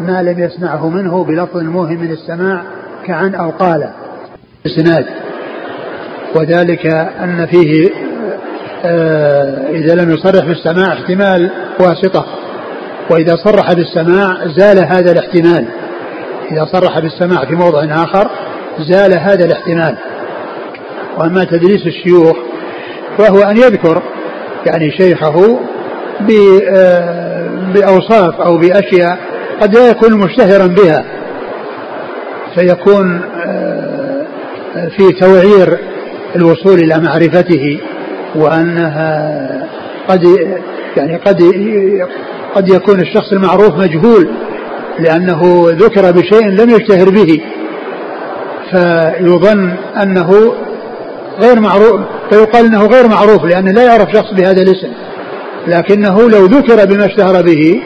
ما 0.00 0.22
لم 0.22 0.38
يسمعه 0.38 0.88
منه 0.88 1.24
بلفظ 1.24 1.56
موهم 1.62 2.00
من 2.00 2.10
السماع 2.10 2.62
كعن 3.06 3.34
أو 3.34 3.50
قال 3.50 3.90
إسناد 4.66 5.04
وذلك 6.34 6.86
أن 7.20 7.46
فيه 7.46 7.88
آه، 8.86 9.68
إذا 9.70 9.94
لم 9.94 10.12
يصرح 10.14 10.44
بالسماع 10.46 10.92
احتمال 10.92 11.50
واسطة 11.80 12.26
وإذا 13.10 13.34
صرح 13.44 13.72
بالسماع 13.72 14.36
زال 14.56 14.78
هذا 14.86 15.12
الاحتمال 15.12 15.64
إذا 16.52 16.64
صرح 16.72 16.98
بالسماع 17.00 17.44
في 17.46 17.54
موضع 17.54 17.84
آخر 18.04 18.30
زال 18.80 19.20
هذا 19.20 19.44
الاحتمال 19.44 19.96
وأما 21.18 21.44
تدريس 21.44 21.86
الشيوخ 21.86 22.36
فهو 23.18 23.38
أن 23.50 23.56
يذكر 23.56 24.02
يعني 24.66 24.90
شيخه 24.90 25.60
آه، 26.70 27.50
بأوصاف 27.74 28.34
أو 28.40 28.58
بأشياء 28.58 29.18
قد 29.62 29.74
لا 29.76 29.88
يكون 29.90 30.14
مشتهرا 30.24 30.66
بها 30.66 31.04
فيكون 32.56 33.20
آه، 33.46 34.26
في 34.96 35.08
توعير 35.20 35.78
الوصول 36.36 36.78
إلى 36.78 36.98
معرفته 37.02 37.80
وأنها 38.34 39.38
قد 40.08 40.22
يعني 40.96 41.16
قد 41.16 41.40
قد 42.54 42.68
يكون 42.68 43.00
الشخص 43.00 43.32
المعروف 43.32 43.70
مجهول 43.74 44.28
لأنه 44.98 45.64
ذكر 45.68 46.10
بشيء 46.10 46.46
لم 46.48 46.70
يشتهر 46.70 47.10
به 47.10 47.40
فيظن 48.70 49.74
أنه 50.02 50.30
غير 51.40 51.60
معروف 51.60 52.00
فيقال 52.30 52.66
أنه 52.66 52.86
غير 52.86 53.08
معروف 53.08 53.44
لأنه 53.44 53.72
لا 53.72 53.84
يعرف 53.84 54.12
شخص 54.12 54.34
بهذا 54.34 54.62
الاسم 54.62 54.92
لكنه 55.66 56.16
لو 56.30 56.46
ذكر 56.46 56.86
بما 56.94 57.06
اشتهر 57.06 57.42
به 57.42 57.82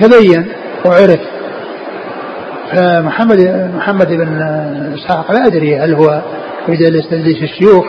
تبين 0.00 0.46
وعرف 0.86 1.20
فمحمد 2.72 3.68
محمد 3.76 4.08
بن 4.08 4.42
اسحاق 4.94 5.32
لا 5.32 5.46
ادري 5.46 5.76
هل 5.76 5.94
هو 5.94 6.22
وإذا 6.68 6.90
ليس 7.10 7.42
الشيوخ 7.42 7.84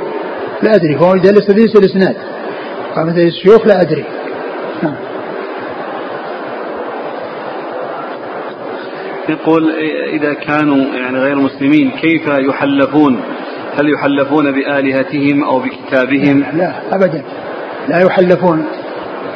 لا 0.63 0.75
أدري 0.75 0.95
هو 0.99 1.13
إذا 1.13 1.31
ليس 1.31 1.75
الإسناد 1.75 2.15
قام 2.95 3.07
مثل 3.07 3.19
الشيوخ 3.19 3.67
لا 3.67 3.81
أدري 3.81 4.03
نعم 4.83 4.95
يقول 9.29 9.63
إذا 10.13 10.33
كانوا 10.33 10.85
يعني 10.95 11.17
غير 11.19 11.35
مسلمين 11.35 11.91
كيف 11.91 12.27
يحلفون 12.27 13.19
هل 13.79 13.93
يحلفون 13.93 14.51
بآلهتهم 14.51 15.43
أو 15.43 15.59
بكتابهم 15.59 16.39
لا, 16.39 16.57
لا 16.57 16.73
أبدا 16.95 17.23
لا 17.89 17.99
يحلفون 18.05 18.65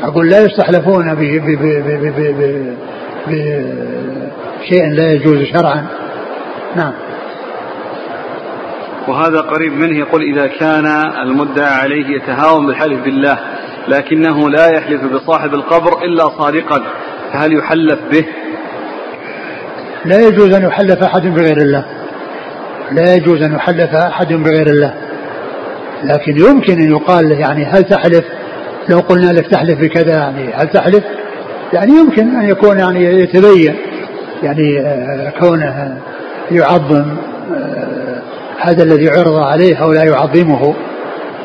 أقول 0.03 0.29
لا 0.29 0.45
يستحلفون 0.45 1.15
بشيء 3.27 4.93
لا 4.93 5.11
يجوز 5.13 5.43
شرعا 5.43 5.85
نعم 6.75 6.93
وهذا 9.07 9.39
قريب 9.39 9.73
منه 9.73 9.97
يقول 9.99 10.21
إذا 10.23 10.47
كان 10.47 10.85
المدعى 11.25 11.73
عليه 11.81 12.05
يتهاون 12.15 12.67
بالحلف 12.67 13.03
بالله 13.03 13.39
لكنه 13.87 14.49
لا 14.49 14.67
يحلف 14.77 15.01
بصاحب 15.13 15.53
القبر 15.53 16.01
إلا 16.03 16.23
صادقا 16.37 16.83
فهل 17.33 17.53
يحلف 17.57 17.99
به 18.11 18.25
لا 20.05 20.27
يجوز 20.27 20.53
أن 20.53 20.63
يحلف 20.63 21.03
أحد 21.03 21.21
بغير 21.21 21.57
الله 21.57 21.85
لا 22.91 23.13
يجوز 23.15 23.41
أن 23.43 23.55
يحلف 23.55 23.95
أحد 23.95 24.33
بغير 24.33 24.67
الله 24.67 24.93
لكن 26.03 26.37
يمكن 26.37 26.73
أن 26.81 26.89
يقال 26.91 27.31
يعني 27.31 27.65
هل 27.65 27.83
تحلف 27.83 28.25
لو 28.89 28.99
قلنا 28.99 29.31
لك 29.31 29.47
تحلف 29.47 29.79
بكذا 29.81 30.13
يعني 30.13 30.53
هل 30.53 30.67
تحلف 30.67 31.03
يعني 31.73 31.91
يمكن 31.91 32.35
أن 32.35 32.49
يكون 32.49 32.79
يعني 32.79 33.03
يتبين 33.05 33.75
يعني 34.43 34.79
آه، 34.79 35.29
كونه 35.39 35.97
يعظم 36.51 37.05
آه، 37.55 38.16
هذا 38.59 38.83
الذي 38.83 39.09
عرض 39.09 39.33
عليه 39.35 39.83
هؤلاء 39.83 40.05
يعظمه 40.07 40.75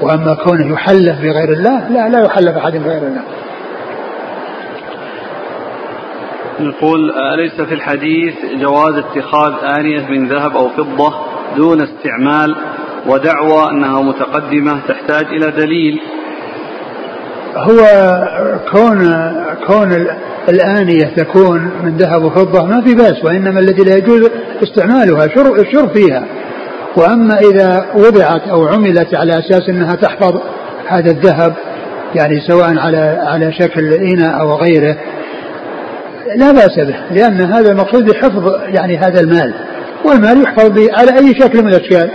واما 0.03 0.35
كونه 0.45 0.73
يحلف 0.75 1.19
بغير 1.19 1.53
الله 1.53 1.89
لا 1.89 2.09
لا 2.09 2.25
يحلف 2.25 2.57
احد 2.57 2.73
بغير 2.73 2.99
الله. 3.03 3.23
نقول 6.61 7.11
أليس 7.11 7.53
في 7.61 7.75
الحديث 7.75 8.35
جواز 8.61 8.95
اتخاذ 8.95 9.53
آنية 9.79 10.07
من 10.09 10.29
ذهب 10.29 10.57
أو 10.57 10.69
فضة 10.69 11.15
دون 11.57 11.83
استعمال 11.83 12.57
ودعوى 13.07 13.71
أنها 13.71 14.03
متقدمة 14.03 14.81
تحتاج 14.89 15.25
إلى 15.27 15.51
دليل 15.51 16.01
هو 17.57 17.81
كون 18.73 19.29
كون 19.67 20.07
الآنية 20.49 21.15
تكون 21.17 21.71
من 21.85 21.97
ذهب 21.97 22.25
وفضة 22.25 22.65
ما 22.67 22.81
في 22.81 22.95
بأس 22.95 23.25
وإنما 23.25 23.61
الذي 23.61 23.83
لا 23.85 23.97
يجوز 23.97 24.31
استعمالها 24.63 25.25
الشرب 25.65 25.91
فيها 25.97 26.25
وأما 26.97 27.39
إذا 27.39 27.85
وضعت 27.95 28.49
أو 28.49 28.67
عملت 28.67 29.15
على 29.15 29.39
أساس 29.39 29.69
أنها 29.69 29.95
تحفظ 29.95 30.41
هذا 30.89 31.11
الذهب 31.11 31.55
يعني 32.15 32.41
سواء 32.49 32.79
على 32.79 33.21
على 33.27 33.53
شكل 33.53 33.93
إناء 33.93 34.41
أو 34.41 34.55
غيره 34.55 34.97
لا 36.37 36.53
بأس 36.53 36.77
به 36.79 36.95
لأن 37.11 37.41
هذا 37.53 37.73
المقصود 37.73 38.05
بحفظ 38.05 38.55
يعني 38.79 38.99
هذا 38.99 39.21
المال 39.21 39.55
والمال 40.05 40.43
يحفظ 40.43 40.79
على 40.79 41.19
أي 41.19 41.35
شكل 41.41 41.63
من 41.63 41.69
الأشكال 41.75 42.11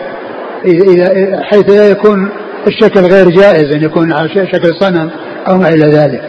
إذا 0.66 1.40
حيث 1.44 1.70
لا 1.70 1.90
يكون 1.90 2.30
الشكل 2.68 3.00
غير 3.02 3.30
جائز 3.30 3.72
أن 3.76 3.82
يكون 3.84 4.12
على 4.14 4.30
شكل 4.30 4.74
صنم 4.80 5.10
أو 5.48 5.58
ما 5.58 5.70
إلى 5.70 5.88
ذلك 5.90 6.22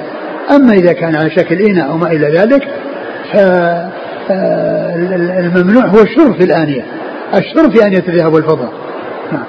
أما 0.51 0.73
إذا 0.73 0.93
كان 0.93 1.17
على 1.17 1.31
شكل 1.31 1.55
إناء 1.55 1.89
أو 1.91 1.97
ما 1.97 2.07
إلى 2.13 2.29
ذلك 2.39 2.69
فالممنوع 3.35 3.93
آه، 5.85 5.89
هو 5.89 6.01
الشرب 6.03 6.35
في 6.39 6.45
الآنية 6.45 6.85
الشرب 7.35 7.71
في 7.73 7.87
أن 7.87 7.93
يتذهب 7.93 8.37
الفضل 8.37 8.69
نعم 9.33 9.45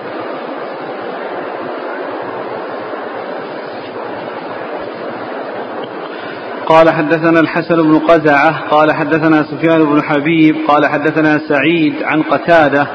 قال 6.66 6.90
حدثنا 6.90 7.40
الحسن 7.40 7.82
بن 7.84 8.00
قزعة 8.00 8.70
قال 8.70 8.92
حدثنا 8.92 9.44
سفيان 9.44 9.86
بن 9.86 10.04
حبيب 10.04 10.56
قال 10.68 10.86
حدثنا 10.86 11.40
سعيد 11.50 11.94
عن 12.04 12.22
قتادة 12.24 12.88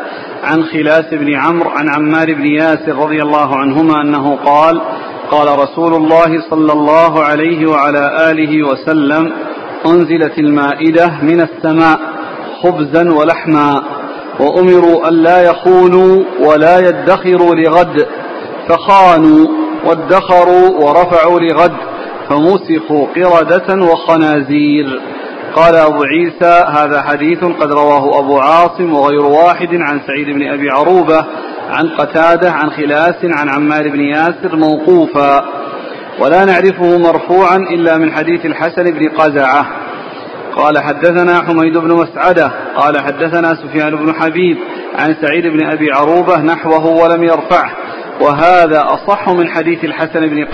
عن 0.45 0.65
خلاس 0.65 1.15
بن 1.15 1.37
عمرو 1.37 1.71
عن 1.71 1.89
عمار 1.95 2.35
بن 2.35 2.47
ياسر 2.47 2.97
رضي 2.97 3.23
الله 3.23 3.57
عنهما 3.57 4.01
أنه 4.03 4.37
قال 4.37 4.81
قال 5.31 5.59
رسول 5.59 5.95
الله 5.95 6.51
صلى 6.51 6.73
الله 6.73 7.23
عليه 7.25 7.71
وعلى 7.71 8.31
آله 8.31 8.63
وسلم 8.69 9.33
أنزلت 9.87 10.39
المائدة 10.39 11.13
من 11.23 11.41
السماء 11.41 12.01
خبزا 12.63 13.11
ولحما 13.11 13.83
وأمروا 14.41 15.09
أن 15.09 15.15
لا 15.15 15.43
يخونوا 15.43 16.25
ولا 16.49 16.79
يدخروا 16.79 17.55
لغد 17.55 18.07
فخانوا 18.69 19.47
وادخروا 19.85 20.69
ورفعوا 20.71 21.41
لغد 21.41 21.73
فمسخوا 22.29 23.07
قردة 23.17 23.85
وخنازير 23.85 25.01
قال 25.55 25.75
أبو 25.77 26.03
عيسى 26.03 26.65
هذا 26.79 27.03
حديث 27.03 27.39
قد 27.45 27.73
رواه 27.73 28.19
أبو 28.19 28.39
عاصم 28.39 28.93
وغير 28.95 29.23
واحد 29.25 29.69
عن 29.73 30.01
سعيد 30.07 30.27
بن 30.27 30.49
أبي 30.49 30.71
عروبة 30.71 31.27
عن 31.71 31.89
قتادة 31.89 32.51
عن 32.53 32.71
خلاس 32.71 33.15
عن 33.25 33.49
عمار 33.57 33.89
بن 33.89 34.01
ياسر 34.01 34.57
موقوفا 34.57 35.45
ولا 36.21 36.45
نعرفه 36.45 36.99
مرفوعا 36.99 37.57
إلا 37.57 37.99
من 37.99 38.13
حديث 38.13 38.47
الحسن 38.47 38.83
بن 38.85 39.09
قزعة 39.09 39.67
قال 40.57 40.79
حدثنا 40.79 41.43
حميد 41.43 41.79
بن 41.79 41.93
مسعدة 41.95 42.53
قال 42.77 42.99
حدثنا 42.99 43.55
سفيان 43.55 43.97
بن 43.97 44.13
حبيب 44.15 44.57
عن 44.99 45.17
سعيد 45.21 45.47
بن 45.47 45.67
أبي 45.67 45.91
عروبة 45.93 46.39
نحوه 46.39 46.87
ولم 46.87 47.25
يرفعه 47.25 47.71
وهذا 48.21 48.85
أصح 48.85 49.29
من 49.29 49.49
حديث 49.49 49.85
الحسن 49.85 50.21
بن 50.27 50.47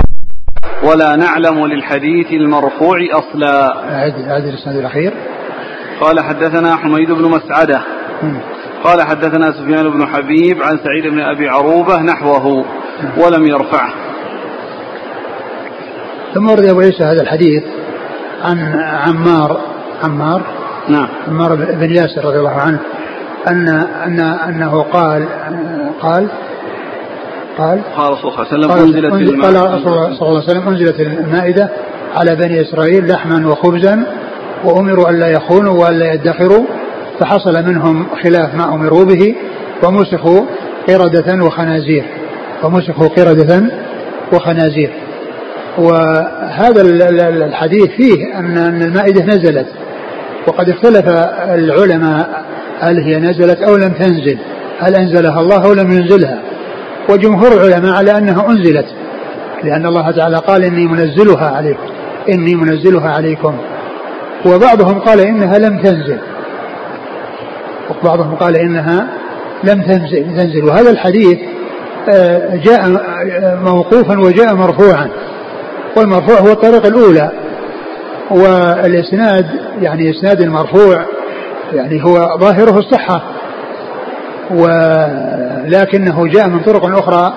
ولا 0.91 1.17
نعلم 1.17 1.67
للحديث 1.67 2.27
المرفوع 2.33 2.99
أصلا 3.13 3.75
هذا 3.89 4.49
الإسناد 4.49 4.77
الأخير 4.77 5.13
قال 6.01 6.21
حدثنا 6.21 6.77
حميد 6.77 7.13
بن 7.13 7.23
مسعدة 7.25 7.83
قال 8.85 9.03
حدثنا 9.03 9.53
سفيان 9.53 9.91
بن 9.91 10.07
حبيب 10.07 10.63
عن 10.63 10.79
سعيد 10.85 11.07
بن 11.15 11.21
أبي 11.21 11.49
عروبة 11.49 12.03
نحوه 12.03 12.47
ولم 13.25 13.47
يرفعه 13.47 13.95
ثم 16.35 16.49
ورد 16.51 16.65
أبو 16.65 16.81
عيسى 16.81 17.05
هذا 17.05 17.23
الحديث 17.23 17.63
عن 18.43 18.59
عمار 18.81 19.61
عمار 20.03 20.43
نعم 20.89 21.09
عمار 21.29 21.55
بن 21.55 21.91
ياسر 21.97 22.25
رضي 22.25 22.39
الله 22.39 22.51
عنه 22.61 22.79
أن 23.49 23.69
أن 23.79 24.21
أنه 24.21 24.83
قال 24.83 25.29
قال 26.01 26.29
قال 27.59 27.81
قال 27.97 28.13
رسول 28.13 28.31
الله 28.53 28.69
صلى 28.89 28.99
الله 28.99 29.09
عليه 29.09 29.09
وسلم 29.09 29.13
أنزلت 29.13 29.43
قال 29.45 29.55
صلى 30.17 30.29
الله 30.29 30.43
عليه 30.43 30.53
وسلم 30.53 30.69
أنزلت 30.69 31.01
المائدة 31.01 31.69
على 32.17 32.35
بني 32.37 32.61
إسرائيل 32.61 33.07
لحما 33.07 33.47
وخبزا 33.47 34.05
وأمروا 34.65 35.11
ألا 35.11 35.29
يخونوا 35.29 35.73
وألا 35.85 36.13
يدخروا 36.13 36.67
فحصل 37.21 37.55
منهم 37.63 38.07
خلاف 38.25 38.55
ما 38.55 38.75
أمروا 38.75 39.05
به 39.05 39.35
ومسخوا 39.85 40.41
قردة 40.89 41.45
وخنازير 41.45 42.05
ومسخوا 42.65 43.09
قردة 43.09 43.71
وخنازير 44.33 44.93
وهذا 45.79 46.83
الحديث 47.47 47.87
فيه 47.87 48.39
أن 48.39 48.57
المائدة 48.59 49.25
نزلت 49.25 49.67
وقد 50.49 50.69
اختلف 50.69 51.09
العلماء 51.55 52.45
هل 52.81 52.99
هي 53.03 53.17
نزلت 53.19 53.59
أو 53.63 53.77
لم 53.77 53.93
تنزل 53.93 54.39
هل 54.81 54.95
أنزلها 54.95 55.41
الله 55.41 55.65
أو 55.65 55.73
لم 55.73 55.93
ينزلها 55.93 56.41
وجمهور 57.11 57.53
العلماء 57.53 57.93
على 57.93 58.19
أنها 58.19 58.49
أنزلت 58.49 58.87
لأن 59.65 59.87
الله 59.87 60.11
تعالى 60.11 60.37
قال 60.37 60.65
إني 60.65 60.87
منزلها 60.87 61.51
عليكم 61.57 61.89
إني 62.29 62.55
منزلها 62.55 63.11
عليكم 63.11 63.55
وبعضهم 64.47 64.99
قال 65.01 65.21
إنها 65.21 65.59
لم 65.59 65.79
تنزل 65.83 66.19
وبعضهم 68.03 68.35
قال 68.35 68.57
إنها 68.57 69.07
لم 69.65 69.83
تنزل, 69.83 70.23
تنزل 70.37 70.65
وهذا 70.65 70.91
الحديث 70.91 71.39
آه، 72.15 72.57
جاء 72.57 72.89
آه، 73.43 73.55
موقوفا 73.65 74.21
وجاء 74.21 74.55
مرفوعا 74.55 75.11
والمرفوع 75.97 76.39
هو 76.49 76.53
الطريق 76.53 76.87
الأولى 76.87 77.31
والاسناد 78.31 79.47
يعني 79.81 80.11
اسناد 80.11 80.41
المرفوع 80.41 81.05
يعني 81.73 82.05
هو 82.05 82.39
ظاهره 82.41 82.79
الصحه 82.79 83.23
ولكنه 84.51 86.27
جاء 86.27 86.49
من 86.49 86.61
طرق 86.63 86.85
اخرى 86.87 87.35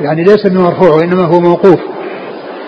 يعني 0.00 0.24
ليس 0.24 0.46
بمرفوع 0.46 0.90
وانما 0.90 1.24
هو 1.26 1.40
موقوف 1.40 1.80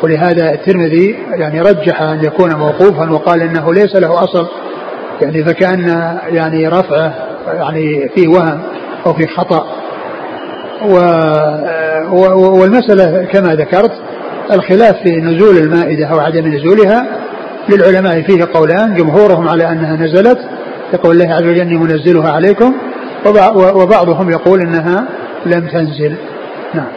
ولهذا 0.03 0.53
الترمذي 0.53 1.19
يعني 1.33 1.61
رجح 1.61 2.03
ان 2.03 2.25
يكون 2.25 2.55
موقوفا 2.57 3.11
وقال 3.11 3.43
انه 3.43 3.73
ليس 3.75 3.97
له 3.97 4.25
اصل 4.25 4.49
يعني 5.23 5.45
فكان 5.45 5.81
يعني 6.29 6.69
رفعه 6.69 7.15
يعني 7.47 8.09
في 8.15 8.27
وهم 8.29 8.61
او 9.07 9.13
في 9.13 9.27
خطا 9.27 9.65
و 10.85 10.95
والمساله 12.61 13.25
كما 13.25 13.55
ذكرت 13.55 13.93
الخلاف 14.53 14.97
في 15.05 15.17
نزول 15.21 15.57
المائده 15.57 16.07
او 16.07 16.19
عدم 16.19 16.47
نزولها 16.55 17.07
للعلماء 17.69 18.23
فيه 18.23 18.45
قولان 18.55 18.95
جمهورهم 18.95 19.49
على 19.49 19.69
أنها 19.73 19.97
نزلت 19.97 20.39
يقول 20.95 21.11
الله 21.13 21.35
عز 21.35 21.43
وجل 21.43 21.61
إني 21.61 21.77
منزلها 21.79 22.31
عليكم 22.33 22.75
وبعضهم 23.75 24.31
يقول 24.31 24.61
إنها 24.61 25.09
لم 25.47 25.69
تنزل 25.69 26.17
نعم 26.75 26.89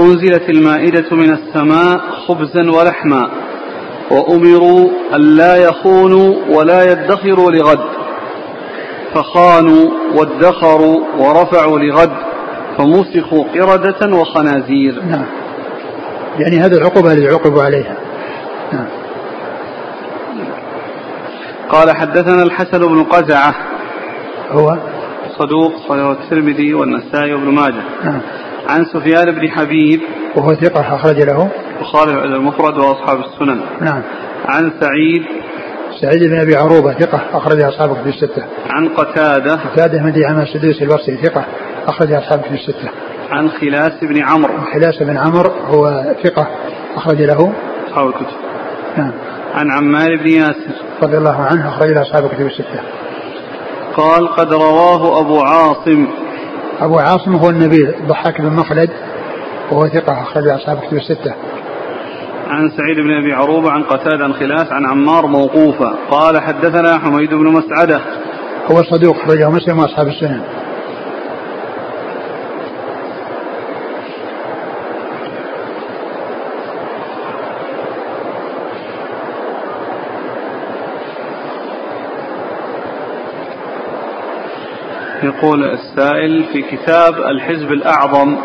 أنزلت 0.00 0.48
المائدة 0.50 1.16
من 1.16 1.30
السماء 1.32 1.98
خبزا 2.26 2.70
ولحما 2.78 3.30
وأمروا 4.10 4.88
أن 5.14 5.20
لا 5.36 5.56
يخونوا 5.56 6.34
ولا 6.50 6.92
يدخروا 6.92 7.50
لغد 7.50 7.78
فخانوا 9.14 9.90
وادخروا 10.14 10.96
ورفعوا 11.18 11.78
لغد 11.78 12.12
فمسخوا 12.78 13.44
قردة 13.54 14.14
وخنازير 14.16 15.02
نعم 15.10 15.24
يعني 16.40 16.60
هذه 16.60 16.72
العقوبة 16.72 17.12
اللي 17.12 17.24
يعوقب 17.24 17.58
عليها 17.58 17.96
نعم. 18.72 18.86
قال 21.68 21.96
حدثنا 21.96 22.42
الحسن 22.42 22.78
بن 22.78 23.04
قزعة 23.04 23.54
هو 24.50 24.78
صدوق 25.38 25.72
صدوق 25.88 26.10
الترمذي 26.20 26.74
والنسائي 26.74 27.34
وابن 27.34 27.48
ماجه 27.54 27.82
نعم. 28.04 28.20
عن 28.68 28.84
سفيان 28.84 29.30
بن 29.32 29.48
حبيب 29.50 30.00
وهو 30.36 30.54
ثقة 30.54 30.94
أخرج 30.96 31.20
له 31.22 31.48
وخالف 31.80 32.24
المفرد 32.24 32.78
وأصحاب 32.78 33.18
السنن 33.20 33.60
نعم 33.80 34.02
عن 34.48 34.72
سعيد 34.80 35.22
سعيد 36.00 36.22
بن 36.30 36.40
ابي 36.40 36.56
عروبه 36.56 36.92
ثقه 36.98 37.20
اخرج 37.32 37.60
أصحابه 37.62 37.94
في 38.02 38.08
السته. 38.08 38.44
عن 38.70 38.88
قتاده 38.88 39.54
قتاده 39.54 39.98
بن 39.98 40.12
دعامه 40.20 40.42
السدوسي 40.42 40.84
البصري 40.84 41.16
ثقه 41.22 41.44
اخرج 41.88 42.12
أصحابه 42.12 42.42
في 42.42 42.54
السته. 42.54 42.88
عن 43.30 43.48
خلاس 43.50 43.92
بن 44.04 44.22
عمرو 44.24 44.52
خلاس 44.74 45.02
بن 45.02 45.18
عمرو 45.18 45.50
هو 45.66 46.14
ثقة 46.24 46.46
أخرج 46.96 47.22
له 47.22 47.52
أصحاب 47.88 48.06
الكتب 48.08 48.26
نعم 48.96 49.12
عن 49.54 49.70
عمار 49.70 50.16
بن 50.16 50.28
ياسر 50.28 50.76
رضي 51.02 51.18
الله 51.18 51.42
عنه 51.42 51.68
أخرج 51.68 51.88
له 51.88 52.02
أصحاب 52.02 52.24
الكتب 52.24 52.46
الستة 52.46 52.80
قال 53.96 54.28
قد 54.28 54.52
رواه 54.52 55.20
أبو 55.20 55.40
عاصم 55.40 56.06
أبو 56.80 56.98
عاصم 56.98 57.36
هو 57.36 57.50
النبي 57.50 57.94
ضحاك 58.08 58.40
بن 58.40 58.52
مخلد 58.56 58.90
وهو 59.72 59.88
ثقة 59.88 60.22
أخرج 60.22 60.48
أصحاب 60.48 60.78
الكتب 60.82 60.96
الستة 60.96 61.34
عن 62.48 62.70
سعيد 62.76 62.96
بن 62.96 63.10
أبي 63.12 63.32
عروبة 63.32 63.70
عن 63.70 63.82
قتادة 63.82 64.24
عن 64.24 64.32
خلاس 64.34 64.72
عن 64.72 64.86
عمار 64.86 65.26
موقوفا 65.26 65.94
قال 66.10 66.40
حدثنا 66.40 66.98
حميد 66.98 67.30
بن 67.30 67.44
مسعدة 67.52 68.00
هو 68.70 68.82
صدوق 68.82 69.16
أخرجه 69.16 69.50
مسلم 69.50 69.78
وأصحاب 69.78 70.06
السنن 70.08 70.40
يقول 85.26 85.64
السائل 85.64 86.44
في 86.52 86.62
كتاب 86.62 87.14
الحزب 87.18 87.72
الأعظم 87.72 88.36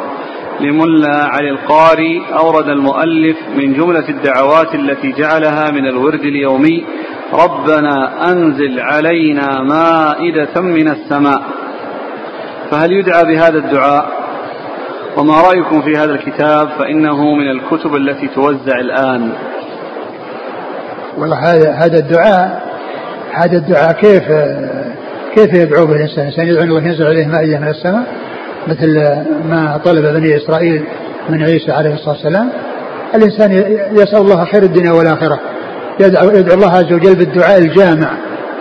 لملا 0.59 1.15
علي 1.25 1.49
القاري 1.49 2.25
أورد 2.37 2.67
المؤلف 2.67 3.37
من 3.55 3.73
جملة 3.73 4.09
الدعوات 4.09 4.75
التي 4.75 5.11
جعلها 5.11 5.71
من 5.71 5.87
الورد 5.87 6.19
اليومي 6.19 6.85
ربنا 7.33 8.21
أنزل 8.31 8.79
علينا 8.79 9.61
مائدة 9.63 10.61
من 10.61 10.87
السماء 10.87 11.41
فهل 12.71 12.91
يدعى 12.91 13.23
بهذا 13.25 13.57
الدعاء 13.57 14.11
وما 15.17 15.41
رأيكم 15.41 15.81
في 15.81 15.95
هذا 15.97 16.11
الكتاب 16.11 16.69
فإنه 16.79 17.35
من 17.35 17.51
الكتب 17.51 17.95
التي 17.95 18.27
توزع 18.27 18.79
الآن 18.79 19.31
والله 21.17 21.37
هذا 21.55 21.71
هذا 21.71 21.97
الدعاء 21.97 22.63
هذا 23.33 23.57
الدعاء 23.57 23.91
كيف 23.93 24.23
كيف 25.35 25.53
يدعو 25.53 25.85
به 25.85 25.95
الإنسان 25.95 26.19
الإنسان 26.27 26.47
يدعو 26.47 26.77
ينزل 26.77 27.03
عليه 27.07 27.27
مائدة 27.27 27.59
من 27.59 27.67
السماء 27.67 28.07
مثل 28.67 28.95
ما 29.49 29.81
طلب 29.85 30.05
بني 30.05 30.37
إسرائيل 30.37 30.83
من 31.29 31.43
عيسى 31.43 31.71
عليه 31.71 31.93
الصلاة 31.93 32.09
والسلام 32.15 32.49
الإنسان 33.15 33.51
يسأل 33.93 34.21
الله 34.21 34.45
خير 34.45 34.63
الدنيا 34.63 34.91
والآخرة 34.91 35.39
يدعو, 35.99 36.29
يدعو 36.29 36.55
الله 36.55 36.71
عز 36.71 36.93
وجل 36.93 37.15
بالدعاء 37.15 37.57
الجامع 37.59 38.11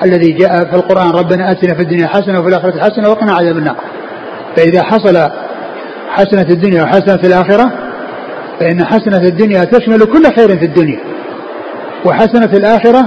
الذي 0.05 0.33
جاء 0.33 0.65
في 0.65 0.77
القرآن 0.77 1.11
ربنا 1.11 1.53
آتنا 1.53 1.75
في 1.75 1.83
الدنيا 1.83 2.07
حسنة 2.07 2.41
وفي 2.41 2.49
الآخرة 2.49 2.81
حسنة 2.81 3.09
وقنا 3.09 3.33
عذاب 3.33 3.59
النار 3.59 3.77
فإذا 4.57 4.83
حصل 4.83 5.31
حسنة 6.11 6.47
الدنيا 6.51 6.83
وحسنة 6.83 7.21
الآخرة 7.25 7.71
فإن 8.61 8.85
حسنة 8.85 9.17
الدنيا 9.23 9.65
تشمل 9.65 9.99
كل 9.99 10.27
خير 10.37 10.57
في 10.59 10.65
الدنيا 10.65 11.01
وحسنة 12.05 12.53
الآخرة 12.57 13.07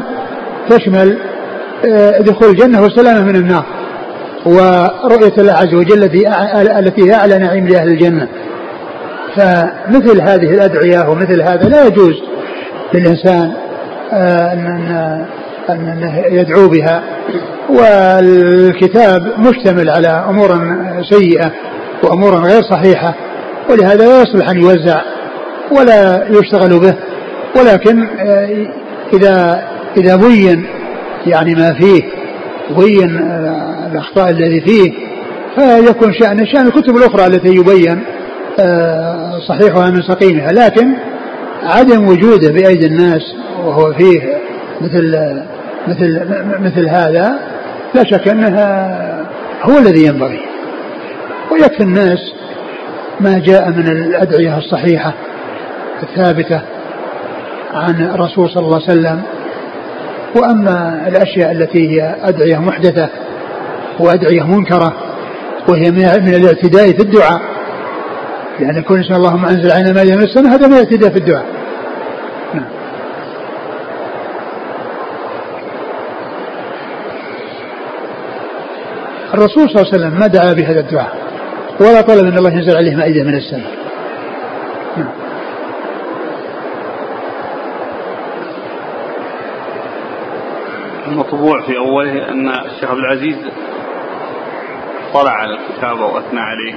تشمل 0.69 1.17
آه، 1.87 2.17
دخول 2.19 2.47
الجنة 2.49 2.81
والسلامة 2.81 3.21
من 3.23 3.35
النار 3.35 3.65
ورؤية 4.45 5.33
الله 5.37 5.53
عز 5.53 5.73
وجل 5.73 6.01
آه، 6.25 6.79
التي 6.79 7.09
هي 7.09 7.13
أعلى 7.13 7.37
نعيم 7.37 7.67
لأهل 7.67 7.87
الجنة 7.87 8.27
فمثل 9.35 10.21
هذه 10.21 10.51
الأدعية 10.53 11.09
ومثل 11.09 11.41
هذا 11.41 11.69
لا 11.69 11.85
يجوز 11.85 12.13
للإنسان 12.93 13.51
آه، 14.13 14.53
أن 14.53 15.27
أن 15.83 16.23
يدعو 16.31 16.67
بها 16.69 17.03
والكتاب 17.69 19.21
مشتمل 19.39 19.89
على 19.89 20.07
أمور 20.07 20.49
سيئة 21.09 21.51
وأمور 22.03 22.35
غير 22.35 22.61
صحيحة 22.61 23.13
ولهذا 23.69 24.05
لا 24.07 24.21
يصلح 24.21 24.49
أن 24.49 24.57
يوزع 24.61 25.01
ولا 25.71 26.27
يشتغل 26.29 26.79
به 26.79 26.93
ولكن 27.55 28.07
إذا 29.13 29.63
إذا 29.97 30.15
بين 30.15 30.65
يعني 31.27 31.55
ما 31.55 31.73
فيه 31.73 32.01
بين 32.79 33.17
آه، 33.31 33.89
الأخطاء 33.91 34.29
الذي 34.29 34.61
فيه 34.61 34.91
فيكون 35.55 36.13
شأن 36.13 36.45
شأن 36.45 36.67
الكتب 36.67 36.95
الأخرى 36.97 37.27
التي 37.27 37.49
يبين 37.55 38.03
آه، 38.59 39.31
صحيحها 39.47 39.89
من 39.89 40.01
سقيمها 40.01 40.51
لكن 40.51 40.93
عدم 41.63 42.07
وجوده 42.07 42.49
بأيدي 42.53 42.85
الناس 42.87 43.21
وهو 43.63 43.93
فيه 43.93 44.39
مثل 44.81 45.15
مثل 45.87 46.19
مثل 46.59 46.87
هذا 46.89 47.39
لا 47.95 48.03
شك 48.03 48.27
أنها 48.27 49.21
هو 49.63 49.77
الذي 49.77 50.05
ينبغي 50.05 50.39
ويكفي 51.51 51.83
الناس 51.83 52.19
ما 53.19 53.39
جاء 53.45 53.69
من 53.69 53.87
الأدعية 53.87 54.57
الصحيحة 54.57 55.13
الثابتة 56.03 56.61
عن 57.73 58.03
الرسول 58.15 58.49
صلى 58.49 58.65
الله 58.65 58.81
عليه 58.89 58.99
وسلم 58.99 59.21
وأما 60.35 61.07
الأشياء 61.07 61.51
التي 61.51 61.89
هي 62.01 62.15
أدعية 62.21 62.57
محدثة 62.57 63.09
وأدعية 63.99 64.43
منكرة 64.47 64.93
وهي 65.69 65.91
من 65.91 66.33
الاعتداء 66.35 66.91
في 66.91 66.99
الدعاء 66.99 67.41
يعني 68.59 68.81
كل 68.81 68.95
إن 68.97 69.03
شاء 69.03 69.17
اللهم 69.17 69.45
أنزل 69.45 69.71
علينا 69.71 69.93
ما 69.93 70.01
يمسنا 70.01 70.53
هذا 70.55 70.67
من 70.67 70.73
الاعتداء 70.73 71.09
في 71.09 71.17
الدعاء 71.19 71.45
نعم. 72.53 72.65
الرسول 79.33 79.69
صلى 79.69 79.81
الله 79.81 79.93
عليه 79.93 79.97
وسلم 79.99 80.19
ما 80.19 80.27
دعا 80.27 80.53
بهذا 80.53 80.79
الدعاء 80.79 81.13
ولا 81.81 82.01
طلب 82.01 82.25
من 82.25 82.37
الله 82.37 82.51
ينزل 82.53 82.75
عليه 82.77 82.95
مائدة 82.95 83.23
من 83.23 83.35
السماء 83.37 83.82
مطبوع 91.13 91.65
في 91.67 91.77
أوله 91.77 92.29
أن 92.29 92.49
الشيخ 92.49 92.89
عبد 92.89 92.99
العزيز 92.99 93.35
طلع 95.13 95.31
على 95.31 95.51
الكتاب 95.53 95.99
وأثنى 95.99 96.39
عليه 96.39 96.73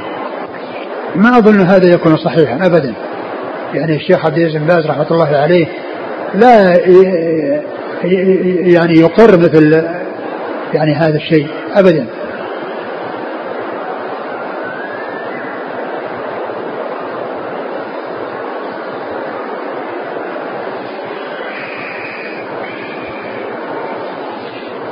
ما 1.16 1.39
أظن 1.39 1.61
هذا 1.61 1.89
يكون 1.95 2.16
صحيحا 2.16 2.66
أبدا 2.66 2.95
يعني 3.74 3.97
الشيخ 3.97 4.26
عبد 4.26 4.39
العزيز 4.39 4.57
بن 4.57 4.66
باز 4.66 4.87
رحمة 4.87 5.07
الله 5.11 5.37
عليه 5.37 5.66
لا 6.34 6.74
يعني 8.74 8.95
يقر 9.01 9.39
مثل 9.39 9.84
يعني 10.74 10.95
هذا 10.95 11.16
الشيء 11.16 11.47
أبدا 11.74 12.07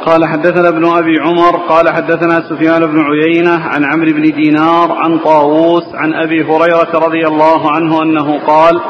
قال 0.07 0.25
حدثنا 0.25 0.69
ابن 0.69 0.85
أبي 0.85 1.17
عمر 1.21 1.57
قال 1.69 1.89
حدثنا 1.89 2.43
سفيان 2.51 2.87
بن 2.87 3.05
عيينة 3.05 3.55
عن 3.65 3.85
عمرو 3.85 4.13
بن 4.13 4.23
دينار 4.23 4.93
عن 4.93 5.19
طاووس 5.19 5.85
عن 5.95 6.15
أبي 6.15 6.43
هريرة 6.45 6.91
رضي 7.07 7.27
الله 7.29 7.71
عنه 7.73 8.03
أنه 8.03 8.39
قال 8.47 8.81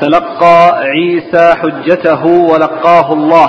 تلقى 0.00 0.70
عيسى 0.80 1.54
حجته 1.62 2.24
ولقاه 2.26 3.12
الله 3.12 3.48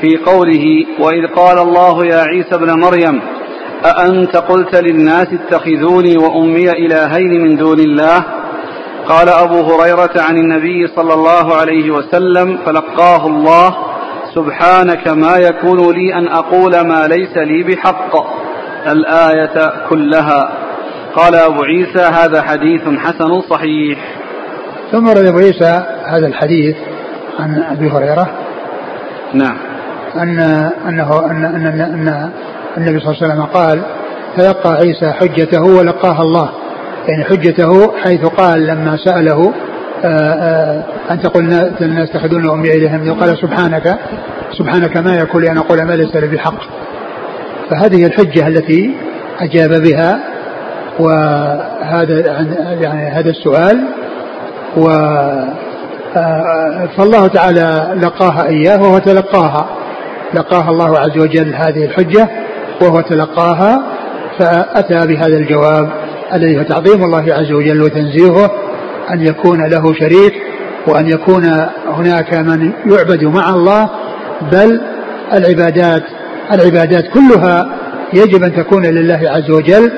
في 0.00 0.16
قوله 0.26 0.64
وإذ 1.00 1.26
قال 1.36 1.58
الله 1.58 2.06
يا 2.06 2.20
عيسى 2.22 2.54
ابن 2.54 2.80
مريم 2.80 3.20
أأنت 3.84 4.36
قلت 4.36 4.76
للناس 4.82 5.26
اتخذوني 5.32 6.16
وأمي 6.18 6.70
إلهين 6.70 7.42
من 7.42 7.56
دون 7.56 7.78
الله 7.80 8.24
قال 9.08 9.28
أبو 9.28 9.60
هريرة 9.60 10.12
عن 10.16 10.36
النبي 10.36 10.86
صلى 10.96 11.14
الله 11.14 11.54
عليه 11.54 11.90
وسلم 11.90 12.58
فلقاه 12.66 13.26
الله 13.26 13.89
سبحانك 14.34 15.08
ما 15.08 15.36
يكون 15.36 15.78
لي 15.94 16.14
أن 16.14 16.28
أقول 16.28 16.80
ما 16.86 17.06
ليس 17.06 17.36
لي 17.36 17.62
بحق 17.62 18.16
الآية 18.86 19.86
كلها 19.88 20.52
قال 21.14 21.34
أبو 21.34 21.60
عيسى 21.62 22.02
هذا 22.02 22.42
حديث 22.42 22.82
حسن 22.98 23.40
صحيح 23.50 24.14
ثم 24.92 25.08
رد 25.08 25.26
أبو 25.26 25.38
عيسى 25.38 25.84
هذا 26.06 26.26
الحديث 26.26 26.76
عن 27.40 27.62
أبي 27.62 27.90
هريرة 27.90 28.26
نعم 29.34 29.56
أن 30.16 30.38
أنه 30.88 31.26
أن 31.30 31.44
أن, 31.44 31.66
أن, 31.66 31.80
أن 31.80 32.30
النبي 32.78 33.00
صلى 33.04 33.12
الله 33.14 33.22
عليه 33.22 33.26
وسلم 33.32 33.42
قال 33.42 33.82
تلقى 34.36 34.70
عيسى 34.72 35.12
حجته 35.12 35.62
ولقاها 35.62 36.22
الله 36.22 36.50
يعني 37.08 37.24
حجته 37.24 37.92
حيث 38.02 38.24
قال 38.26 38.66
لما 38.66 38.96
سأله 39.04 39.52
آه، 40.04 40.32
آه، 40.32 40.84
أن 41.10 41.20
تقول 41.22 41.44
الناس 41.80 42.10
تحدون 42.10 42.50
أمي 42.50 42.68
إليهم 42.70 43.20
قال 43.20 43.38
سبحانك 43.42 43.98
سبحانك 44.58 44.96
ما 44.96 45.14
يكون 45.16 45.42
لأن 45.42 45.58
أقول 45.58 45.82
ما 45.82 45.92
ليس 45.92 46.16
لي 46.16 46.26
بحق 46.36 46.60
فهذه 47.70 48.06
الحجة 48.06 48.48
التي 48.48 48.94
أجاب 49.40 49.82
بها 49.82 50.20
وهذا 51.00 52.20
يعني 52.80 53.08
هذا 53.08 53.30
السؤال 53.30 53.84
و 54.76 54.88
آه، 56.16 56.88
فالله 56.98 57.26
تعالى 57.26 57.94
لقاها 58.02 58.48
إياه 58.48 58.82
وهو 58.82 58.98
تلقاها 58.98 59.66
لقاها 60.34 60.70
الله 60.70 60.98
عز 60.98 61.18
وجل 61.18 61.54
هذه 61.54 61.84
الحجة 61.84 62.28
وهو 62.82 63.00
تلقاها 63.00 63.82
فأتى 64.38 65.06
بهذا 65.06 65.36
الجواب 65.36 65.90
الذي 66.34 66.58
هو 66.58 66.62
تعظيم 66.62 67.04
الله 67.04 67.24
عز 67.34 67.52
وجل 67.52 67.82
وتنزيهه 67.82 68.50
أن 69.12 69.26
يكون 69.26 69.64
له 69.64 69.94
شريك 69.94 70.32
وأن 70.86 71.08
يكون 71.08 71.44
هناك 71.94 72.34
من 72.34 72.72
يعبد 72.86 73.24
مع 73.24 73.50
الله 73.50 73.90
بل 74.52 74.80
العبادات 75.32 76.02
العبادات 76.52 77.04
كلها 77.14 77.68
يجب 78.14 78.42
أن 78.42 78.56
تكون 78.56 78.86
لله 78.86 79.20
عز 79.30 79.50
وجل 79.50 79.92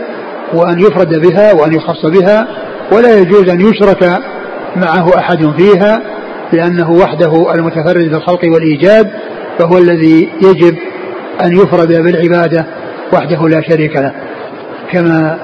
وأن 0.54 0.80
يفرد 0.80 1.18
بها 1.20 1.52
وأن 1.54 1.72
يخص 1.72 2.06
بها 2.06 2.48
ولا 2.92 3.18
يجوز 3.18 3.48
أن 3.48 3.60
يشرك 3.60 4.16
معه 4.76 5.18
أحد 5.18 5.38
فيها 5.58 6.02
لأنه 6.52 6.90
وحده 6.90 7.54
المتفرد 7.54 8.04
بالخلق 8.10 8.40
والإيجاد 8.44 9.10
فهو 9.58 9.78
الذي 9.78 10.28
يجب 10.42 10.76
أن 11.42 11.52
يفرد 11.52 11.88
بالعبادة 11.88 12.66
وحده 13.12 13.48
لا 13.48 13.62
شريك 13.70 13.96
له 13.96 14.12
كما 14.90 15.38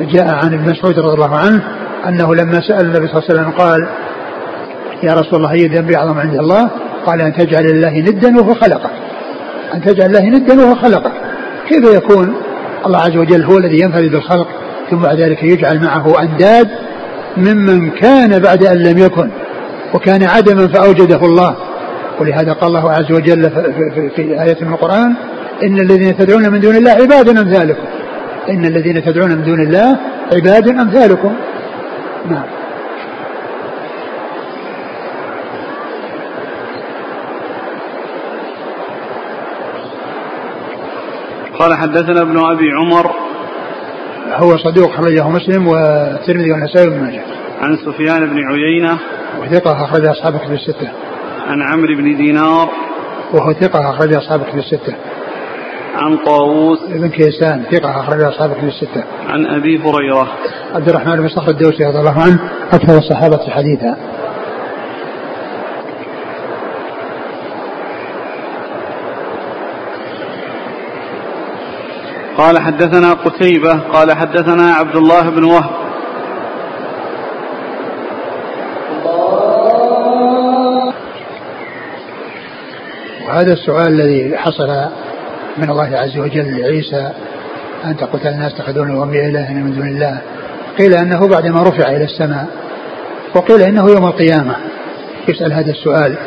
جاء 0.00 0.28
عن 0.34 0.54
ابن 0.54 0.70
مسعود 0.70 0.98
رضي 0.98 1.14
الله 1.14 1.36
عنه 1.36 1.62
أنه 2.08 2.34
لما 2.34 2.60
سأل 2.60 2.86
النبي 2.86 3.08
صلى 3.08 3.16
الله 3.18 3.24
عليه 3.30 3.34
وسلم 3.40 3.50
قال 3.50 3.88
يا 5.02 5.12
رسول 5.14 5.34
الله 5.38 5.52
أي 5.52 5.66
ذنب 5.66 5.90
أعظم 5.90 6.18
عند 6.18 6.34
الله 6.34 6.70
قال 7.06 7.20
أن 7.20 7.32
تجعل 7.36 7.64
لله 7.64 7.98
ندا 8.00 8.36
وهو 8.40 8.54
خلقه. 8.54 8.90
أن 9.74 9.80
تجعل 9.84 10.06
الله 10.06 10.26
ندا 10.30 10.54
وهو 10.54 10.74
خلقه. 10.74 11.12
كيف 11.68 11.94
يكون 11.96 12.34
الله 12.86 12.98
عز 12.98 13.16
وجل 13.16 13.44
هو 13.44 13.58
الذي 13.58 13.78
ينفرد 13.80 14.10
بالخلق 14.10 14.46
ثم 14.90 14.96
بعد 14.98 15.20
ذلك 15.20 15.42
يجعل 15.42 15.84
معه 15.84 16.22
أنداد 16.22 16.68
ممن 17.36 17.90
كان 17.90 18.38
بعد 18.38 18.64
أن 18.64 18.76
لم 18.78 18.98
يكن 18.98 19.30
وكان 19.94 20.22
عدما 20.22 20.68
فأوجده 20.68 21.20
الله 21.22 21.54
ولهذا 22.20 22.52
قال 22.52 22.68
الله 22.68 22.90
عز 22.90 23.12
وجل 23.12 23.50
في 24.16 24.42
آية 24.42 24.56
من 24.64 24.72
القرآن 24.72 25.14
إن 25.62 25.78
الذين 25.80 26.16
تدعون 26.16 26.50
من 26.52 26.60
دون 26.60 26.76
الله 26.76 26.90
عباد 26.90 27.28
أمثالكم 27.28 27.82
إن 28.48 28.64
الذين 28.64 29.04
تدعون 29.04 29.30
من 29.30 29.44
دون 29.44 29.60
الله 29.60 29.96
عباد 30.34 30.68
أمثالكم 30.68 31.32
نعم 32.28 32.44
قال 41.58 41.74
حدثنا 41.74 42.20
ابن 42.22 42.38
ابي 42.44 42.72
عمر 42.72 43.10
هو 44.32 44.56
صدوق 44.56 44.90
خرجه 44.96 45.28
مسلم 45.28 45.66
والترمذي 45.68 46.52
والنسائي 46.52 46.88
وابن 46.88 47.02
ماجه 47.04 47.22
عن 47.60 47.76
سفيان 47.76 48.26
بن 48.26 48.46
عيينه 48.46 48.98
وثقه 49.42 49.84
اخرج 49.84 50.06
اصحابك 50.06 50.46
في 50.46 50.54
السته 50.54 50.90
عن 51.48 51.62
عمرو 51.62 51.96
بن 51.96 52.16
دينار 52.16 52.68
وهو 53.34 53.52
ثقه 53.52 53.90
اخرج 53.90 54.14
اصحابك 54.14 54.50
في 54.50 54.56
السته 54.58 54.96
عن 55.94 56.18
طاووس 56.24 56.78
ابن 56.82 57.08
كيسان 57.10 57.64
ثقة 57.72 58.00
أخرج 58.00 58.20
أصحابه 58.22 58.54
من 58.62 58.68
الستة. 58.68 59.04
عن 59.28 59.46
أبي 59.46 59.78
هريرة. 59.82 60.28
عبد 60.74 60.88
الرحمن 60.88 61.16
بن 61.16 61.28
صخر 61.28 61.48
الدوسي 61.50 61.84
رضي 61.84 61.98
الله 61.98 62.20
عنه 62.22 62.38
أكثر 62.72 62.98
الصحابة 62.98 63.50
حديثا. 63.50 63.96
قال 72.38 72.58
حدثنا 72.58 73.12
قتيبة 73.12 73.78
قال 73.92 74.12
حدثنا 74.12 74.72
عبد 74.72 74.96
الله 74.96 75.30
بن 75.30 75.44
وهب 75.44 75.70
وهذا 83.28 83.52
السؤال 83.52 83.88
الذي 83.88 84.38
حصل 84.38 84.88
من 85.60 85.70
الله 85.70 85.96
عز 85.96 86.18
وجل 86.18 86.60
لعيسى 86.60 87.12
أنت 87.84 88.04
قلت 88.04 88.26
الناس 88.26 88.54
تخذون 88.54 88.90
وأمي 88.90 89.26
إلها 89.28 89.52
من 89.52 89.72
دون 89.76 89.88
الله 89.88 90.22
قيل 90.78 90.94
أنه 90.94 91.28
بعدما 91.28 91.62
رفع 91.62 91.86
إلى 91.88 92.04
السماء 92.04 92.46
وقيل 93.34 93.62
إنه 93.62 93.90
يوم 93.90 94.06
القيامة 94.06 94.56
يسأل 95.28 95.52
هذا 95.52 95.70
السؤال 95.70 96.18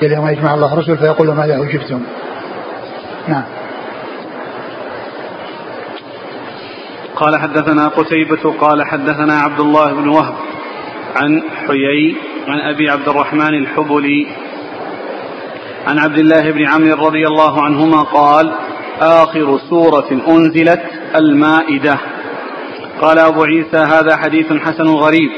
قيل 0.00 0.12
يوم 0.12 0.28
يجمع 0.28 0.54
الله 0.54 0.74
رسول 0.74 0.98
فيقول 0.98 1.28
ماذا 1.34 1.56
أجبتم 1.58 2.00
نعم 3.28 3.44
قال 7.16 7.36
حدثنا 7.36 7.88
قتيبة 7.88 8.50
قال 8.60 8.84
حدثنا 8.84 9.34
عبد 9.34 9.60
الله 9.60 9.94
بن 9.94 10.08
وهب 10.08 10.34
عن 11.16 11.42
حيي 11.66 12.16
عن 12.48 12.74
أبي 12.74 12.90
عبد 12.90 13.08
الرحمن 13.08 13.54
الحبلي 13.54 14.26
عن 15.86 15.98
عبد 15.98 16.18
الله 16.18 16.50
بن 16.50 16.66
عمرو 16.68 17.06
رضي 17.06 17.26
الله 17.28 17.62
عنهما 17.62 18.02
قال 18.02 18.52
آخر 19.00 19.58
سورة 19.70 20.06
أنزلت 20.28 20.80
المائدة 21.16 21.94
قال 23.00 23.18
أبو 23.18 23.42
عيسى 23.42 23.76
هذا 23.76 24.16
حديث 24.16 24.46
حسن 24.52 24.84
غريب 24.88 25.30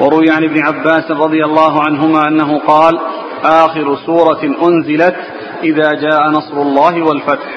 وروي 0.00 0.30
عن 0.30 0.44
ابن 0.44 0.60
عباس 0.60 1.10
رضي 1.10 1.44
الله 1.44 1.82
عنهما 1.84 2.28
أنه 2.28 2.58
قال 2.58 2.98
آخر 3.44 3.96
سورة 4.06 4.42
أنزلت 4.68 5.14
إذا 5.62 5.92
جاء 5.92 6.30
نصر 6.30 6.62
الله 6.62 7.02
والفتح 7.02 7.48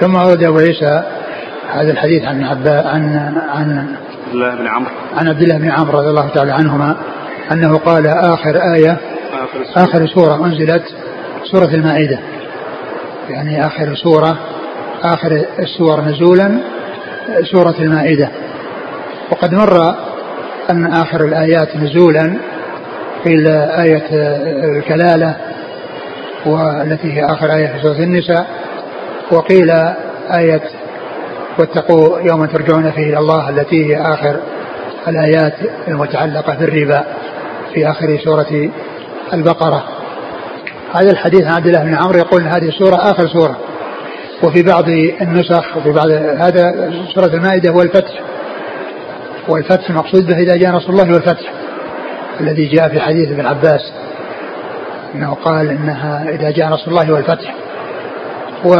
ثم 0.00 0.16
أورد 0.16 0.44
أبو 0.44 0.58
عيسى 0.58 1.02
هذا 1.72 1.90
الحديث 1.92 2.22
عن 2.22 2.42
عباس 2.44 2.86
عن 2.86 3.34
عن 3.48 3.78
عبد 3.78 4.32
الله 4.34 4.54
بن 4.56 4.66
عمرو 4.66 4.90
عن 5.16 5.28
عبد 5.28 5.42
الله 5.42 5.58
بن 5.58 5.70
عمرو 5.70 5.98
رضي 5.98 6.08
الله 6.08 6.28
تعالى 6.34 6.50
عنهما 6.52 6.96
أنه 7.52 7.78
قال 7.78 8.06
آخر 8.06 8.56
آية 8.76 8.92
آخر 9.36 9.66
سورة, 9.74 9.84
آخر 9.84 10.06
سورة 10.06 10.44
أنزلت 10.46 10.82
سورة 11.52 11.74
المائدة 11.74 12.18
يعني 13.30 13.66
آخر 13.66 13.94
سورة 13.94 14.38
آخر 15.02 15.46
السور 15.58 16.00
نزولا 16.00 16.60
سورة 17.52 17.74
المائدة 17.78 18.28
وقد 19.30 19.52
مر 19.54 19.94
أن 20.70 20.92
آخر 20.92 21.24
الآيات 21.24 21.76
نزولا 21.76 22.34
قيل 23.24 23.48
آية 23.78 24.04
الكلالة 24.64 25.36
والتي 26.46 27.12
هي 27.12 27.24
آخر 27.24 27.54
آية 27.54 27.66
في 27.66 27.82
سورة 27.82 27.98
النساء 27.98 28.46
وقيل 29.32 29.70
آية 30.32 30.60
واتقوا 31.58 32.18
يوم 32.20 32.44
ترجعون 32.46 32.90
فيه 32.90 33.02
إلى 33.08 33.18
الله 33.18 33.48
التي 33.48 33.86
هي 33.86 33.96
آخر 34.02 34.40
الآيات 35.08 35.54
المتعلقة 35.88 36.54
بالربا 36.60 37.04
في 37.74 37.90
آخر 37.90 38.18
سورة 38.24 38.70
البقرة 39.32 39.84
هذا 40.94 41.10
الحديث 41.10 41.42
عن 41.42 41.54
عبد 41.54 41.66
الله 41.66 41.82
بن 41.84 41.94
عمرو 41.94 42.18
يقول 42.18 42.40
ان 42.42 42.48
هذه 42.48 42.68
السوره 42.68 42.96
اخر 42.96 43.28
سوره 43.28 43.58
وفي 44.44 44.62
بعض 44.62 44.88
النسخ 45.22 45.76
وفي 45.76 45.90
بعض 45.90 46.10
هذا 46.38 46.92
سوره 47.14 47.26
المائده 47.26 47.70
هو 47.72 47.82
الفتح 47.82 48.18
والفتح 49.48 49.90
المقصود 49.90 50.26
به 50.26 50.38
اذا 50.38 50.56
جاء 50.56 50.70
نصر 50.72 50.88
الله 50.90 51.12
والفتح 51.14 51.52
الذي 52.40 52.66
جاء 52.66 52.88
في 52.88 53.00
حديث 53.00 53.28
ابن 53.28 53.46
عباس 53.46 53.92
انه 55.14 55.34
قال 55.44 55.70
انها 55.70 56.28
اذا 56.28 56.50
جاء 56.50 56.68
نصر 56.68 56.88
الله 56.90 57.12
والفتح 57.12 57.54
و 58.64 58.70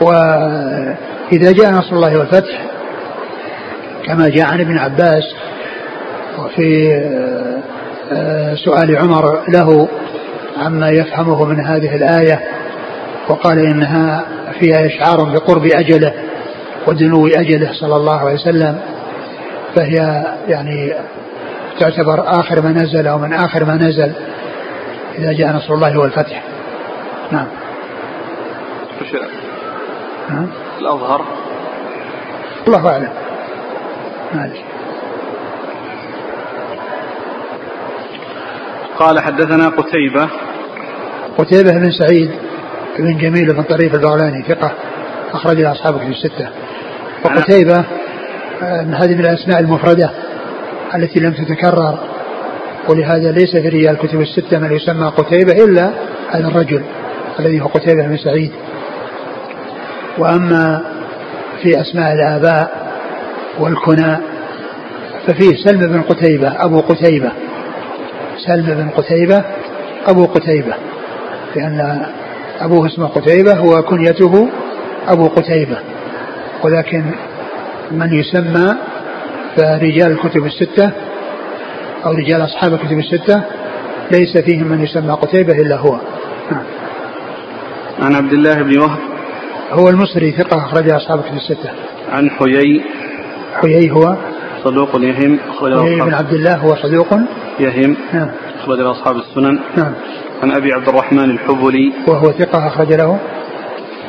وإذا 0.00 1.52
جاء 1.52 1.70
نصر 1.70 1.92
الله 1.92 2.18
والفتح 2.18 2.64
كما 4.06 4.28
جاء 4.28 4.46
عن 4.46 4.60
ابن 4.60 4.78
عباس 4.78 5.24
وفي 6.38 6.98
سؤال 8.64 8.96
عمر 8.98 9.44
له 9.50 9.88
عما 10.56 10.90
يفهمه 10.90 11.44
من 11.44 11.60
هذه 11.60 11.96
الآية 11.96 12.42
وقال 13.28 13.58
إنها 13.58 14.24
فيها 14.60 14.86
إشعار 14.86 15.24
بقرب 15.24 15.66
أجله 15.66 16.12
ودنو 16.86 17.26
أجله 17.26 17.70
صلى 17.72 17.96
الله 17.96 18.20
عليه 18.20 18.34
وسلم 18.40 18.80
فهي 19.76 20.24
يعني 20.48 20.92
تعتبر 21.80 22.24
آخر 22.40 22.60
ما 22.62 22.70
نزل 22.72 23.06
أو 23.06 23.18
من 23.18 23.32
آخر 23.32 23.64
ما 23.64 23.74
نزل 23.74 24.12
إذا 25.18 25.32
جاء 25.32 25.56
نصر 25.56 25.74
الله 25.74 25.98
والفتح 25.98 26.42
نعم, 27.32 27.46
نعم. 30.30 30.46
الأظهر 30.80 31.24
الله 32.68 32.88
أعلم 32.88 33.08
معلش 34.34 34.58
قال 38.98 39.20
حدثنا 39.20 39.68
قتيبة 39.68 40.28
قتيبة 41.38 41.78
بن 41.80 41.90
سعيد 41.90 42.30
بن 42.98 43.18
جميل 43.18 43.52
بن 43.52 43.62
طريف 43.62 43.94
البغلاني 43.94 44.42
ثقة 44.48 44.70
أخرج 45.32 45.60
له 45.60 45.72
أصحاب 45.72 45.98
كتب 45.98 46.10
الستة 46.10 46.48
وقتيبة 47.24 47.84
آه، 48.62 48.82
من 48.82 48.94
هذه 48.94 49.14
من 49.14 49.20
الأسماء 49.20 49.60
المفردة 49.60 50.10
التي 50.94 51.20
لم 51.20 51.32
تتكرر 51.32 51.98
ولهذا 52.88 53.32
ليس 53.32 53.56
في 53.56 53.68
رجال 53.68 53.88
الكتب 53.88 54.20
الستة 54.20 54.58
من 54.58 54.72
يسمى 54.72 55.06
قتيبة 55.08 55.52
إلا 55.64 55.90
هذا 56.30 56.48
الرجل 56.48 56.82
الذي 57.40 57.60
هو 57.60 57.66
قتيبة 57.66 58.06
بن 58.06 58.16
سعيد 58.16 58.52
وأما 60.18 60.80
في 61.62 61.80
أسماء 61.80 62.12
الآباء 62.12 62.92
والكنى 63.60 64.16
ففيه 65.26 65.56
سلم 65.64 65.78
بن 65.86 66.02
قتيبة 66.02 66.48
أبو 66.64 66.78
قتيبة 66.80 67.32
سلمة 68.38 68.74
بن 68.74 68.90
قتيبة 68.90 69.44
أبو 70.06 70.24
قتيبة 70.24 70.74
لأن 71.56 72.06
أبوه 72.60 72.86
اسمه 72.86 73.06
قتيبة 73.06 73.62
وكنيته 73.62 74.48
أبو 75.08 75.26
قتيبة 75.28 75.78
ولكن 76.64 77.04
من 77.92 78.12
يسمى 78.12 78.74
فرجال 79.56 80.12
الكتب 80.12 80.46
الستة 80.46 80.92
أو 82.06 82.12
رجال 82.12 82.44
أصحاب 82.44 82.72
الكتب 82.74 82.98
الستة 82.98 83.42
ليس 84.12 84.38
فيهم 84.44 84.68
من 84.68 84.84
يسمى 84.84 85.12
قتيبة 85.12 85.52
إلا 85.52 85.76
هو 85.76 86.00
نعم. 86.50 86.62
عن 88.02 88.14
عبد 88.14 88.32
الله 88.32 88.62
بن 88.62 88.78
وهب 88.78 88.98
هو 89.70 89.88
المصري 89.88 90.32
ثقة 90.32 90.58
أخرج 90.66 90.90
أصحاب 90.90 91.18
الكتب 91.18 91.36
الستة 91.36 91.70
عن 92.12 92.30
حيي 92.30 92.82
حيي 93.62 93.90
هو 93.90 94.16
صدوق 94.64 95.00
يهم 95.00 95.38
أخرج 95.48 95.72
وهيب 95.74 96.04
بن 96.04 96.14
عبد 96.14 96.32
الله 96.32 96.56
هو 96.56 96.76
صدوق 96.76 97.08
يهم 97.60 97.96
نعم 98.12 98.30
أخرج 98.60 98.78
له 98.78 98.90
أصحاب 98.90 99.16
السنن 99.16 99.58
نعم 99.76 99.92
عن 100.42 100.52
أبي 100.52 100.72
عبد 100.72 100.88
الرحمن 100.88 101.30
الحبلي 101.30 101.92
وهو 102.08 102.32
ثقة 102.32 102.66
أخرج 102.66 102.92
له 102.92 103.18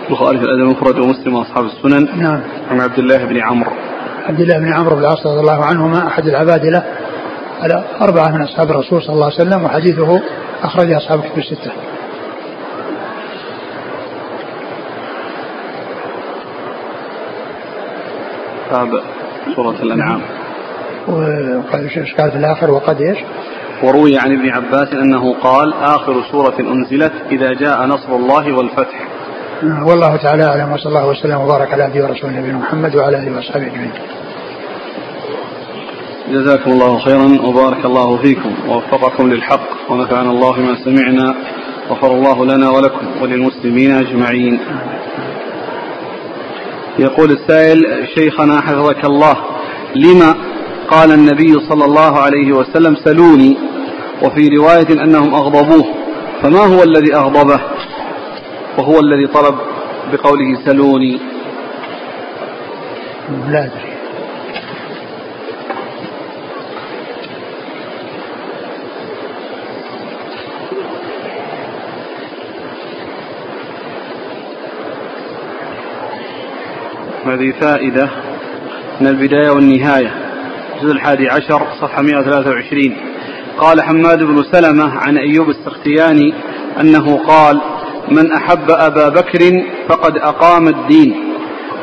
البخاري 0.09 0.37
في 0.37 0.43
الأدب 0.43 0.61
المفرد 0.61 0.99
ومسلم 0.99 1.35
وأصحاب 1.35 1.65
السنن 1.65 2.07
نعم 2.23 2.41
عن 2.71 2.79
عبد 2.81 2.99
الله 2.99 3.25
بن 3.25 3.37
عمرو 3.41 3.71
عبد 4.29 4.39
الله 4.39 4.57
بن 4.57 4.73
عمرو 4.73 4.95
بن 4.95 5.01
العاص 5.01 5.27
رضي 5.27 5.39
الله 5.39 5.65
عنهما 5.65 6.07
أحد 6.07 6.25
العبادلة 6.27 6.83
أربعة 8.01 8.29
من 8.35 8.41
أصحاب 8.41 8.69
الرسول 8.69 9.01
صلى 9.03 9.13
الله 9.13 9.25
عليه 9.25 9.35
وسلم 9.35 9.63
وحديثه 9.63 10.21
أخرج 10.63 10.91
أصحاب 10.91 11.19
كتب 11.21 11.37
الستة 11.37 11.71
باب 18.71 19.01
سورة 19.55 19.75
الأنعام 19.83 20.19
نعم. 20.19 20.38
وقال 21.09 21.83
ايش 21.97 22.13
قال 22.15 22.31
في 22.31 22.37
الاخر 22.37 22.71
وقد 22.71 23.01
ايش؟ 23.01 23.17
وروي 23.83 24.17
عن 24.17 24.39
ابن 24.39 24.49
عباس 24.49 24.93
انه 24.93 25.33
قال 25.33 25.73
اخر 25.73 26.23
سوره 26.31 26.53
انزلت 26.59 27.11
اذا 27.31 27.53
جاء 27.53 27.85
نصر 27.85 28.15
الله 28.15 28.57
والفتح. 28.57 29.05
نعم، 29.63 29.83
والله 29.87 30.15
تعالى 30.15 30.43
اعلم 30.43 30.71
وصلى 30.71 30.85
الله 30.89 31.07
وسلم 31.07 31.41
وبارك 31.41 31.73
على 31.73 31.83
عبده 31.83 32.03
ورسوله 32.05 32.39
نبينا 32.39 32.57
محمد 32.57 32.95
وعلى 32.95 33.17
اله 33.17 33.35
واصحابه 33.35 33.65
اجمعين. 33.67 33.91
جزاكم 36.31 36.71
الله 36.71 36.99
خيرا 36.99 37.41
وبارك 37.47 37.85
الله 37.85 38.17
فيكم 38.21 38.51
ووفقكم 38.67 39.29
للحق 39.33 39.91
ونفعنا 39.91 40.31
الله 40.31 40.51
بما 40.53 40.75
سمعنا 40.83 41.35
غفر 41.89 42.11
الله 42.11 42.45
لنا 42.45 42.69
ولكم 42.71 43.05
وللمسلمين 43.21 43.91
اجمعين. 43.95 44.59
يقول 46.99 47.31
السائل 47.31 48.07
شيخنا 48.15 48.61
حفظك 48.61 49.05
الله 49.05 49.35
لما 49.95 50.35
قال 50.89 51.11
النبي 51.11 51.53
صلى 51.69 51.85
الله 51.85 52.17
عليه 52.19 52.51
وسلم 52.51 52.95
سلوني 52.95 53.57
وفي 54.23 54.47
رواية 54.57 55.03
أنهم 55.03 55.33
أغضبوه 55.35 55.85
فما 56.41 56.59
هو 56.59 56.83
الذي 56.83 57.15
أغضبه 57.15 57.61
وهو 58.77 58.99
الذي 58.99 59.27
طلب 59.33 59.55
بقوله 60.13 60.55
سلوني 60.65 61.19
لا 63.49 63.65
أدري 63.65 63.89
هذه 77.25 77.51
فائدة 77.61 78.09
من 79.01 79.07
البداية 79.07 79.49
والنهاية 79.49 80.28
الجزء 80.79 80.91
الحادي 80.93 81.29
عشر 81.29 81.67
صفحة 81.81 82.01
123 82.01 82.97
قال 83.57 83.81
حماد 83.83 84.19
بن 84.19 84.43
سلمة 84.51 84.93
عن 84.97 85.17
أيوب 85.17 85.47
السختياني 85.49 86.33
أنه 86.81 87.17
قال 87.25 87.61
من 88.11 88.31
أحب 88.31 88.71
أبا 88.71 89.09
بكر 89.09 89.39
فقد 89.89 90.17
أقام 90.17 90.67
الدين 90.67 91.15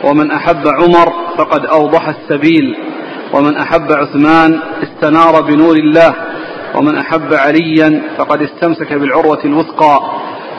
ومن 0.04 0.30
أحب 0.30 0.68
عمر 0.68 1.12
فقد 1.38 1.66
أوضح 1.66 2.08
السبيل 2.08 2.76
ومن 3.32 3.56
أحب 3.56 3.92
عثمان 3.92 4.60
استنار 4.82 5.40
بنور 5.42 5.76
الله 5.76 6.14
ومن 6.74 6.98
أحب 6.98 7.34
عليا 7.34 8.02
فقد 8.18 8.42
استمسك 8.42 8.92
بالعروة 8.92 9.44
الوثقى 9.44 10.00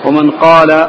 ومن 0.06 0.32
قال 0.32 0.88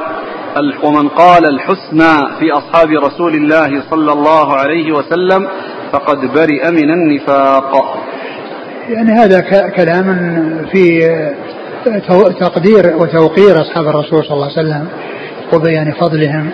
ومن 0.82 1.08
قال 1.08 1.46
الحسنى 1.54 2.38
في 2.40 2.50
أصحاب 2.52 2.88
رسول 2.88 3.34
الله 3.34 3.82
صلى 3.90 4.12
الله 4.12 4.52
عليه 4.54 4.92
وسلم 4.92 5.48
فقد 5.92 6.18
برئ 6.34 6.70
من 6.70 6.90
النفاق 6.90 7.72
يعني 8.88 9.12
هذا 9.12 9.40
كلام 9.76 10.06
في 10.72 11.00
تقدير 12.40 12.96
وتوقير 12.96 13.60
أصحاب 13.60 13.86
الرسول 13.88 14.24
صلى 14.24 14.34
الله 14.34 14.48
عليه 14.56 14.60
وسلم 14.68 14.88
وبيان 15.54 15.74
يعني 15.74 15.92
فضلهم 15.92 16.50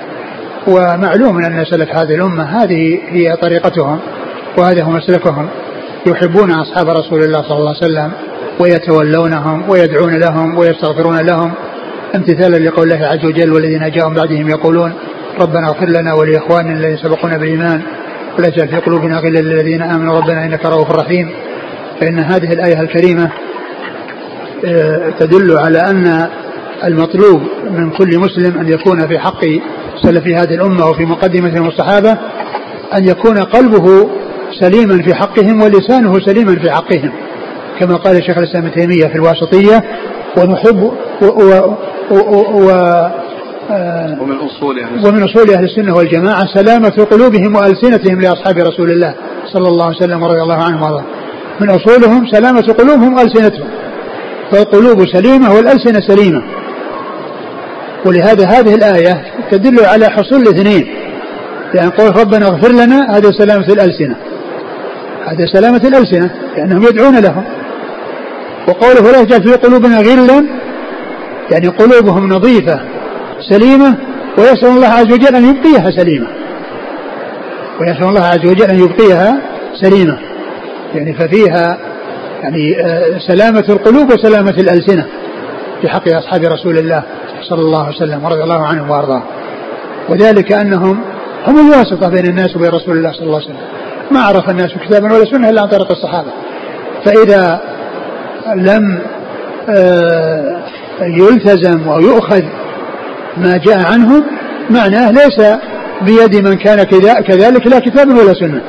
ومعلوم 0.68 1.45
أن 1.45 1.64
سلف 1.64 1.89
هذه 1.89 2.14
الأمة 2.14 2.45
هذه 2.62 2.99
هي 3.09 3.37
طريقتهم 3.43 3.99
وهذا 4.59 4.82
هو 4.82 4.91
مسلكهم 4.91 5.49
يحبون 6.07 6.51
أصحاب 6.51 6.89
رسول 6.89 7.20
الله 7.24 7.43
صلى 7.43 7.59
الله 7.59 7.74
عليه 7.82 7.85
وسلم 7.93 8.11
ويتولونهم 8.61 9.70
ويدعون 9.70 10.18
لهم 10.20 10.59
ويستغفرون 10.59 11.18
لهم 11.18 11.53
امتثالا 12.14 12.57
لقول 12.68 12.93
الله 12.93 13.07
عز 13.07 13.24
وجل 13.24 13.53
والذين 13.53 13.91
جاءهم 13.91 14.14
بعدهم 14.14 14.49
يقولون 14.49 14.93
ربنا 15.41 15.66
اغفر 15.68 15.87
لنا 15.87 16.14
ولاخواننا 16.14 16.72
الذين 16.72 16.97
سبقونا 16.97 17.37
بالايمان 17.37 17.82
ولا 18.39 18.51
تجعل 18.51 18.68
في 18.68 18.76
قلوبنا 18.76 19.18
غلا 19.18 19.39
للذين 19.39 19.82
امنوا 19.82 20.20
ربنا 20.20 20.45
انك 20.45 20.66
رؤوف 20.66 20.91
رحيم 20.91 21.30
فان 22.01 22.18
هذه 22.18 22.53
الايه 22.53 22.80
الكريمه 22.80 23.30
آه، 24.64 25.11
تدل 25.20 25.59
على 25.59 25.78
ان 25.78 26.28
المطلوب 26.85 27.43
من 27.70 27.91
كل 27.91 28.18
مسلم 28.18 28.59
ان 28.61 28.68
يكون 28.68 29.07
في 29.09 29.18
حق 29.18 29.45
سلف 30.03 30.26
هذه 30.26 30.55
الامه 30.55 30.87
وفي 30.87 31.05
مقدمتهم 31.05 31.68
الصحابه 31.68 32.18
ان 32.95 33.05
يكون 33.09 33.39
قلبه 33.39 33.87
سليما 34.61 35.03
في 35.03 35.14
حقهم 35.14 35.62
ولسانه 35.62 36.20
سليما 36.20 36.55
في 36.62 36.70
حقهم 36.70 37.12
كما 37.80 37.95
قال 37.97 38.24
شيخ 38.26 38.39
الاسلام 38.39 38.66
ابن 38.66 38.80
تيميه 38.80 39.07
في 39.09 39.14
الواسطيه 39.14 39.85
ونحب 40.39 40.82
و, 41.22 41.24
و, 41.24 41.76
و, 42.11 42.66
و 42.66 42.70
آه، 43.71 44.21
ومن 44.23 44.37
أصول 44.37 44.81
أهل 44.81 45.07
ومن 45.09 45.23
أصول 45.23 45.51
أهل 45.51 45.65
السنة 45.65 45.95
والجماعة 45.97 46.43
سلامة 46.55 46.89
قلوبهم 47.11 47.57
وألسنتهم 47.57 48.21
لأصحاب 48.21 48.59
رسول 48.59 48.91
الله 48.91 49.15
صلى 49.53 49.69
الله 49.69 49.85
عليه 49.85 49.97
وسلم 49.97 50.23
ورضي 50.23 50.43
الله 50.43 50.62
عنهم 50.62 50.83
وأرضاهم 50.83 51.05
من 51.61 51.71
أصولهم 51.71 52.27
سلامة 52.27 52.61
قلوبهم 52.79 53.15
وألسنتهم 53.15 53.69
فالقلوب 54.53 55.07
سليمة 55.12 55.51
والألسنة 55.55 56.01
سليمة 56.09 56.43
ولهذا 58.07 58.47
هذه 58.49 58.75
الآية 58.75 59.25
تدل 59.51 59.81
على 59.85 60.07
حصول 60.09 60.41
الاثنين 60.43 60.87
لأن 61.75 61.91
قول 61.91 62.17
ربنا 62.21 62.47
اغفر 62.47 62.73
لنا 62.73 63.17
هذا 63.17 63.31
سلامة 63.39 63.67
الألسنة 63.67 64.17
هذا 65.27 65.47
سلامة 65.53 65.81
الألسنة 65.85 66.31
لأنهم 66.57 66.83
يدعون 66.83 67.19
لهم 67.19 67.45
وقوله 68.69 69.03
ولا 69.03 69.39
في 69.41 69.53
قلوبنا 69.55 69.99
غلا 70.01 70.47
يعني 71.51 71.69
قلوبهم 71.69 72.29
نظيفة 72.29 72.81
سليمة 73.51 73.97
ويسأل 74.39 74.69
الله 74.69 74.87
عز 74.89 75.13
وجل 75.13 75.37
أن 75.37 75.45
يبقيها 75.45 75.91
سليمة 75.91 76.27
ويسأل 77.81 78.05
الله 78.05 78.21
عز 78.25 78.47
وجل 78.47 78.65
أن 78.71 78.79
يبقيها 78.79 79.41
سليمة 79.83 80.19
يعني 80.95 81.13
ففيها 81.15 81.79
يعني 82.43 82.81
آه، 82.87 83.19
سلامة 83.29 83.65
القلوب 83.69 84.13
وسلامة 84.13 84.51
الألسنة 84.51 85.07
في 85.81 85.89
حق 85.89 86.09
أصحاب 86.09 86.41
رسول 86.45 86.79
الله 86.79 87.03
صلى 87.49 87.61
الله 87.61 87.87
عليه 87.87 87.97
وسلم 87.97 88.25
ورضي 88.25 88.43
الله 88.43 88.67
عنهم 88.67 88.91
وأرضاه 88.91 89.23
وذلك 90.09 90.53
أنهم 90.53 91.01
هم 91.47 91.55
الواسطة 91.57 92.09
بين 92.09 92.27
الناس 92.27 92.57
وبين 92.57 92.71
رسول 92.71 92.97
الله 92.99 93.13
صلى 93.13 93.23
الله 93.27 93.35
عليه 93.41 93.47
وسلم 93.47 93.59
ما 94.11 94.21
عرف 94.21 94.51
الناس 94.51 94.71
كتابا 94.89 95.13
ولا 95.13 95.25
سنة 95.25 95.51
إلا 95.51 95.63
عن 95.63 95.69
طريق 95.69 95.89
الصحابة 95.91 96.31
فإذا 97.05 97.61
لم 98.57 98.99
آه، 99.69 100.63
يلتزم 101.03 101.87
ويؤخذ 101.89 102.43
ما 103.37 103.57
جاء 103.57 103.85
عنه 103.93 104.24
معناه 104.70 105.11
ليس 105.11 105.41
بيد 106.03 106.37
من 106.47 106.55
كان 106.57 106.82
كذلك 107.24 107.66
لا 107.66 107.78
كتاب 107.80 108.09
ولا 108.09 108.35
سنه 108.35 108.62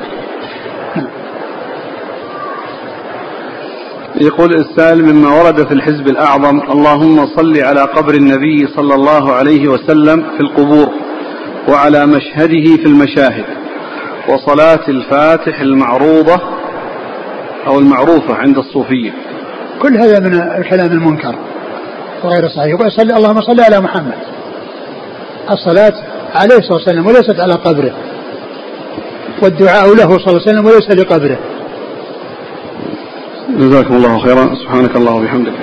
يقول 4.22 4.50
السائل 4.56 5.06
مما 5.06 5.30
ورد 5.42 5.68
في 5.68 5.74
الحزب 5.74 6.08
الأعظم 6.08 6.60
اللهم 6.62 7.26
صل 7.28 7.58
على 7.62 7.82
قبر 7.82 8.14
النبي 8.14 8.68
صلى 8.76 8.96
الله 8.96 9.32
عليه 9.34 9.68
وسلم 9.68 10.26
في 10.36 10.40
القبور 10.44 10.90
وعلى 11.70 12.06
مشهده 12.06 12.76
في 12.78 12.86
المشاهد 12.86 13.46
وصلاة 14.30 14.88
الفاتح 14.88 15.60
المعروضة 15.60 16.42
أو 17.68 17.80
المعروفة 17.80 18.36
عند 18.36 18.58
الصوفية 18.58 19.14
كل 19.82 19.98
هذا 19.98 20.20
من 20.20 20.34
الكلام 20.34 20.92
المنكر 20.92 21.36
وغير 22.24 22.48
صحيح 22.48 22.68
يقول 22.70 23.16
اللهم 23.18 23.42
صل 23.42 23.60
على 23.62 23.82
محمد 23.82 24.35
الصلاة 25.52 25.94
عليه 26.36 26.56
صلى 26.62 26.70
الله 26.72 26.82
عليه 26.88 26.90
وسلم 26.92 27.06
وليست 27.06 27.40
على 27.40 27.54
قبره 27.54 27.96
والدعاء 29.44 29.86
له 29.96 30.04
صلى 30.04 30.16
الله 30.16 30.28
عليه 30.42 30.50
وسلم 30.50 30.66
وليس 30.66 30.92
لقبره 31.06 31.38
جزاكم 33.58 33.96
الله 33.96 34.20
خيرا 34.20 34.56
سبحانك 34.56 34.96
الله 34.96 35.14
وبحمدك 35.16 35.56